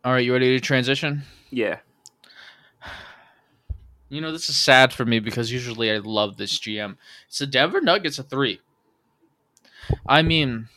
All 0.06 0.12
right, 0.12 0.24
you 0.24 0.34
ready 0.34 0.56
to 0.56 0.60
transition? 0.60 1.24
Yeah. 1.50 1.80
You 4.08 4.22
know, 4.22 4.32
this 4.32 4.50
is 4.50 4.56
sad 4.56 4.94
for 4.94 5.04
me 5.04 5.18
because 5.20 5.52
usually 5.52 5.92
I 5.92 5.98
love 5.98 6.38
this 6.38 6.60
GM. 6.60 6.98
It's 7.28 7.40
the 7.40 7.48
Denver 7.48 7.82
Nuggets 7.82 8.20
a 8.20 8.24
three. 8.24 8.60
I 10.06 10.22
mean, 10.22 10.70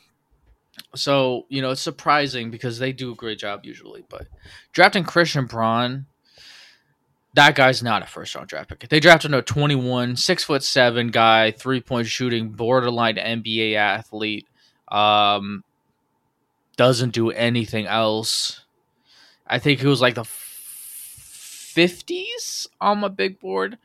so 0.94 1.44
you 1.50 1.60
know, 1.60 1.72
it's 1.72 1.82
surprising 1.82 2.50
because 2.50 2.78
they 2.78 2.90
do 2.90 3.12
a 3.12 3.14
great 3.14 3.38
job 3.38 3.66
usually, 3.66 4.02
but 4.08 4.28
drafting 4.72 5.04
Christian 5.04 5.44
Braun, 5.44 6.06
that 7.34 7.54
guy's 7.54 7.82
not 7.82 8.02
a 8.02 8.06
first 8.06 8.34
round 8.34 8.48
draft 8.48 8.70
pick. 8.70 8.88
They 8.88 8.98
drafted 8.98 9.34
a 9.34 9.42
21, 9.42 10.16
six 10.16 10.42
foot 10.42 10.62
seven 10.62 11.08
guy, 11.08 11.50
three 11.50 11.82
point 11.82 12.06
shooting, 12.06 12.48
borderline 12.48 13.16
NBA 13.16 13.74
athlete. 13.74 14.46
Um, 14.90 15.64
doesn't 16.78 17.10
do 17.10 17.30
anything 17.30 17.86
else. 17.86 18.64
I 19.48 19.58
think 19.58 19.80
he 19.80 19.86
was 19.86 20.00
like 20.00 20.14
the 20.14 20.24
fifties 21.74 22.66
on 22.80 22.98
my 22.98 23.08
big 23.08 23.40
board 23.40 23.78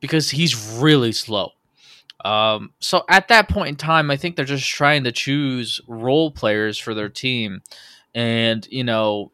because 0.00 0.30
he's 0.30 0.78
really 0.78 1.12
slow. 1.12 1.52
Um, 2.24 2.72
so 2.80 3.04
at 3.08 3.28
that 3.28 3.48
point 3.48 3.68
in 3.68 3.76
time, 3.76 4.10
I 4.10 4.16
think 4.16 4.36
they're 4.36 4.44
just 4.44 4.68
trying 4.68 5.04
to 5.04 5.12
choose 5.12 5.80
role 5.88 6.30
players 6.30 6.78
for 6.78 6.92
their 6.94 7.08
team, 7.08 7.62
and 8.14 8.66
you 8.70 8.84
know, 8.84 9.32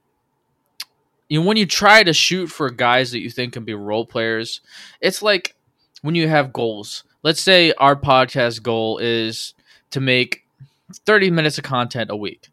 you 1.28 1.40
know 1.40 1.46
when 1.46 1.57
you 1.57 1.66
try 1.66 2.03
to 2.05 2.12
shoot 2.12 2.46
for 2.46 2.70
guys 2.70 3.11
that 3.11 3.20
you 3.20 3.30
think 3.30 3.55
can 3.55 3.64
be 3.64 3.74
role 3.74 4.07
players, 4.07 4.61
it's 5.00 5.20
like 5.20 5.57
when 6.03 6.14
you 6.14 6.28
have 6.28 6.53
goals. 6.53 7.03
Let's 7.22 7.40
say 7.40 7.72
our 7.72 7.96
podcast 7.96 8.62
goal 8.62 8.98
is 8.98 9.55
to 9.90 10.00
make 10.00 10.44
30 10.92 11.32
minutes 11.32 11.59
of 11.59 11.64
content 11.64 12.11
a 12.11 12.16
week. 12.16 12.50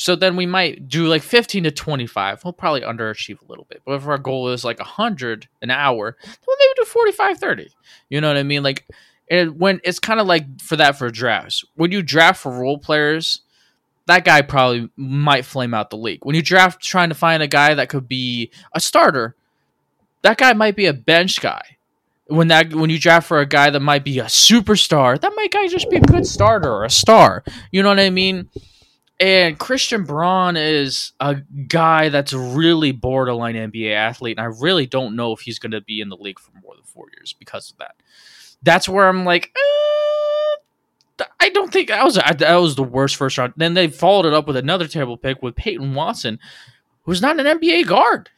So 0.00 0.16
then 0.16 0.34
we 0.34 0.46
might 0.46 0.88
do 0.88 1.08
like 1.08 1.22
15 1.22 1.64
to 1.64 1.70
25. 1.70 2.42
We'll 2.42 2.54
probably 2.54 2.80
underachieve 2.80 3.42
a 3.42 3.44
little 3.44 3.66
bit. 3.68 3.82
But 3.84 3.96
if 3.96 4.06
our 4.06 4.16
goal 4.16 4.48
is 4.48 4.64
like 4.64 4.78
100 4.78 5.46
an 5.60 5.70
hour, 5.70 6.16
then 6.24 6.36
we'll 6.46 6.56
maybe 6.58 6.72
do 6.78 6.84
45, 6.86 7.38
30. 7.38 7.68
You 8.08 8.22
know 8.22 8.28
what 8.28 8.38
I 8.38 8.42
mean? 8.42 8.62
Like, 8.62 8.86
and 9.30 9.60
when 9.60 9.78
it's 9.84 9.98
kind 9.98 10.18
of 10.18 10.26
like 10.26 10.58
for 10.62 10.76
that 10.76 10.96
for 10.96 11.10
drafts. 11.10 11.66
When 11.74 11.92
you 11.92 12.00
draft 12.00 12.40
for 12.40 12.50
role 12.50 12.78
players, 12.78 13.42
that 14.06 14.24
guy 14.24 14.40
probably 14.40 14.88
might 14.96 15.44
flame 15.44 15.74
out 15.74 15.90
the 15.90 15.98
league. 15.98 16.24
When 16.24 16.34
you 16.34 16.42
draft 16.42 16.82
trying 16.82 17.10
to 17.10 17.14
find 17.14 17.42
a 17.42 17.46
guy 17.46 17.74
that 17.74 17.90
could 17.90 18.08
be 18.08 18.50
a 18.74 18.80
starter, 18.80 19.36
that 20.22 20.38
guy 20.38 20.54
might 20.54 20.76
be 20.76 20.86
a 20.86 20.94
bench 20.94 21.42
guy. 21.42 21.76
When 22.26 22.48
that 22.48 22.72
when 22.72 22.88
you 22.88 22.98
draft 22.98 23.28
for 23.28 23.40
a 23.40 23.46
guy 23.46 23.68
that 23.68 23.80
might 23.80 24.04
be 24.04 24.18
a 24.18 24.24
superstar, 24.24 25.20
that 25.20 25.32
might 25.36 25.50
guy 25.50 25.68
just 25.68 25.90
be 25.90 25.96
a 25.96 26.00
good 26.00 26.26
starter 26.26 26.72
or 26.72 26.84
a 26.84 26.90
star. 26.90 27.44
You 27.70 27.82
know 27.82 27.90
what 27.90 28.00
I 28.00 28.08
mean? 28.08 28.48
And 29.20 29.58
Christian 29.58 30.04
Braun 30.04 30.56
is 30.56 31.12
a 31.20 31.36
guy 31.68 32.08
that's 32.08 32.32
really 32.32 32.90
borderline 32.90 33.54
NBA 33.54 33.94
athlete, 33.94 34.38
and 34.38 34.46
I 34.46 34.56
really 34.62 34.86
don't 34.86 35.14
know 35.14 35.32
if 35.32 35.40
he's 35.40 35.58
going 35.58 35.72
to 35.72 35.82
be 35.82 36.00
in 36.00 36.08
the 36.08 36.16
league 36.16 36.40
for 36.40 36.52
more 36.62 36.74
than 36.74 36.84
four 36.84 37.06
years 37.14 37.34
because 37.38 37.70
of 37.70 37.76
that. 37.78 37.96
That's 38.62 38.88
where 38.88 39.08
I'm 39.08 39.26
like, 39.26 39.52
eh, 39.54 41.24
I 41.38 41.50
don't 41.50 41.70
think 41.70 41.88
that 41.88 42.02
was 42.02 42.14
that 42.14 42.54
was 42.56 42.76
the 42.76 42.82
worst 42.82 43.16
first 43.16 43.36
round. 43.36 43.52
Then 43.58 43.74
they 43.74 43.88
followed 43.88 44.24
it 44.24 44.32
up 44.32 44.46
with 44.46 44.56
another 44.56 44.88
terrible 44.88 45.18
pick 45.18 45.42
with 45.42 45.54
Peyton 45.54 45.94
Watson, 45.94 46.38
who's 47.02 47.20
not 47.20 47.38
an 47.38 47.58
NBA 47.58 47.86
guard. 47.86 48.30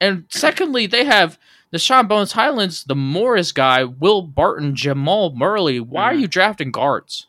And 0.00 0.24
secondly, 0.30 0.86
they 0.86 1.04
have 1.04 1.38
the 1.70 1.78
Sean 1.78 2.06
Bones 2.06 2.32
Highlands, 2.32 2.84
the 2.84 2.94
Morris 2.94 3.52
guy, 3.52 3.84
Will 3.84 4.22
Barton, 4.22 4.74
Jamal 4.74 5.34
Murray. 5.34 5.80
Why 5.80 6.04
are 6.04 6.14
you 6.14 6.28
drafting 6.28 6.70
guards 6.70 7.26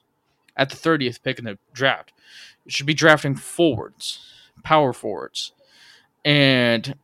at 0.56 0.70
the 0.70 0.78
30th 0.78 1.22
pick 1.24 1.40
in 1.40 1.46
the 1.46 1.58
draft? 1.74 2.14
Should 2.72 2.86
be 2.86 2.94
drafting 2.94 3.36
forwards, 3.36 4.20
power 4.64 4.94
forwards. 4.94 5.52
And 6.24 6.96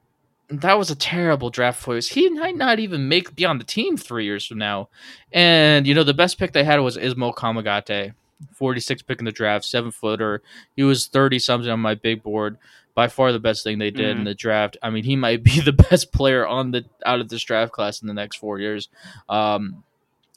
that 0.50 0.78
was 0.78 0.92
a 0.92 0.96
terrible 0.96 1.50
draft 1.50 1.84
choice. 1.84 2.08
He 2.08 2.30
might 2.30 2.56
not 2.56 2.80
even 2.80 3.08
make 3.08 3.36
be 3.36 3.46
on 3.46 3.58
the 3.58 3.64
team 3.64 3.98
three 3.98 4.26
years 4.26 4.46
from 4.46 4.58
now. 4.58 4.90
And 5.32 5.88
you 5.88 5.94
know, 5.94 6.04
the 6.04 6.14
best 6.14 6.38
pick 6.38 6.54
they 6.54 6.64
had 6.64 6.80
was 6.80 6.98
Ismael 6.98 7.34
Kamagate, 7.34 8.14
46 8.54 9.02
pick 9.04 9.20
in 9.20 9.26
the 9.26 9.32
draft, 9.32 9.66
seven 9.66 9.92
footer. 9.92 10.42
He 10.76 10.84
was 10.84 11.08
30 11.08 11.40
something 11.40 11.70
on 11.70 11.80
my 11.80 11.96
big 11.96 12.24
board. 12.24 12.58
By 12.94 13.10
far 13.10 13.34
the 13.34 13.40
best 13.42 13.66
thing 13.66 13.78
they 13.78 13.92
did 13.92 14.12
mm-hmm. 14.12 14.20
in 14.20 14.24
the 14.24 14.34
draft. 14.34 14.78
I 14.82 14.90
mean, 14.90 15.04
he 15.04 15.18
might 15.18 15.44
be 15.44 15.60
the 15.66 15.74
best 15.74 16.14
player 16.14 16.48
on 16.48 16.72
the 16.72 16.86
out 17.06 17.20
of 17.20 17.28
this 17.28 17.44
draft 17.44 17.74
class 17.74 18.02
in 18.02 18.08
the 18.08 18.14
next 18.14 18.38
four 18.38 18.58
years. 18.60 18.88
Um, 19.28 19.84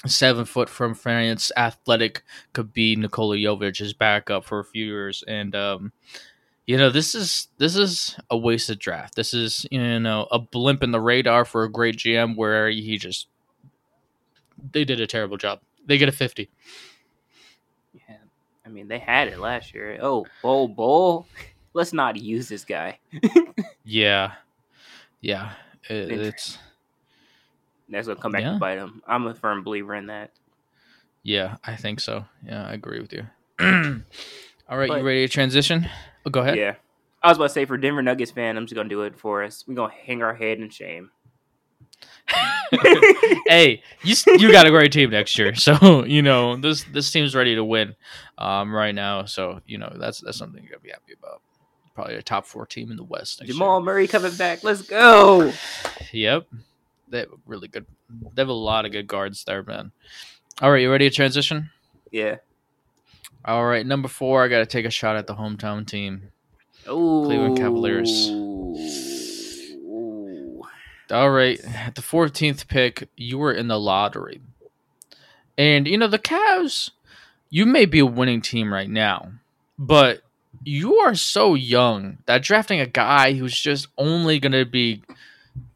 seven 0.06 0.44
foot 0.44 0.68
from 0.68 0.94
France, 0.94 1.50
athletic, 1.56 2.22
could 2.52 2.72
be 2.72 2.96
Nikola 2.96 3.36
Jokic's 3.36 3.92
backup 3.92 4.44
for 4.44 4.60
a 4.60 4.64
few 4.64 4.86
years, 4.86 5.24
and 5.26 5.54
um, 5.56 5.92
you 6.66 6.76
know 6.76 6.90
this 6.90 7.14
is 7.14 7.48
this 7.58 7.76
is 7.76 8.16
a 8.30 8.36
wasted 8.36 8.78
draft. 8.78 9.14
This 9.16 9.34
is 9.34 9.66
you 9.70 10.00
know 10.00 10.28
a 10.30 10.38
blimp 10.38 10.82
in 10.82 10.92
the 10.92 11.00
radar 11.00 11.44
for 11.44 11.64
a 11.64 11.70
great 11.70 11.96
GM 11.96 12.36
where 12.36 12.68
he 12.68 12.98
just 12.98 13.28
they 14.72 14.84
did 14.84 15.00
a 15.00 15.06
terrible 15.06 15.36
job. 15.36 15.60
They 15.86 15.98
get 15.98 16.08
a 16.08 16.12
fifty. 16.12 16.50
Yeah, 17.92 18.16
I 18.64 18.68
mean 18.68 18.88
they 18.88 18.98
had 18.98 19.28
it 19.28 19.38
last 19.38 19.74
year. 19.74 19.98
Oh, 20.00 20.26
bull, 20.42 20.68
bull. 20.68 21.26
Let's 21.74 21.92
not 21.92 22.16
use 22.16 22.48
this 22.48 22.64
guy. 22.64 22.98
yeah, 23.84 24.32
yeah, 25.20 25.52
it, 25.88 26.10
it's 26.10 26.58
that's 27.88 28.06
gonna 28.06 28.20
come 28.20 28.32
back 28.32 28.42
yeah. 28.42 28.52
to 28.52 28.58
bite 28.58 28.78
him. 28.78 29.02
I'm 29.06 29.26
a 29.26 29.34
firm 29.34 29.62
believer 29.62 29.94
in 29.94 30.06
that. 30.06 30.30
Yeah, 31.22 31.56
I 31.64 31.76
think 31.76 32.00
so. 32.00 32.24
Yeah, 32.46 32.66
I 32.66 32.72
agree 32.72 33.00
with 33.00 33.12
you. 33.12 33.26
All 34.68 34.78
right, 34.78 34.88
but, 34.88 34.98
you 34.98 35.04
ready 35.04 35.26
to 35.26 35.32
transition? 35.32 35.88
Oh, 36.26 36.30
go 36.30 36.40
ahead. 36.40 36.56
Yeah, 36.56 36.74
I 37.22 37.28
was 37.28 37.38
about 37.38 37.48
to 37.48 37.52
say 37.52 37.64
for 37.64 37.76
Denver 37.76 38.02
Nuggets 38.02 38.30
fan, 38.30 38.56
I'm 38.56 38.66
just 38.66 38.74
gonna 38.74 38.88
do 38.88 39.02
it 39.02 39.18
for 39.18 39.42
us. 39.42 39.64
We're 39.66 39.74
gonna 39.74 39.92
hang 39.92 40.22
our 40.22 40.34
head 40.34 40.58
in 40.58 40.70
shame. 40.70 41.10
hey, 43.46 43.82
you 44.02 44.14
you 44.26 44.52
got 44.52 44.66
a 44.66 44.70
great 44.70 44.92
team 44.92 45.10
next 45.10 45.38
year, 45.38 45.54
so 45.54 46.04
you 46.06 46.22
know 46.22 46.56
this 46.56 46.84
this 46.84 47.10
team's 47.10 47.34
ready 47.34 47.54
to 47.54 47.64
win 47.64 47.96
um, 48.36 48.74
right 48.74 48.94
now. 48.94 49.24
So 49.24 49.60
you 49.66 49.78
know 49.78 49.94
that's 49.98 50.20
that's 50.20 50.36
something 50.36 50.62
you're 50.62 50.72
gonna 50.72 50.82
be 50.82 50.90
happy 50.90 51.14
about. 51.18 51.40
Probably 51.94 52.14
a 52.14 52.22
top 52.22 52.46
four 52.46 52.64
team 52.66 52.90
in 52.90 52.96
the 52.96 53.02
West. 53.02 53.42
Jamal 53.44 53.78
year. 53.78 53.84
Murray 53.84 54.06
coming 54.06 54.34
back. 54.36 54.62
Let's 54.62 54.82
go. 54.82 55.52
Yep 56.12 56.46
they 57.10 57.20
have 57.20 57.28
really 57.46 57.68
good. 57.68 57.86
They 58.34 58.42
have 58.42 58.48
a 58.48 58.52
lot 58.52 58.84
of 58.84 58.92
good 58.92 59.06
guards 59.06 59.44
there, 59.44 59.62
man. 59.62 59.92
All 60.60 60.70
right, 60.72 60.82
you 60.82 60.90
ready 60.90 61.08
to 61.08 61.14
transition? 61.14 61.70
Yeah. 62.10 62.36
All 63.44 63.64
right, 63.64 63.86
number 63.86 64.08
four. 64.08 64.44
I 64.44 64.48
got 64.48 64.58
to 64.58 64.66
take 64.66 64.84
a 64.84 64.90
shot 64.90 65.16
at 65.16 65.26
the 65.26 65.34
hometown 65.34 65.86
team. 65.86 66.30
Ooh. 66.88 67.22
Cleveland 67.24 67.58
Cavaliers. 67.58 68.30
All 71.10 71.30
right, 71.30 71.58
at 71.64 71.94
the 71.94 72.02
14th 72.02 72.68
pick, 72.68 73.08
you 73.16 73.38
were 73.38 73.52
in 73.52 73.68
the 73.68 73.80
lottery. 73.80 74.42
And, 75.56 75.88
you 75.88 75.96
know, 75.96 76.06
the 76.06 76.18
Cavs, 76.18 76.90
you 77.48 77.64
may 77.64 77.86
be 77.86 78.00
a 78.00 78.06
winning 78.06 78.42
team 78.42 78.72
right 78.72 78.90
now, 78.90 79.32
but 79.78 80.20
you 80.64 80.96
are 80.96 81.14
so 81.14 81.54
young 81.54 82.18
that 82.26 82.42
drafting 82.42 82.80
a 82.80 82.86
guy 82.86 83.32
who's 83.32 83.58
just 83.58 83.88
only 83.96 84.38
going 84.38 84.52
to 84.52 84.66
be 84.66 85.02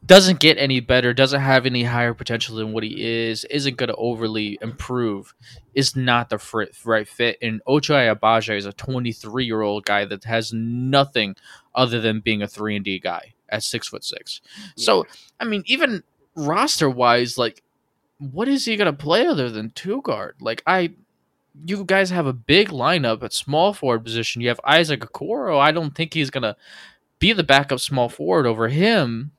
doesn't 0.04 0.40
get 0.40 0.58
any 0.58 0.80
better, 0.80 1.14
doesn't 1.14 1.40
have 1.40 1.64
any 1.64 1.84
higher 1.84 2.14
potential 2.14 2.56
than 2.56 2.72
what 2.72 2.82
he 2.82 3.02
is, 3.02 3.44
isn't 3.44 3.76
going 3.76 3.88
to 3.88 3.94
overly 3.94 4.58
improve, 4.60 5.34
is 5.74 5.94
not 5.94 6.28
the 6.28 6.68
right 6.84 7.06
fit. 7.06 7.38
And 7.40 7.62
Ochai 7.66 8.14
Agbaji 8.14 8.56
is 8.56 8.66
a 8.66 8.72
23 8.72 9.44
year 9.44 9.62
old 9.62 9.84
guy 9.84 10.04
that 10.04 10.24
has 10.24 10.52
nothing 10.52 11.36
other 11.74 12.00
than 12.00 12.20
being 12.20 12.42
a 12.42 12.48
three 12.48 12.74
and 12.74 12.84
D 12.84 12.98
guy 12.98 13.34
at 13.48 13.62
six 13.62 13.88
foot 13.88 14.04
six. 14.04 14.40
Yeah. 14.76 14.84
So, 14.84 15.06
I 15.38 15.44
mean, 15.44 15.62
even 15.66 16.02
roster 16.34 16.90
wise, 16.90 17.38
like, 17.38 17.62
what 18.18 18.48
is 18.48 18.64
he 18.64 18.76
going 18.76 18.86
to 18.86 18.92
play 18.92 19.26
other 19.26 19.50
than 19.50 19.70
two 19.70 20.02
guard? 20.02 20.36
Like, 20.40 20.62
I, 20.66 20.94
you 21.64 21.84
guys 21.84 22.10
have 22.10 22.26
a 22.26 22.32
big 22.32 22.70
lineup 22.70 23.22
at 23.22 23.32
small 23.32 23.72
forward 23.72 24.04
position. 24.04 24.42
You 24.42 24.48
have 24.48 24.60
Isaac 24.64 25.00
Okoro. 25.00 25.60
I 25.60 25.70
don't 25.70 25.94
think 25.94 26.14
he's 26.14 26.30
going 26.30 26.42
to 26.42 26.56
be 27.20 27.32
the 27.32 27.44
backup 27.44 27.78
small 27.78 28.08
forward 28.08 28.46
over 28.46 28.68
him 28.68 29.30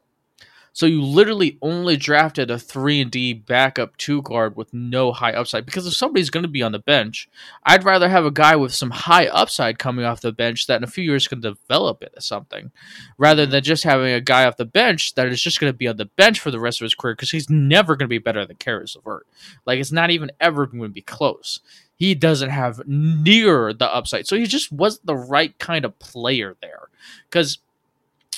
so 0.74 0.88
you 0.88 1.03
literally 1.03 1.59
only 1.61 1.95
drafted 1.95 2.49
a 2.49 2.57
three 2.57 2.99
and 2.99 3.11
D 3.11 3.32
backup 3.34 3.95
two 3.97 4.24
guard 4.24 4.55
with 4.55 4.74
no 4.74 5.11
high 5.11 5.32
upside. 5.32 5.67
Because 5.67 5.86
if 5.86 5.93
somebody's 5.93 6.32
going 6.32 6.43
to 6.43 6.49
be 6.49 6.63
on 6.63 6.71
the 6.71 6.80
bench, 6.80 7.30
I'd 7.63 7.84
rather 7.84 8.09
have 8.09 8.26
a 8.26 8.32
guy 8.32 8.55
with 8.55 8.74
some 8.74 8.89
high 8.89 9.28
upside 9.28 9.78
coming 9.78 10.03
off 10.03 10.21
the 10.21 10.32
bench 10.32 10.65
that 10.65 10.78
in 10.78 10.84
a 10.84 10.88
few 10.88 11.03
years 11.03 11.28
can 11.28 11.41
develop 11.41 12.01
into 12.03 12.21
something, 12.21 12.71
rather 13.19 13.45
than 13.45 13.63
just 13.63 13.84
having 13.84 14.11
a 14.11 14.19
guy 14.19 14.45
off 14.45 14.57
the 14.57 14.65
bench 14.65 15.13
that 15.13 15.28
is 15.28 15.41
just 15.41 15.59
going 15.59 15.71
to 15.71 15.78
be 15.78 15.88
on 15.88 15.97
the 15.97 16.05
bench 16.05 16.39
for 16.39 16.49
the 16.49 16.59
rest 16.59 16.82
of 16.82 16.86
his 16.86 16.95
career 16.95 17.13
because 17.13 17.30
he's 17.30 17.51
never 17.51 17.95
going 17.95 18.07
to 18.07 18.07
be 18.07 18.17
better 18.17 18.43
than 18.45 18.55
Caris 18.57 18.95
LeVert. 18.95 19.28
Like 19.67 19.80
it's 19.80 19.91
not 19.91 20.09
even 20.09 20.32
ever 20.41 20.65
going 20.65 20.82
to 20.82 20.89
be 20.89 21.01
close. 21.01 21.59
He 21.95 22.15
doesn't 22.15 22.49
have 22.49 22.82
near 22.88 23.71
the 23.74 23.93
upside, 23.93 24.26
so 24.26 24.36
he 24.36 24.45
just 24.45 24.71
wasn't 24.71 25.05
the 25.05 25.15
right 25.15 25.57
kind 25.59 25.86
of 25.86 25.99
player 25.99 26.57
there. 26.61 26.89
Because 27.30 27.59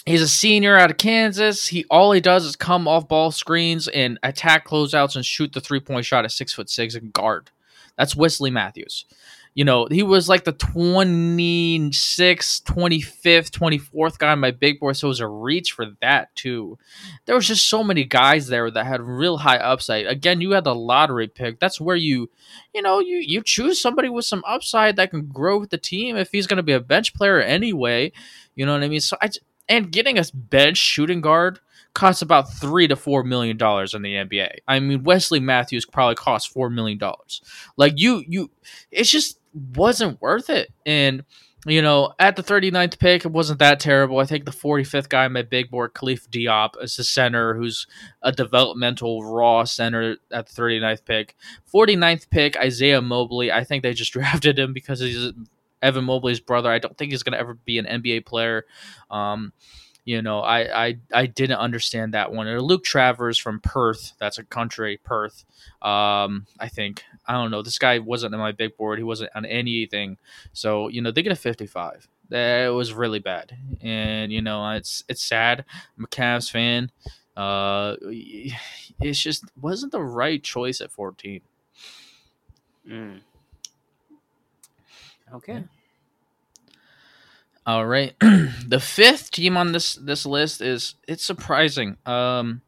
He's 0.06 0.22
a 0.22 0.28
senior 0.28 0.78
out 0.78 0.92
of 0.92 0.98
Kansas. 0.98 1.68
He 1.68 1.86
all 1.90 2.12
he 2.12 2.22
does 2.22 2.46
is 2.46 2.56
come 2.56 2.88
off 2.88 3.08
ball 3.08 3.32
screens 3.32 3.88
and 3.88 4.20
attack 4.22 4.68
closeouts 4.68 5.16
and 5.16 5.26
shoot 5.26 5.54
the 5.54 5.62
three 5.62 5.80
point 5.80 6.06
shot 6.06 6.26
at 6.26 6.32
six 6.32 6.54
foot 6.54 6.70
six 6.70 6.94
and 6.94 7.12
guard. 7.12 7.50
That's 7.98 8.16
Wesley 8.16 8.52
Matthews. 8.52 9.06
You 9.56 9.64
know, 9.64 9.88
he 9.90 10.04
was 10.04 10.28
like 10.28 10.44
the 10.44 10.52
26th, 10.52 12.64
25th, 12.64 13.52
24th 13.52 14.18
guy 14.18 14.34
on 14.34 14.42
my 14.42 14.52
big 14.52 14.82
board, 14.82 14.98
so 14.98 15.08
it 15.08 15.10
was 15.10 15.22
a 15.22 15.28
reach 15.28 15.72
for 15.72 15.86
that 16.02 16.36
too. 16.36 16.78
There 17.26 17.36
was 17.36 17.48
just 17.48 17.70
so 17.70 17.82
many 17.82 18.04
guys 18.04 18.48
there 18.48 18.70
that 18.70 18.86
had 18.86 19.00
real 19.00 19.38
high 19.38 19.56
upside. 19.56 20.08
Again, 20.08 20.42
you 20.42 20.52
had 20.52 20.66
the 20.66 20.76
lottery 20.76 21.30
pick. 21.30 21.62
That's 21.62 21.80
where 21.80 21.96
you, 21.96 22.30
you 22.74 22.82
know, 22.82 23.00
you 23.00 23.20
you 23.20 23.42
choose 23.42 23.80
somebody 23.80 24.10
with 24.10 24.26
some 24.26 24.44
upside 24.46 24.98
that 24.98 25.12
can 25.12 25.28
grow 25.28 25.58
with 25.58 25.70
the 25.70 25.78
team 25.78 26.18
if 26.18 26.34
he's 26.34 26.48
going 26.48 26.58
to 26.58 26.64
be 26.64 26.74
a 26.74 26.82
bench 26.82 27.14
player 27.14 27.40
anyway. 27.40 28.12
You 28.56 28.66
know 28.66 28.74
what 28.74 28.84
I 28.84 28.90
mean? 28.90 29.00
So 29.00 29.16
I 29.22 29.30
and 29.68 29.92
getting 29.92 30.18
a 30.18 30.24
bench 30.34 30.78
shooting 30.78 31.22
guard 31.22 31.60
costs 31.94 32.22
about 32.22 32.54
three 32.54 32.88
to 32.88 32.96
four 32.96 33.24
million 33.24 33.58
dollars 33.58 33.94
in 33.94 34.02
the 34.02 34.14
NBA. 34.14 34.58
I 34.68 34.80
mean, 34.80 35.04
Wesley 35.04 35.40
Matthews 35.40 35.86
probably 35.86 36.16
cost 36.16 36.50
four 36.50 36.70
million 36.70 36.98
dollars. 36.98 37.42
Like 37.78 37.94
you, 37.96 38.24
you, 38.28 38.52
it 38.92 39.06
just 39.06 39.40
wasn't 39.54 40.22
worth 40.22 40.50
it. 40.50 40.72
And 40.86 41.24
you 41.68 41.82
know, 41.82 42.14
at 42.20 42.36
the 42.36 42.44
39th 42.44 43.00
pick, 43.00 43.26
it 43.26 43.32
wasn't 43.32 43.58
that 43.58 43.80
terrible. 43.80 44.20
I 44.20 44.26
think 44.26 44.46
the 44.46 44.52
45th 44.52 45.10
guy, 45.10 45.28
my 45.28 45.42
big 45.42 45.72
board, 45.72 45.94
Khalif 45.94 46.30
Diop, 46.30 46.82
is 46.82 47.00
a 47.00 47.04
center 47.04 47.56
who's 47.56 47.88
a 48.22 48.32
developmental 48.32 49.24
raw 49.24 49.64
center 49.64 50.18
at 50.32 50.48
the 50.48 50.62
39th 50.62 51.06
pick. 51.06 51.36
49th 51.74 52.30
pick, 52.30 52.56
Isaiah 52.58 53.02
Mobley. 53.02 53.52
I 53.52 53.64
think 53.64 53.82
they 53.82 53.94
just 53.94 54.14
drafted 54.14 54.60
him 54.60 54.74
because 54.74 55.00
he's 55.00 55.32
Evan 55.86 56.06
Mobley's 56.06 56.40
brother. 56.40 56.72
I 56.72 56.80
don't 56.80 56.98
think 56.98 57.12
he's 57.12 57.24
going 57.24 57.34
to 57.34 57.40
ever 57.40 57.54
be 57.54 57.78
an 57.78 57.86
NBA 57.86 58.26
player. 58.26 58.66
Um, 59.12 59.54
you 60.04 60.22
know, 60.22 60.40
I 60.40 60.86
I, 60.86 60.98
I 61.14 61.26
didn't 61.26 61.58
understand 61.58 62.14
that 62.14 62.32
one. 62.32 62.48
Or 62.48 62.62
Luke 62.62 62.84
Travers 62.84 63.38
from 63.38 63.60
Perth, 63.60 64.14
that's 64.20 64.38
a 64.38 64.44
country, 64.44 65.00
Perth. 65.04 65.46
Um, 65.82 66.46
I 66.60 66.68
think 66.70 67.04
I 67.26 67.34
don't 67.34 67.52
know. 67.52 67.64
This 67.64 67.80
guy 67.80 68.00
wasn't 68.00 68.36
on 68.36 68.40
my 68.40 68.52
big 68.52 68.78
board. 68.78 69.00
He 69.00 69.04
wasn't 69.04 69.32
on 69.36 69.46
anything. 69.46 70.18
So 70.54 70.90
you 70.90 71.02
know, 71.02 71.12
they 71.12 71.24
get 71.24 71.32
a 71.32 71.36
55. 71.36 72.08
That 72.30 72.70
was 72.70 72.94
really 72.94 73.20
bad, 73.20 73.56
and 73.82 74.32
you 74.32 74.42
know, 74.42 74.68
it's 74.72 75.04
it's 75.10 75.24
sad. 75.24 75.66
I'm 75.98 76.06
a 76.06 76.08
Cavs 76.08 76.52
fan. 76.52 76.92
Uh, 77.36 77.96
it's 78.02 79.20
just 79.20 79.46
wasn't 79.60 79.92
the 79.92 80.02
right 80.02 80.42
choice 80.42 80.82
at 80.82 80.92
14. 80.92 81.42
Mm. 82.90 83.20
Okay. 85.34 85.64
All 87.66 87.86
right. 87.86 88.14
the 88.20 88.80
fifth 88.80 89.32
team 89.32 89.58
on 89.58 89.72
this 89.72 89.96
this 89.96 90.26
list 90.26 90.62
is 90.62 90.96
it's 91.08 91.26
surprising. 91.26 91.98
Um 92.06 92.62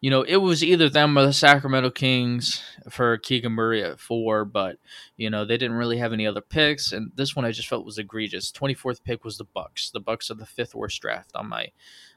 you 0.00 0.10
know, 0.10 0.22
it 0.22 0.36
was 0.36 0.62
either 0.62 0.88
them 0.88 1.18
or 1.18 1.26
the 1.26 1.32
Sacramento 1.32 1.90
Kings 1.90 2.62
for 2.88 3.18
Keegan 3.18 3.50
Murray 3.50 3.82
at 3.82 3.98
four, 3.98 4.44
but 4.44 4.78
you 5.16 5.28
know, 5.28 5.44
they 5.44 5.56
didn't 5.56 5.76
really 5.76 5.98
have 5.98 6.12
any 6.12 6.24
other 6.24 6.40
picks, 6.40 6.92
and 6.92 7.10
this 7.16 7.34
one 7.34 7.44
I 7.44 7.50
just 7.50 7.66
felt 7.66 7.84
was 7.84 7.98
egregious. 7.98 8.52
Twenty 8.52 8.74
fourth 8.74 9.02
pick 9.02 9.24
was 9.24 9.38
the 9.38 9.44
Bucks. 9.44 9.90
The 9.90 9.98
Bucks 9.98 10.30
are 10.30 10.34
the 10.34 10.46
fifth 10.46 10.74
worst 10.74 11.00
draft 11.00 11.32
on 11.34 11.48
my 11.48 11.72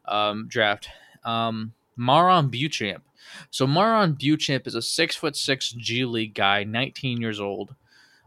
um, 0.05 0.47
draft. 0.47 0.89
Um, 1.24 1.74
MarJon 1.97 2.51
Beauchamp. 2.51 3.03
So 3.49 3.65
MarJon 3.65 4.17
Beauchamp 4.19 4.67
is 4.67 4.76
a 4.76 4.82
six 4.82 5.15
foot 5.15 5.36
six 5.36 5.72
G 5.72 6.05
League 6.05 6.36
guy, 6.36 6.63
nineteen 6.63 7.19
years 7.19 7.39
old, 7.39 7.74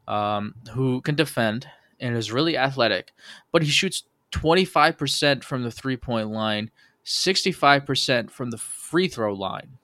um, 0.09 0.57
who 0.73 1.01
can 1.01 1.15
defend 1.15 1.69
and 2.01 2.17
is 2.17 2.33
really 2.33 2.57
athletic, 2.57 3.13
but 3.53 3.63
he 3.63 3.71
shoots 3.71 4.05
twenty 4.31 4.65
five 4.65 4.99
percent 4.99 5.45
from 5.45 5.63
the 5.63 5.71
three 5.71 5.97
point 5.97 6.31
line 6.31 6.71
65% 7.05 8.31
from 8.31 8.51
the 8.51 8.59
free 8.59 9.09
throw 9.09 9.35
line. 9.35 9.79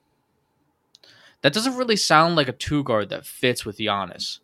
That 1.41 1.53
doesn't 1.53 1.77
really 1.77 1.95
sound 1.95 2.35
like 2.35 2.47
a 2.47 2.53
two 2.53 2.83
guard 2.83 3.09
that 3.09 3.25
fits 3.25 3.65
with 3.65 3.77
Giannis. 3.77 4.39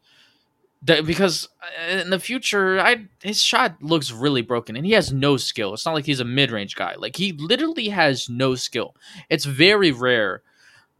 That, 0.84 1.06
because 1.06 1.50
uh, 1.62 1.98
in 1.98 2.12
the 2.12 2.20
future, 2.20 2.80
I 2.80 3.08
his 3.24 3.42
shot 3.42 3.82
looks 3.82 4.12
really 4.12 4.44
broken, 4.44 4.76
and 4.76 4.86
he 4.86 4.92
has 4.92 5.12
no 5.12 5.36
skill. 5.38 5.74
It's 5.74 5.86
not 5.86 5.96
like 5.96 6.06
he's 6.06 6.20
a 6.20 6.26
mid 6.26 6.52
range 6.52 6.76
guy. 6.76 6.96
Like 6.96 7.16
he 7.16 7.32
literally 7.32 7.90
has 7.90 8.30
no 8.30 8.54
skill. 8.54 8.96
It's 9.28 9.46
very 9.46 9.92
rare 9.92 10.44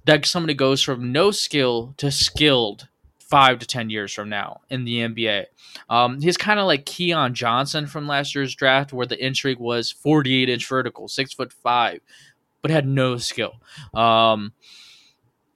that 0.06 0.26
somebody 0.26 0.56
goes 0.56 0.82
from 0.82 1.12
no 1.12 1.30
skill 1.30 1.94
to 1.98 2.10
skilled 2.10 2.88
five 3.30 3.60
to 3.60 3.68
ten 3.68 3.90
years 3.90 4.14
from 4.14 4.30
now 4.30 4.62
in 4.70 4.86
the 4.86 5.00
NBA. 5.00 5.46
Um, 5.90 6.22
he's 6.22 6.38
kind 6.38 6.60
of 6.60 6.66
like 6.66 6.86
Keon 6.86 7.34
Johnson 7.34 7.88
from 7.88 8.08
last 8.08 8.36
year's 8.36 8.56
draft, 8.56 8.94
where 8.94 9.06
the 9.06 9.24
intrigue 9.24 9.60
was 9.60 9.92
48 9.92 10.50
inch 10.50 10.68
vertical, 10.68 11.08
six 11.08 11.34
foot 11.34 11.52
five, 11.52 12.00
but 12.62 12.72
had 12.72 12.88
no 12.88 13.18
skill. 13.18 13.62
Um, 13.94 14.54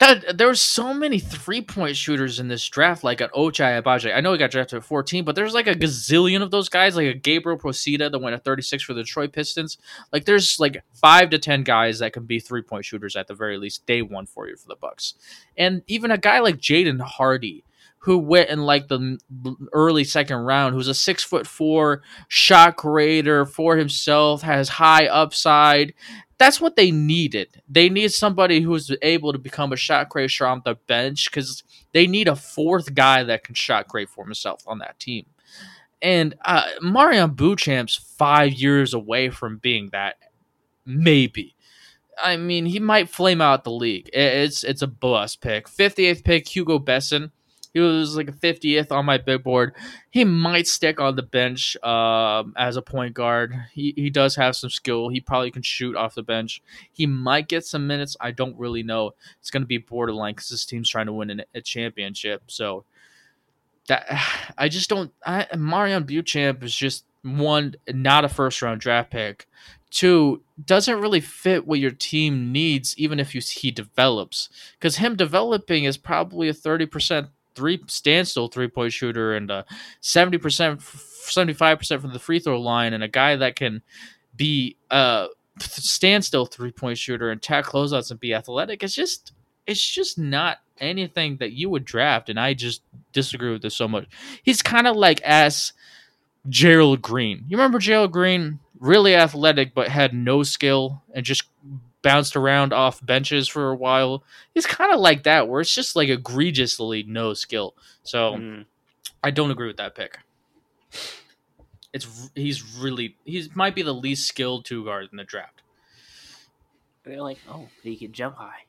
that 0.01 0.37
there 0.37 0.47
were 0.47 0.55
so 0.55 0.95
many 0.95 1.19
three 1.19 1.61
point 1.61 1.95
shooters 1.95 2.39
in 2.39 2.47
this 2.47 2.67
draft, 2.67 3.03
like 3.03 3.21
at 3.21 3.31
Ochai 3.33 3.81
Agbaji. 3.81 4.13
I 4.13 4.19
know 4.19 4.31
he 4.31 4.39
got 4.39 4.49
drafted 4.49 4.77
at 4.77 4.83
14, 4.83 5.23
but 5.23 5.35
there's 5.35 5.53
like 5.53 5.67
a 5.67 5.75
gazillion 5.75 6.41
of 6.41 6.49
those 6.49 6.69
guys, 6.69 6.95
like 6.95 7.05
a 7.05 7.13
Gabriel 7.13 7.59
Procida 7.59 8.11
that 8.11 8.19
went 8.19 8.33
at 8.33 8.43
36 8.43 8.83
for 8.83 8.95
the 8.95 9.03
Detroit 9.03 9.31
Pistons. 9.31 9.77
Like 10.11 10.25
there's 10.25 10.59
like 10.59 10.83
five 10.91 11.29
to 11.29 11.39
ten 11.39 11.63
guys 11.63 11.99
that 11.99 12.13
can 12.13 12.25
be 12.25 12.39
three 12.39 12.63
point 12.63 12.83
shooters 12.83 13.15
at 13.15 13.27
the 13.27 13.35
very 13.35 13.57
least 13.57 13.85
day 13.85 14.01
one 14.01 14.25
for 14.25 14.49
you 14.49 14.55
for 14.55 14.67
the 14.67 14.75
Bucks. 14.75 15.13
And 15.55 15.83
even 15.85 16.09
a 16.09 16.17
guy 16.17 16.39
like 16.39 16.57
Jaden 16.57 16.99
Hardy, 16.99 17.63
who 18.01 18.17
went 18.17 18.49
in 18.49 18.61
like 18.63 18.87
the 18.87 19.17
early 19.73 20.03
second 20.03 20.37
round, 20.37 20.73
who's 20.73 20.87
a 20.87 20.93
six 20.93 21.23
foot 21.23 21.45
four 21.45 22.01
shot 22.27 22.75
creator 22.75 23.45
for 23.45 23.77
himself, 23.77 24.41
has 24.41 24.69
high 24.69 25.05
upside, 25.05 25.93
that's 26.39 26.59
what 26.59 26.75
they 26.75 26.89
needed. 26.89 27.61
They 27.69 27.87
need 27.89 28.11
somebody 28.11 28.61
who's 28.61 28.91
able 29.03 29.31
to 29.31 29.37
become 29.37 29.71
a 29.71 29.75
shot 29.75 30.09
creator 30.09 30.47
on 30.47 30.63
the 30.65 30.73
bench 30.73 31.29
because 31.29 31.63
they 31.93 32.07
need 32.07 32.27
a 32.27 32.35
fourth 32.35 32.95
guy 32.95 33.23
that 33.23 33.43
can 33.43 33.53
shot 33.53 33.87
create 33.87 34.09
for 34.09 34.25
himself 34.25 34.63
on 34.65 34.79
that 34.79 34.99
team. 34.99 35.27
And 36.01 36.33
uh, 36.43 36.65
MarJon 36.81 37.35
Beauchamp's 37.35 37.95
five 38.17 38.53
years 38.53 38.95
away 38.95 39.29
from 39.29 39.59
being 39.59 39.89
that, 39.91 40.15
maybe. 40.83 41.55
I 42.17 42.37
mean, 42.37 42.65
he 42.65 42.79
might 42.79 43.09
flame 43.09 43.41
out 43.41 43.63
the 43.63 43.71
league. 43.71 44.09
It's 44.11 44.63
it's 44.63 44.81
a 44.81 44.87
bust 44.87 45.41
pick. 45.41 45.67
58th 45.67 46.23
pick, 46.23 46.47
Hugo 46.47 46.79
Besson. 46.79 47.29
He 47.73 47.79
was 47.79 48.17
like 48.17 48.27
a 48.27 48.33
50th 48.33 48.91
on 48.91 49.05
my 49.05 49.17
big 49.17 49.43
board. 49.43 49.73
He 50.09 50.25
might 50.25 50.67
stick 50.67 50.99
on 50.99 51.15
the 51.15 51.23
bench 51.23 51.77
um, 51.83 52.53
as 52.57 52.75
a 52.75 52.81
point 52.81 53.13
guard. 53.13 53.55
He, 53.71 53.93
he 53.95 54.09
does 54.09 54.35
have 54.35 54.55
some 54.55 54.69
skill. 54.69 55.09
He 55.09 55.21
probably 55.21 55.51
can 55.51 55.61
shoot 55.61 55.95
off 55.95 56.15
the 56.15 56.23
bench. 56.23 56.61
He 56.91 57.05
might 57.05 57.47
get 57.47 57.65
some 57.65 57.87
minutes. 57.87 58.17
I 58.19 58.31
don't 58.31 58.57
really 58.57 58.83
know. 58.83 59.11
It's 59.39 59.51
going 59.51 59.63
to 59.63 59.67
be 59.67 59.77
borderline 59.77 60.33
because 60.33 60.49
this 60.49 60.65
team's 60.65 60.89
trying 60.89 61.05
to 61.05 61.13
win 61.13 61.29
an, 61.29 61.43
a 61.55 61.61
championship. 61.61 62.43
So 62.47 62.83
that 63.87 64.05
I 64.57 64.67
just 64.67 64.89
don't. 64.89 65.13
I, 65.25 65.47
MarJon 65.53 66.05
Beauchamp 66.05 66.63
is 66.63 66.75
just 66.75 67.05
one, 67.23 67.75
not 67.87 68.25
a 68.25 68.29
first 68.29 68.61
round 68.61 68.81
draft 68.81 69.11
pick. 69.11 69.47
Two, 69.89 70.41
doesn't 70.63 71.01
really 71.01 71.19
fit 71.19 71.67
what 71.67 71.79
your 71.79 71.91
team 71.91 72.53
needs, 72.53 72.97
even 72.97 73.19
if 73.19 73.35
you, 73.35 73.41
he 73.41 73.71
develops. 73.71 74.47
Because 74.79 74.97
him 74.97 75.17
developing 75.17 75.83
is 75.83 75.97
probably 75.97 76.47
a 76.47 76.53
30% 76.53 77.27
three 77.55 77.81
standstill 77.87 78.47
three 78.47 78.67
point 78.67 78.93
shooter 78.93 79.33
and 79.33 79.49
a 79.51 79.65
70%, 80.01 80.39
75% 80.39 82.01
from 82.01 82.13
the 82.13 82.19
free 82.19 82.39
throw 82.39 82.59
line, 82.59 82.93
and 82.93 83.03
a 83.03 83.07
guy 83.07 83.35
that 83.35 83.55
can 83.55 83.81
be 84.35 84.77
uh, 84.89 85.27
a 85.57 85.63
standstill 85.63 86.45
three 86.45 86.71
point 86.71 86.97
shooter 86.97 87.29
and 87.31 87.41
tack 87.41 87.65
closeouts 87.65 88.11
and 88.11 88.19
be 88.19 88.33
athletic. 88.33 88.83
It's 88.83 88.95
just, 88.95 89.33
it's 89.67 89.85
just 89.85 90.17
not 90.17 90.59
anything 90.79 91.37
that 91.37 91.53
you 91.53 91.69
would 91.69 91.85
draft. 91.85 92.29
And 92.29 92.39
I 92.39 92.53
just 92.53 92.81
disagree 93.13 93.51
with 93.51 93.61
this 93.61 93.75
so 93.75 93.87
much. 93.87 94.07
He's 94.43 94.61
kind 94.61 94.87
of 94.87 94.95
like 94.95 95.21
as 95.21 95.73
Gerald 96.49 97.01
Green. 97.01 97.45
You 97.47 97.57
remember 97.57 97.79
Gerald 97.79 98.11
Green? 98.11 98.59
Really 98.79 99.15
athletic, 99.15 99.75
but 99.75 99.89
had 99.89 100.13
no 100.13 100.41
skill 100.41 101.03
and 101.13 101.23
just 101.23 101.43
bounced 102.01 102.35
around 102.35 102.73
off 102.73 103.05
benches 103.05 103.47
for 103.47 103.69
a 103.69 103.75
while. 103.75 104.23
He's 104.53 104.65
kind 104.65 104.93
of 104.93 104.99
like 104.99 105.23
that, 105.23 105.47
where 105.47 105.61
it's 105.61 105.73
just 105.73 105.95
like 105.95 106.09
egregiously 106.09 107.03
no 107.03 107.33
skill. 107.33 107.75
So 108.03 108.33
mm. 108.33 108.65
I 109.23 109.31
don't 109.31 109.51
agree 109.51 109.67
with 109.67 109.77
that 109.77 109.95
pick. 109.95 110.17
It's 111.93 112.29
he's 112.35 112.77
really 112.77 113.17
he's 113.25 113.55
might 113.55 113.75
be 113.75 113.81
the 113.81 113.93
least 113.93 114.27
skilled 114.27 114.65
two 114.65 114.85
guard 114.85 115.09
in 115.11 115.17
the 115.17 115.23
draft. 115.23 115.61
They're 117.03 117.21
like, 117.21 117.39
oh, 117.49 117.67
he 117.83 117.97
can 117.97 118.11
jump 118.11 118.37
high. 118.37 118.65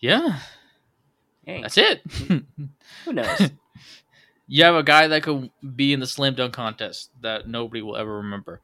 Yeah, 0.00 0.40
hey. 1.44 1.62
that's 1.62 1.78
it. 1.78 2.02
Who 3.04 3.12
knows? 3.12 3.50
you 4.48 4.64
have 4.64 4.74
a 4.74 4.82
guy 4.82 5.08
that 5.08 5.22
could 5.22 5.50
be 5.74 5.92
in 5.92 6.00
the 6.00 6.06
slam 6.06 6.34
dunk 6.34 6.52
contest 6.52 7.10
that 7.20 7.48
nobody 7.48 7.82
will 7.82 7.96
ever 7.96 8.18
remember. 8.18 8.60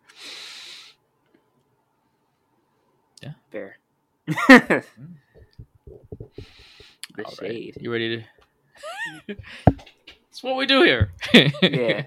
Yeah. 3.23 3.33
Fair. 3.51 3.77
the 4.27 4.85
All 7.25 7.31
shade. 7.33 7.75
Right. 7.77 7.83
You 7.83 7.93
ready 7.93 8.25
to? 9.29 9.37
That's 9.67 10.43
what 10.43 10.57
we 10.57 10.67
do 10.67 10.83
here. 10.83 11.13
yeah. 11.63 12.05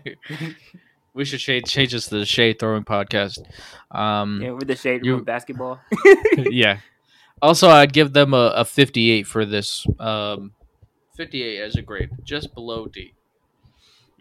we 1.14 1.26
should 1.26 1.42
shade, 1.42 1.66
change 1.66 1.94
this 1.94 2.08
to 2.08 2.20
the 2.20 2.26
shade 2.26 2.60
throwing 2.60 2.84
podcast. 2.84 3.40
Um, 3.92 4.42
yeah, 4.42 4.52
with 4.52 4.68
the 4.68 4.76
shade 4.76 5.06
you, 5.06 5.22
basketball. 5.22 5.80
yeah. 6.38 6.80
Also, 7.42 7.70
I'd 7.70 7.94
give 7.94 8.14
them 8.14 8.34
a, 8.34 8.54
a 8.56 8.66
58 8.66 9.28
for 9.28 9.46
this. 9.46 9.86
Um, 10.00 10.54
58 11.16 11.62
as 11.62 11.76
a 11.76 11.82
grade, 11.82 12.10
just 12.24 12.54
below 12.54 12.88
D. 12.88 13.14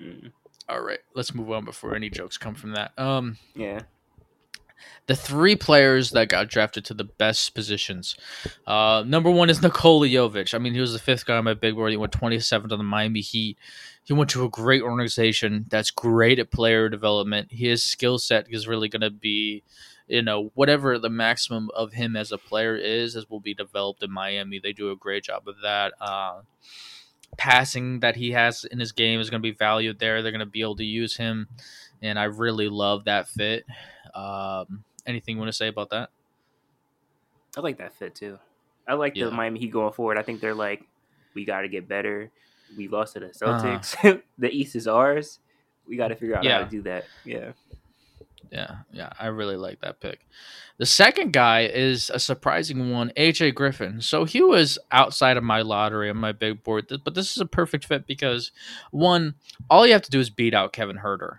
Mm. 0.00 0.32
All 0.68 0.80
right, 0.80 1.00
let's 1.14 1.34
move 1.34 1.50
on 1.50 1.64
before 1.64 1.94
any 1.94 2.10
jokes 2.10 2.38
come 2.38 2.54
from 2.54 2.72
that. 2.72 2.92
Um, 2.98 3.38
yeah 3.54 3.80
the 5.06 5.16
three 5.16 5.56
players 5.56 6.10
that 6.10 6.28
got 6.28 6.48
drafted 6.48 6.84
to 6.86 6.94
the 6.94 7.04
best 7.04 7.54
positions. 7.54 8.16
Uh, 8.66 9.04
number 9.06 9.30
one 9.30 9.50
is 9.50 9.62
Nikola 9.62 10.08
Jovic. 10.08 10.54
I 10.54 10.58
mean, 10.58 10.74
he 10.74 10.80
was 10.80 10.92
the 10.92 10.98
fifth 10.98 11.26
guy 11.26 11.36
on 11.36 11.44
my 11.44 11.54
big 11.54 11.74
board. 11.74 11.90
He 11.90 11.96
went 11.96 12.12
27th 12.12 12.72
on 12.72 12.78
the 12.78 12.84
Miami 12.84 13.20
Heat. 13.20 13.58
He 14.02 14.12
went 14.12 14.30
to 14.30 14.44
a 14.44 14.50
great 14.50 14.82
organization 14.82 15.66
that's 15.68 15.90
great 15.90 16.38
at 16.38 16.50
player 16.50 16.88
development. 16.88 17.48
His 17.50 17.82
skill 17.82 18.18
set 18.18 18.46
is 18.50 18.68
really 18.68 18.88
going 18.88 19.02
to 19.02 19.10
be, 19.10 19.62
you 20.06 20.22
know, 20.22 20.50
whatever 20.54 20.98
the 20.98 21.10
maximum 21.10 21.70
of 21.74 21.92
him 21.92 22.16
as 22.16 22.30
a 22.30 22.38
player 22.38 22.76
is, 22.76 23.16
as 23.16 23.28
will 23.28 23.40
be 23.40 23.54
developed 23.54 24.02
in 24.02 24.10
Miami. 24.10 24.58
They 24.58 24.72
do 24.72 24.90
a 24.90 24.96
great 24.96 25.24
job 25.24 25.48
of 25.48 25.56
that. 25.62 25.94
Uh, 26.00 26.42
passing 27.36 28.00
that 28.00 28.16
he 28.16 28.32
has 28.32 28.64
in 28.64 28.78
his 28.78 28.92
game 28.92 29.20
is 29.20 29.30
going 29.30 29.42
to 29.42 29.48
be 29.48 29.56
valued 29.56 29.98
there. 29.98 30.22
They're 30.22 30.32
going 30.32 30.40
to 30.40 30.46
be 30.46 30.60
able 30.60 30.76
to 30.76 30.84
use 30.84 31.16
him, 31.16 31.48
and 32.02 32.18
I 32.18 32.24
really 32.24 32.68
love 32.68 33.04
that 33.04 33.28
fit. 33.28 33.64
Um, 34.14 34.84
anything 35.06 35.36
you 35.36 35.40
want 35.40 35.48
to 35.48 35.56
say 35.56 35.68
about 35.68 35.90
that? 35.90 36.10
I 37.56 37.60
like 37.60 37.78
that 37.78 37.94
fit 37.94 38.14
too. 38.14 38.38
I 38.86 38.94
like 38.94 39.16
yeah. 39.16 39.26
the 39.26 39.30
Miami 39.30 39.60
Heat 39.60 39.70
going 39.70 39.92
forward. 39.92 40.18
I 40.18 40.22
think 40.22 40.40
they're 40.40 40.54
like, 40.54 40.84
we 41.34 41.44
got 41.44 41.62
to 41.62 41.68
get 41.68 41.88
better. 41.88 42.30
We 42.76 42.88
lost 42.88 43.14
to 43.14 43.20
the 43.20 43.26
uh-huh. 43.26 43.62
Celtics. 43.62 43.94
Uh-huh. 43.96 44.18
the 44.38 44.50
East 44.50 44.76
is 44.76 44.86
ours. 44.86 45.38
We 45.86 45.96
got 45.96 46.08
to 46.08 46.16
figure 46.16 46.36
out 46.36 46.44
yeah. 46.44 46.58
how 46.58 46.64
to 46.64 46.70
do 46.70 46.82
that. 46.82 47.04
Yeah. 47.24 47.52
Yeah, 48.50 48.76
yeah, 48.92 49.10
I 49.18 49.26
really 49.26 49.56
like 49.56 49.80
that 49.80 49.98
pick. 49.98 50.28
The 50.76 50.86
second 50.86 51.32
guy 51.32 51.62
is 51.62 52.08
a 52.10 52.20
surprising 52.20 52.92
one, 52.92 53.10
AJ 53.16 53.56
Griffin. 53.56 54.00
So 54.00 54.24
he 54.24 54.42
was 54.42 54.78
outside 54.92 55.36
of 55.36 55.42
my 55.42 55.62
lottery 55.62 56.08
on 56.08 56.18
my 56.18 56.30
big 56.30 56.62
board, 56.62 56.86
but 57.02 57.14
this 57.14 57.32
is 57.32 57.38
a 57.38 57.46
perfect 57.46 57.84
fit 57.84 58.06
because 58.06 58.52
one, 58.92 59.34
all 59.68 59.84
you 59.86 59.92
have 59.92 60.02
to 60.02 60.10
do 60.10 60.20
is 60.20 60.30
beat 60.30 60.54
out 60.54 60.72
Kevin 60.72 60.98
Huerter 60.98 61.38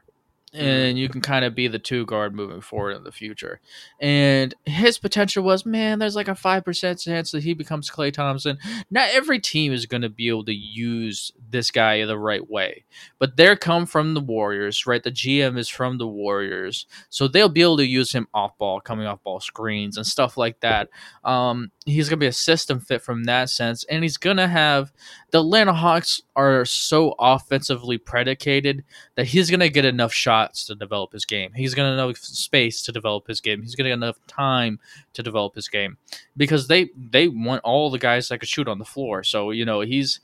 and 0.56 0.98
you 0.98 1.10
can 1.10 1.22
kind 1.22 1.46
of 1.46 1.56
be 1.56 1.68
the 1.68 1.80
two 1.80 2.06
guard 2.06 2.36
moving 2.36 2.62
forward 2.62 2.96
in 2.96 3.04
the 3.04 3.12
future. 3.12 3.60
And 4.00 4.54
his 4.66 4.98
potential 4.98 5.44
was, 5.44 5.66
man, 5.66 6.00
there's 6.00 6.16
like 6.16 6.28
a 6.28 6.36
five 6.36 6.64
percent 6.64 7.00
chance 7.00 7.32
that 7.32 7.44
he 7.44 7.54
becomes 7.54 7.90
Klay 7.90 8.12
Thompson. 8.12 8.58
Not 8.90 9.10
every 9.12 9.40
team 9.40 9.74
is 9.74 9.86
going 9.86 10.02
to 10.02 10.10
be 10.10 10.30
able 10.30 10.46
to 10.46 10.54
use 10.54 11.32
this 11.50 11.72
guy 11.72 12.04
the 12.06 12.18
right 12.18 12.50
way, 12.50 12.86
but 13.20 13.38
they're 13.38 13.56
come 13.56 13.86
from 13.86 14.14
the 14.14 14.22
Warriors, 14.22 14.86
right? 14.86 15.04
The 15.04 15.12
GM 15.12 15.58
is 15.58 15.70
from 15.70 15.98
the 15.98 16.08
Warriors, 16.08 16.86
so 17.10 17.28
they'll 17.28 17.50
be 17.50 17.62
able 17.62 17.78
to 17.78 17.86
use 17.86 18.12
him 18.12 18.28
off 18.34 18.58
ball, 18.58 18.80
coming 18.80 19.08
off 19.08 19.24
ball 19.24 19.40
screens 19.40 19.98
and 19.98 20.06
stuff 20.06 20.38
like 20.38 20.60
that. 20.62 20.90
Um, 21.24 21.72
he's 21.86 22.10
going 22.10 22.20
to 22.20 22.24
be 22.24 22.28
a 22.28 22.34
system 22.34 22.80
fit 22.80 23.02
from 23.02 23.26
that 23.26 23.50
sense, 23.50 23.84
and 23.86 24.04
he's 24.04 24.18
going 24.18 24.38
to 24.38 24.48
have 24.48 24.92
the 25.32 25.40
Atlanta 25.40 25.74
Hawks 25.74 26.22
are 26.36 26.66
so 26.66 27.16
offensively 27.20 27.98
predicated 27.98 28.84
that 29.16 29.28
he's 29.28 29.50
going 29.50 29.60
to 29.60 29.70
get 29.70 29.86
enough 29.86 30.14
shots 30.14 30.45
to 30.54 30.76
develop 30.76 31.14
his 31.14 31.26
game. 31.26 31.52
He's 31.56 31.74
going 31.74 31.90
to 31.90 31.94
enough 31.94 32.18
space 32.18 32.82
to 32.84 32.92
develop 32.92 33.28
his 33.28 33.42
game. 33.42 33.62
He's 33.62 33.76
going 33.76 33.86
to 33.86 33.90
get 33.90 33.96
enough 33.96 34.20
time 34.28 34.80
to 35.14 35.24
develop 35.24 35.56
his 35.56 35.68
game 35.68 35.98
because 36.38 36.68
they 36.68 36.90
they 36.96 37.28
want 37.28 37.62
all 37.64 37.90
the 37.90 38.00
guys 38.00 38.30
that 38.30 38.40
could 38.40 38.50
shoot 38.50 38.68
on 38.68 38.80
the 38.80 38.86
floor. 38.86 39.24
So 39.24 39.52
you 39.52 39.66
know 39.66 39.82
he's 39.82 40.20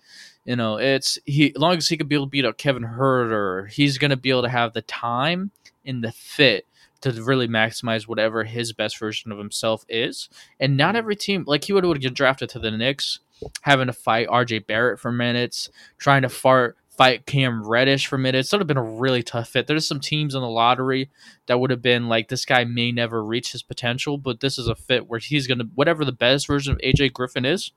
you 0.45 0.55
know 0.55 0.77
it's 0.77 1.19
he 1.25 1.51
as 1.55 1.57
long 1.57 1.77
as 1.77 1.87
he 1.87 1.97
could 1.97 2.09
be 2.09 2.15
able 2.15 2.27
to 2.27 2.31
beat 2.31 2.45
up 2.45 2.57
Kevin 2.57 2.83
Huerter, 2.83 3.69
he's 3.69 3.97
going 3.97 4.11
to 4.11 4.17
be 4.17 4.29
able 4.29 4.43
to 4.43 4.49
have 4.49 4.73
the 4.73 4.81
time 4.81 5.51
and 5.85 6.03
the 6.03 6.11
fit 6.11 6.65
to 7.01 7.11
really 7.23 7.47
maximize 7.47 8.07
whatever 8.07 8.43
his 8.43 8.73
best 8.73 8.97
version 8.99 9.31
of 9.31 9.37
himself 9.37 9.83
is. 9.89 10.29
And 10.59 10.77
not 10.77 10.95
every 10.95 11.15
team, 11.15 11.43
like 11.47 11.65
he 11.65 11.73
would 11.73 11.85
would 11.85 12.01
get 12.01 12.13
drafted 12.13 12.49
to 12.49 12.59
the 12.59 12.71
Knicks, 12.71 13.19
having 13.61 13.87
to 13.87 13.93
fight 13.93 14.27
RJ 14.27 14.67
Barrett 14.67 14.99
for 14.99 15.11
minutes, 15.11 15.69
trying 15.97 16.21
to 16.21 16.29
fart 16.29 16.77
fight 16.97 17.25
Cam 17.25 17.67
Reddish 17.67 18.05
for 18.07 18.17
minutes. 18.17 18.49
That 18.49 18.57
would 18.57 18.61
have 18.61 18.67
been 18.67 18.77
a 18.77 18.83
really 18.83 19.23
tough 19.23 19.49
fit. 19.49 19.65
There's 19.65 19.87
some 19.87 19.99
teams 19.99 20.35
in 20.35 20.41
the 20.41 20.49
lottery 20.49 21.09
that 21.47 21.59
would 21.59 21.71
have 21.71 21.81
been 21.81 22.09
like, 22.09 22.27
this 22.27 22.45
guy 22.45 22.63
may 22.65 22.91
never 22.91 23.23
reach 23.23 23.53
his 23.53 23.63
potential, 23.63 24.17
but 24.17 24.41
this 24.41 24.57
is 24.57 24.67
a 24.67 24.75
fit 24.75 25.07
where 25.07 25.19
he's 25.19 25.47
gonna 25.47 25.65
whatever 25.75 26.03
the 26.03 26.11
best 26.11 26.47
version 26.47 26.73
of 26.73 26.79
AJ 26.79 27.13
Griffin 27.13 27.45
is, 27.45 27.71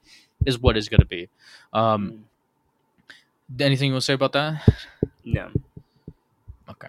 is 0.44 0.58
what 0.58 0.76
is 0.76 0.88
gonna 0.88 1.04
be. 1.04 1.28
Um, 1.72 2.24
anything 3.60 3.88
you 3.88 3.94
want 3.94 4.02
to 4.02 4.06
say 4.06 4.14
about 4.14 4.32
that? 4.32 4.62
No. 5.24 5.50
Okay. 6.68 6.88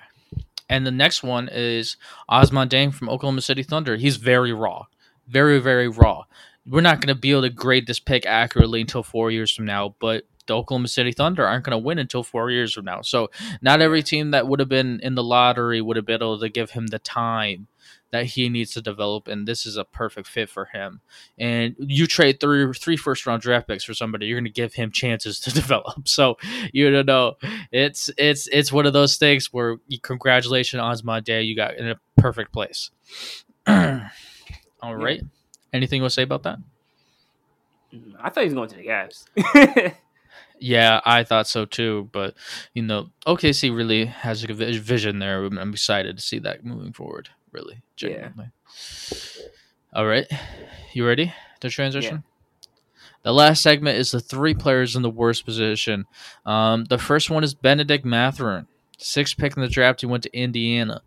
And 0.69 0.85
the 0.85 0.91
next 0.91 1.21
one 1.21 1.47
is 1.51 1.95
Ousmane 2.29 2.69
Dieng 2.69 2.93
from 2.93 3.07
Oklahoma 3.09 3.41
City 3.41 3.61
Thunder. 3.61 3.97
He's 3.97 4.17
very 4.17 4.51
raw, 4.51 4.85
very 5.27 5.59
very 5.59 5.87
raw. 5.87 6.23
We're 6.67 6.81
not 6.81 6.99
going 6.99 7.15
to 7.15 7.21
be 7.21 7.29
able 7.29 7.43
to 7.43 7.49
grade 7.51 7.85
this 7.85 7.99
pick 7.99 8.25
accurately 8.25 8.81
until 8.81 9.03
four 9.03 9.29
years 9.29 9.51
from 9.51 9.65
now, 9.65 9.93
but 9.99 10.25
the 10.47 10.55
Oklahoma 10.55 10.87
City 10.87 11.11
Thunder 11.11 11.45
aren't 11.45 11.65
going 11.65 11.71
to 11.71 11.77
win 11.77 11.99
until 11.99 12.23
four 12.23 12.51
years 12.51 12.73
from 12.73 12.85
now. 12.85 13.01
So 13.01 13.29
not 13.61 13.81
every 13.81 14.03
team 14.03 14.31
that 14.31 14.47
would 14.47 14.59
have 14.59 14.69
been 14.69 14.99
in 15.01 15.15
the 15.15 15.23
lottery 15.23 15.81
would 15.81 15.97
have 15.97 16.05
been 16.05 16.21
able 16.21 16.39
to 16.39 16.49
give 16.49 16.71
him 16.71 16.87
the 16.87 16.99
time 16.99 17.67
that 18.11 18.25
he 18.27 18.47
needs 18.47 18.71
to 18.71 18.81
develop, 18.81 19.27
and 19.27 19.47
this 19.47 19.65
is 19.65 19.75
a 19.75 19.83
perfect 19.83 20.27
fit 20.27 20.49
for 20.49 20.65
him. 20.65 21.01
And 21.37 21.75
you 21.79 22.07
trade 22.07 22.39
three 22.39 22.71
three 22.73 22.95
first 22.95 23.25
round 23.25 23.41
draft 23.41 23.67
picks 23.67 23.83
for 23.83 23.93
somebody, 23.93 24.27
you're 24.27 24.37
going 24.39 24.45
to 24.45 24.51
give 24.51 24.73
him 24.73 24.91
chances 24.91 25.39
to 25.41 25.53
develop. 25.53 26.07
So 26.07 26.37
you 26.71 26.89
don't 26.89 27.05
know, 27.05 27.35
it's 27.71 28.09
it's 28.17 28.47
it's 28.47 28.71
one 28.71 28.85
of 28.85 28.93
those 28.93 29.17
things 29.17 29.51
where 29.51 29.77
you, 29.87 29.99
congratulations 29.99 30.81
Ousmane 30.81 31.23
Dieng, 31.23 31.45
you 31.45 31.55
got 31.55 31.75
in 31.75 31.89
a 31.89 31.99
perfect 32.15 32.53
place. 32.53 32.91
All 33.67 34.95
right. 34.95 35.21
Anything 35.73 35.97
you 35.97 36.03
want 36.03 36.11
to 36.11 36.15
say 36.15 36.23
about 36.23 36.43
that? 36.43 36.59
Mm, 37.93 38.13
I 38.19 38.29
thought 38.29 38.43
he 38.43 38.45
was 38.45 38.53
going 38.53 38.69
to 38.69 38.77
the 38.77 38.85
Cavs. 38.85 39.95
Yeah, 40.59 41.01
I 41.05 41.23
thought 41.23 41.47
so 41.47 41.65
too. 41.65 42.09
But 42.11 42.35
you 42.73 42.81
know, 42.81 43.09
OKC 43.27 43.75
really 43.75 44.05
has 44.05 44.43
a 44.43 44.53
vi- 44.53 44.77
vision 44.79 45.19
there. 45.19 45.43
I'm 45.43 45.71
excited 45.71 46.17
to 46.17 46.23
see 46.23 46.39
that 46.39 46.63
moving 46.65 46.93
forward. 46.93 47.29
Really, 47.51 47.81
genuinely. 47.95 48.51
All 49.93 50.05
right, 50.05 50.27
you 50.93 51.05
ready 51.07 51.33
to 51.61 51.69
transition? 51.69 52.23
The 53.23 53.33
last 53.33 53.63
segment 53.63 53.97
is 53.97 54.11
the 54.11 54.19
three 54.19 54.53
players 54.53 54.95
in 54.95 55.01
the 55.01 55.09
worst 55.09 55.45
position. 55.45 56.05
Um, 56.45 56.85
the 56.85 56.97
first 56.97 57.29
one 57.29 57.43
is 57.43 57.53
Benedict 57.53 58.05
Mathurin, 58.05 58.67
sixth 58.97 59.37
pick 59.37 59.55
in 59.55 59.63
the 59.63 59.69
draft. 59.69 60.01
He 60.01 60.07
went 60.07 60.23
to 60.23 60.37
Indiana. 60.37 61.01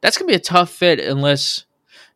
That's 0.00 0.18
gonna 0.18 0.28
be 0.28 0.34
a 0.34 0.40
tough 0.40 0.70
fit 0.70 0.98
unless 1.00 1.64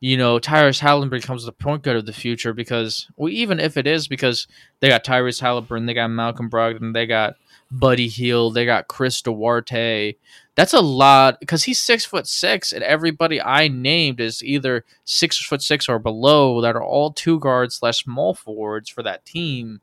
you 0.06 0.16
know, 0.16 0.38
Tyrese 0.38 0.80
Haliburton 0.80 1.10
becomes 1.10 1.44
the 1.44 1.50
point 1.50 1.82
guard 1.82 1.96
of 1.96 2.06
the 2.06 2.12
future 2.12 2.52
because, 2.52 3.08
well, 3.16 3.28
even 3.28 3.58
if 3.58 3.76
it 3.76 3.88
is 3.88 4.06
because 4.06 4.46
they 4.78 4.86
got 4.86 5.02
Tyrese 5.02 5.42
Haliburton, 5.42 5.88
they 5.88 5.94
got 5.94 6.06
Malcolm 6.06 6.48
Brogdon, 6.48 6.94
they 6.94 7.06
got 7.06 7.34
Buddy 7.72 8.06
Hield, 8.06 8.54
they 8.54 8.64
got 8.64 8.86
Chris 8.86 9.20
Duarte. 9.20 10.14
That's 10.54 10.74
a 10.74 10.80
lot 10.80 11.40
because 11.40 11.64
he's 11.64 11.80
six 11.80 12.04
foot 12.04 12.28
six, 12.28 12.72
and 12.72 12.84
everybody 12.84 13.42
I 13.42 13.66
named 13.66 14.20
is 14.20 14.44
either 14.44 14.84
six 15.04 15.44
foot 15.44 15.60
six 15.60 15.88
or 15.88 15.98
below 15.98 16.60
that 16.60 16.76
are 16.76 16.84
all 16.84 17.12
two 17.12 17.40
guards 17.40 17.74
slash 17.74 18.04
small 18.04 18.32
forwards 18.32 18.88
for 18.88 19.02
that 19.02 19.26
team. 19.26 19.80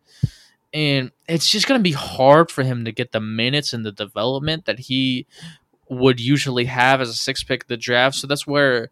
And 0.74 1.11
it's 1.28 1.49
just 1.49 1.67
going 1.67 1.82
to 1.82 1.84
be 1.84 1.91
hard 1.91 2.49
for 2.49 2.63
him 2.63 2.86
to 2.86 2.93
get 2.93 3.11
the 3.11 3.19
minutes 3.19 3.74
and 3.74 3.86
the 3.86 3.91
development 3.91 4.67
that 4.67 4.80
he 4.80 5.28
would 5.89 6.21
usually 6.21 6.65
have 6.65 7.01
as 7.01 7.09
a 7.09 7.13
six 7.13 7.43
pick 7.43 7.67
the 7.67 7.76
draft. 7.76 8.15
So 8.15 8.26
that's 8.26 8.47
where 8.47 8.89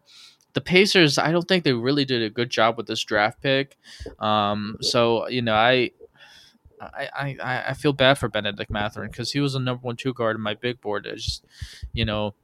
the 0.54 0.60
Pacers, 0.60 1.18
I 1.18 1.32
don't 1.32 1.46
think 1.48 1.64
they 1.64 1.72
really 1.72 2.04
did 2.04 2.22
a 2.22 2.30
good 2.30 2.50
job 2.50 2.76
with 2.76 2.86
this 2.86 3.02
draft 3.02 3.40
pick. 3.42 3.76
Um, 4.18 4.76
so 4.80 5.28
you 5.28 5.42
know, 5.42 5.54
I, 5.54 5.90
I, 6.80 7.08
I, 7.42 7.62
I 7.68 7.74
feel 7.74 7.92
bad 7.92 8.14
for 8.18 8.28
Benedict 8.28 8.70
Mathurin 8.70 9.10
because 9.10 9.32
he 9.32 9.40
was 9.40 9.52
the 9.52 9.60
number 9.60 9.80
one 9.82 9.96
two 9.96 10.12
guard 10.12 10.36
in 10.36 10.42
my 10.42 10.54
big 10.54 10.80
board. 10.80 11.06
It's 11.06 11.24
just, 11.24 11.44
you 11.92 12.04
know, 12.04 12.34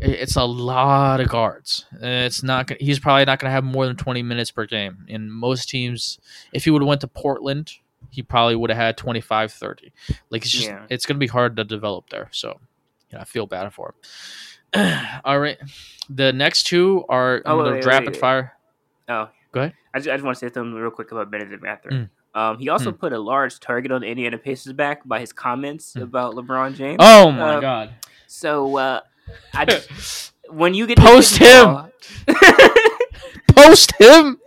it's 0.00 0.36
a 0.36 0.44
lot 0.44 1.20
of 1.20 1.28
guards. 1.28 1.86
It's 2.00 2.42
not. 2.42 2.70
He's 2.80 2.98
probably 2.98 3.24
not 3.26 3.38
going 3.38 3.48
to 3.48 3.52
have 3.54 3.64
more 3.64 3.86
than 3.86 3.96
twenty 3.96 4.22
minutes 4.22 4.50
per 4.50 4.66
game. 4.66 5.04
In 5.08 5.30
most 5.30 5.68
teams, 5.68 6.18
if 6.52 6.64
he 6.64 6.70
would 6.70 6.82
have 6.82 6.88
went 6.88 7.00
to 7.02 7.08
Portland, 7.08 7.72
he 8.10 8.22
probably 8.22 8.56
would 8.56 8.70
have 8.70 8.76
had 8.78 8.96
25, 8.96 9.52
30. 9.52 9.92
Like 10.30 10.42
it's 10.42 10.50
just, 10.50 10.66
Yeah. 10.68 10.86
it's 10.90 11.06
going 11.06 11.16
to 11.16 11.20
be 11.20 11.26
hard 11.26 11.56
to 11.56 11.64
develop 11.64 12.10
there. 12.10 12.28
So, 12.32 12.60
yeah, 13.12 13.20
I 13.20 13.24
feel 13.24 13.46
bad 13.46 13.72
for 13.72 13.88
him. 13.88 13.94
All 15.24 15.38
right. 15.38 15.58
The 16.10 16.32
next 16.32 16.64
two 16.64 17.04
are 17.08 17.42
Oh, 17.46 17.62
wait, 17.62 17.72
wait, 17.74 17.84
rapid 17.86 18.08
wait. 18.14 18.16
fire. 18.16 18.52
Oh, 19.08 19.28
Go 19.52 19.60
ahead. 19.60 19.74
I 19.94 19.98
just, 19.98 20.08
I 20.10 20.14
just 20.16 20.24
want 20.24 20.36
to 20.38 20.48
say 20.48 20.52
something 20.52 20.74
real 20.74 20.90
quick 20.90 21.12
about 21.12 21.30
Benedict 21.30 21.62
Mm. 21.64 22.08
Um, 22.34 22.58
he 22.58 22.68
also 22.68 22.90
put 22.90 23.12
a 23.12 23.18
large 23.18 23.60
target 23.60 23.92
on 23.92 24.00
the 24.00 24.08
Indiana 24.08 24.36
Pacers 24.38 24.72
back 24.72 25.06
by 25.06 25.20
his 25.20 25.32
comments 25.32 25.94
about 25.94 26.34
LeBron 26.34 26.74
James. 26.74 26.98
Mm. 26.98 27.04
Oh 27.26 27.30
my 27.30 27.54
Uh, 27.54 27.60
god. 27.60 27.94
So 28.26 28.76
uh, 28.76 29.00
I 29.54 29.64
just, 29.70 30.32
when 30.48 30.74
you 30.74 30.86
get 30.88 30.98
Post 30.98 31.38
50 31.38 31.44
him! 31.44 31.64
ball- 31.66 31.90
Post 33.54 33.92
him. 34.00 34.38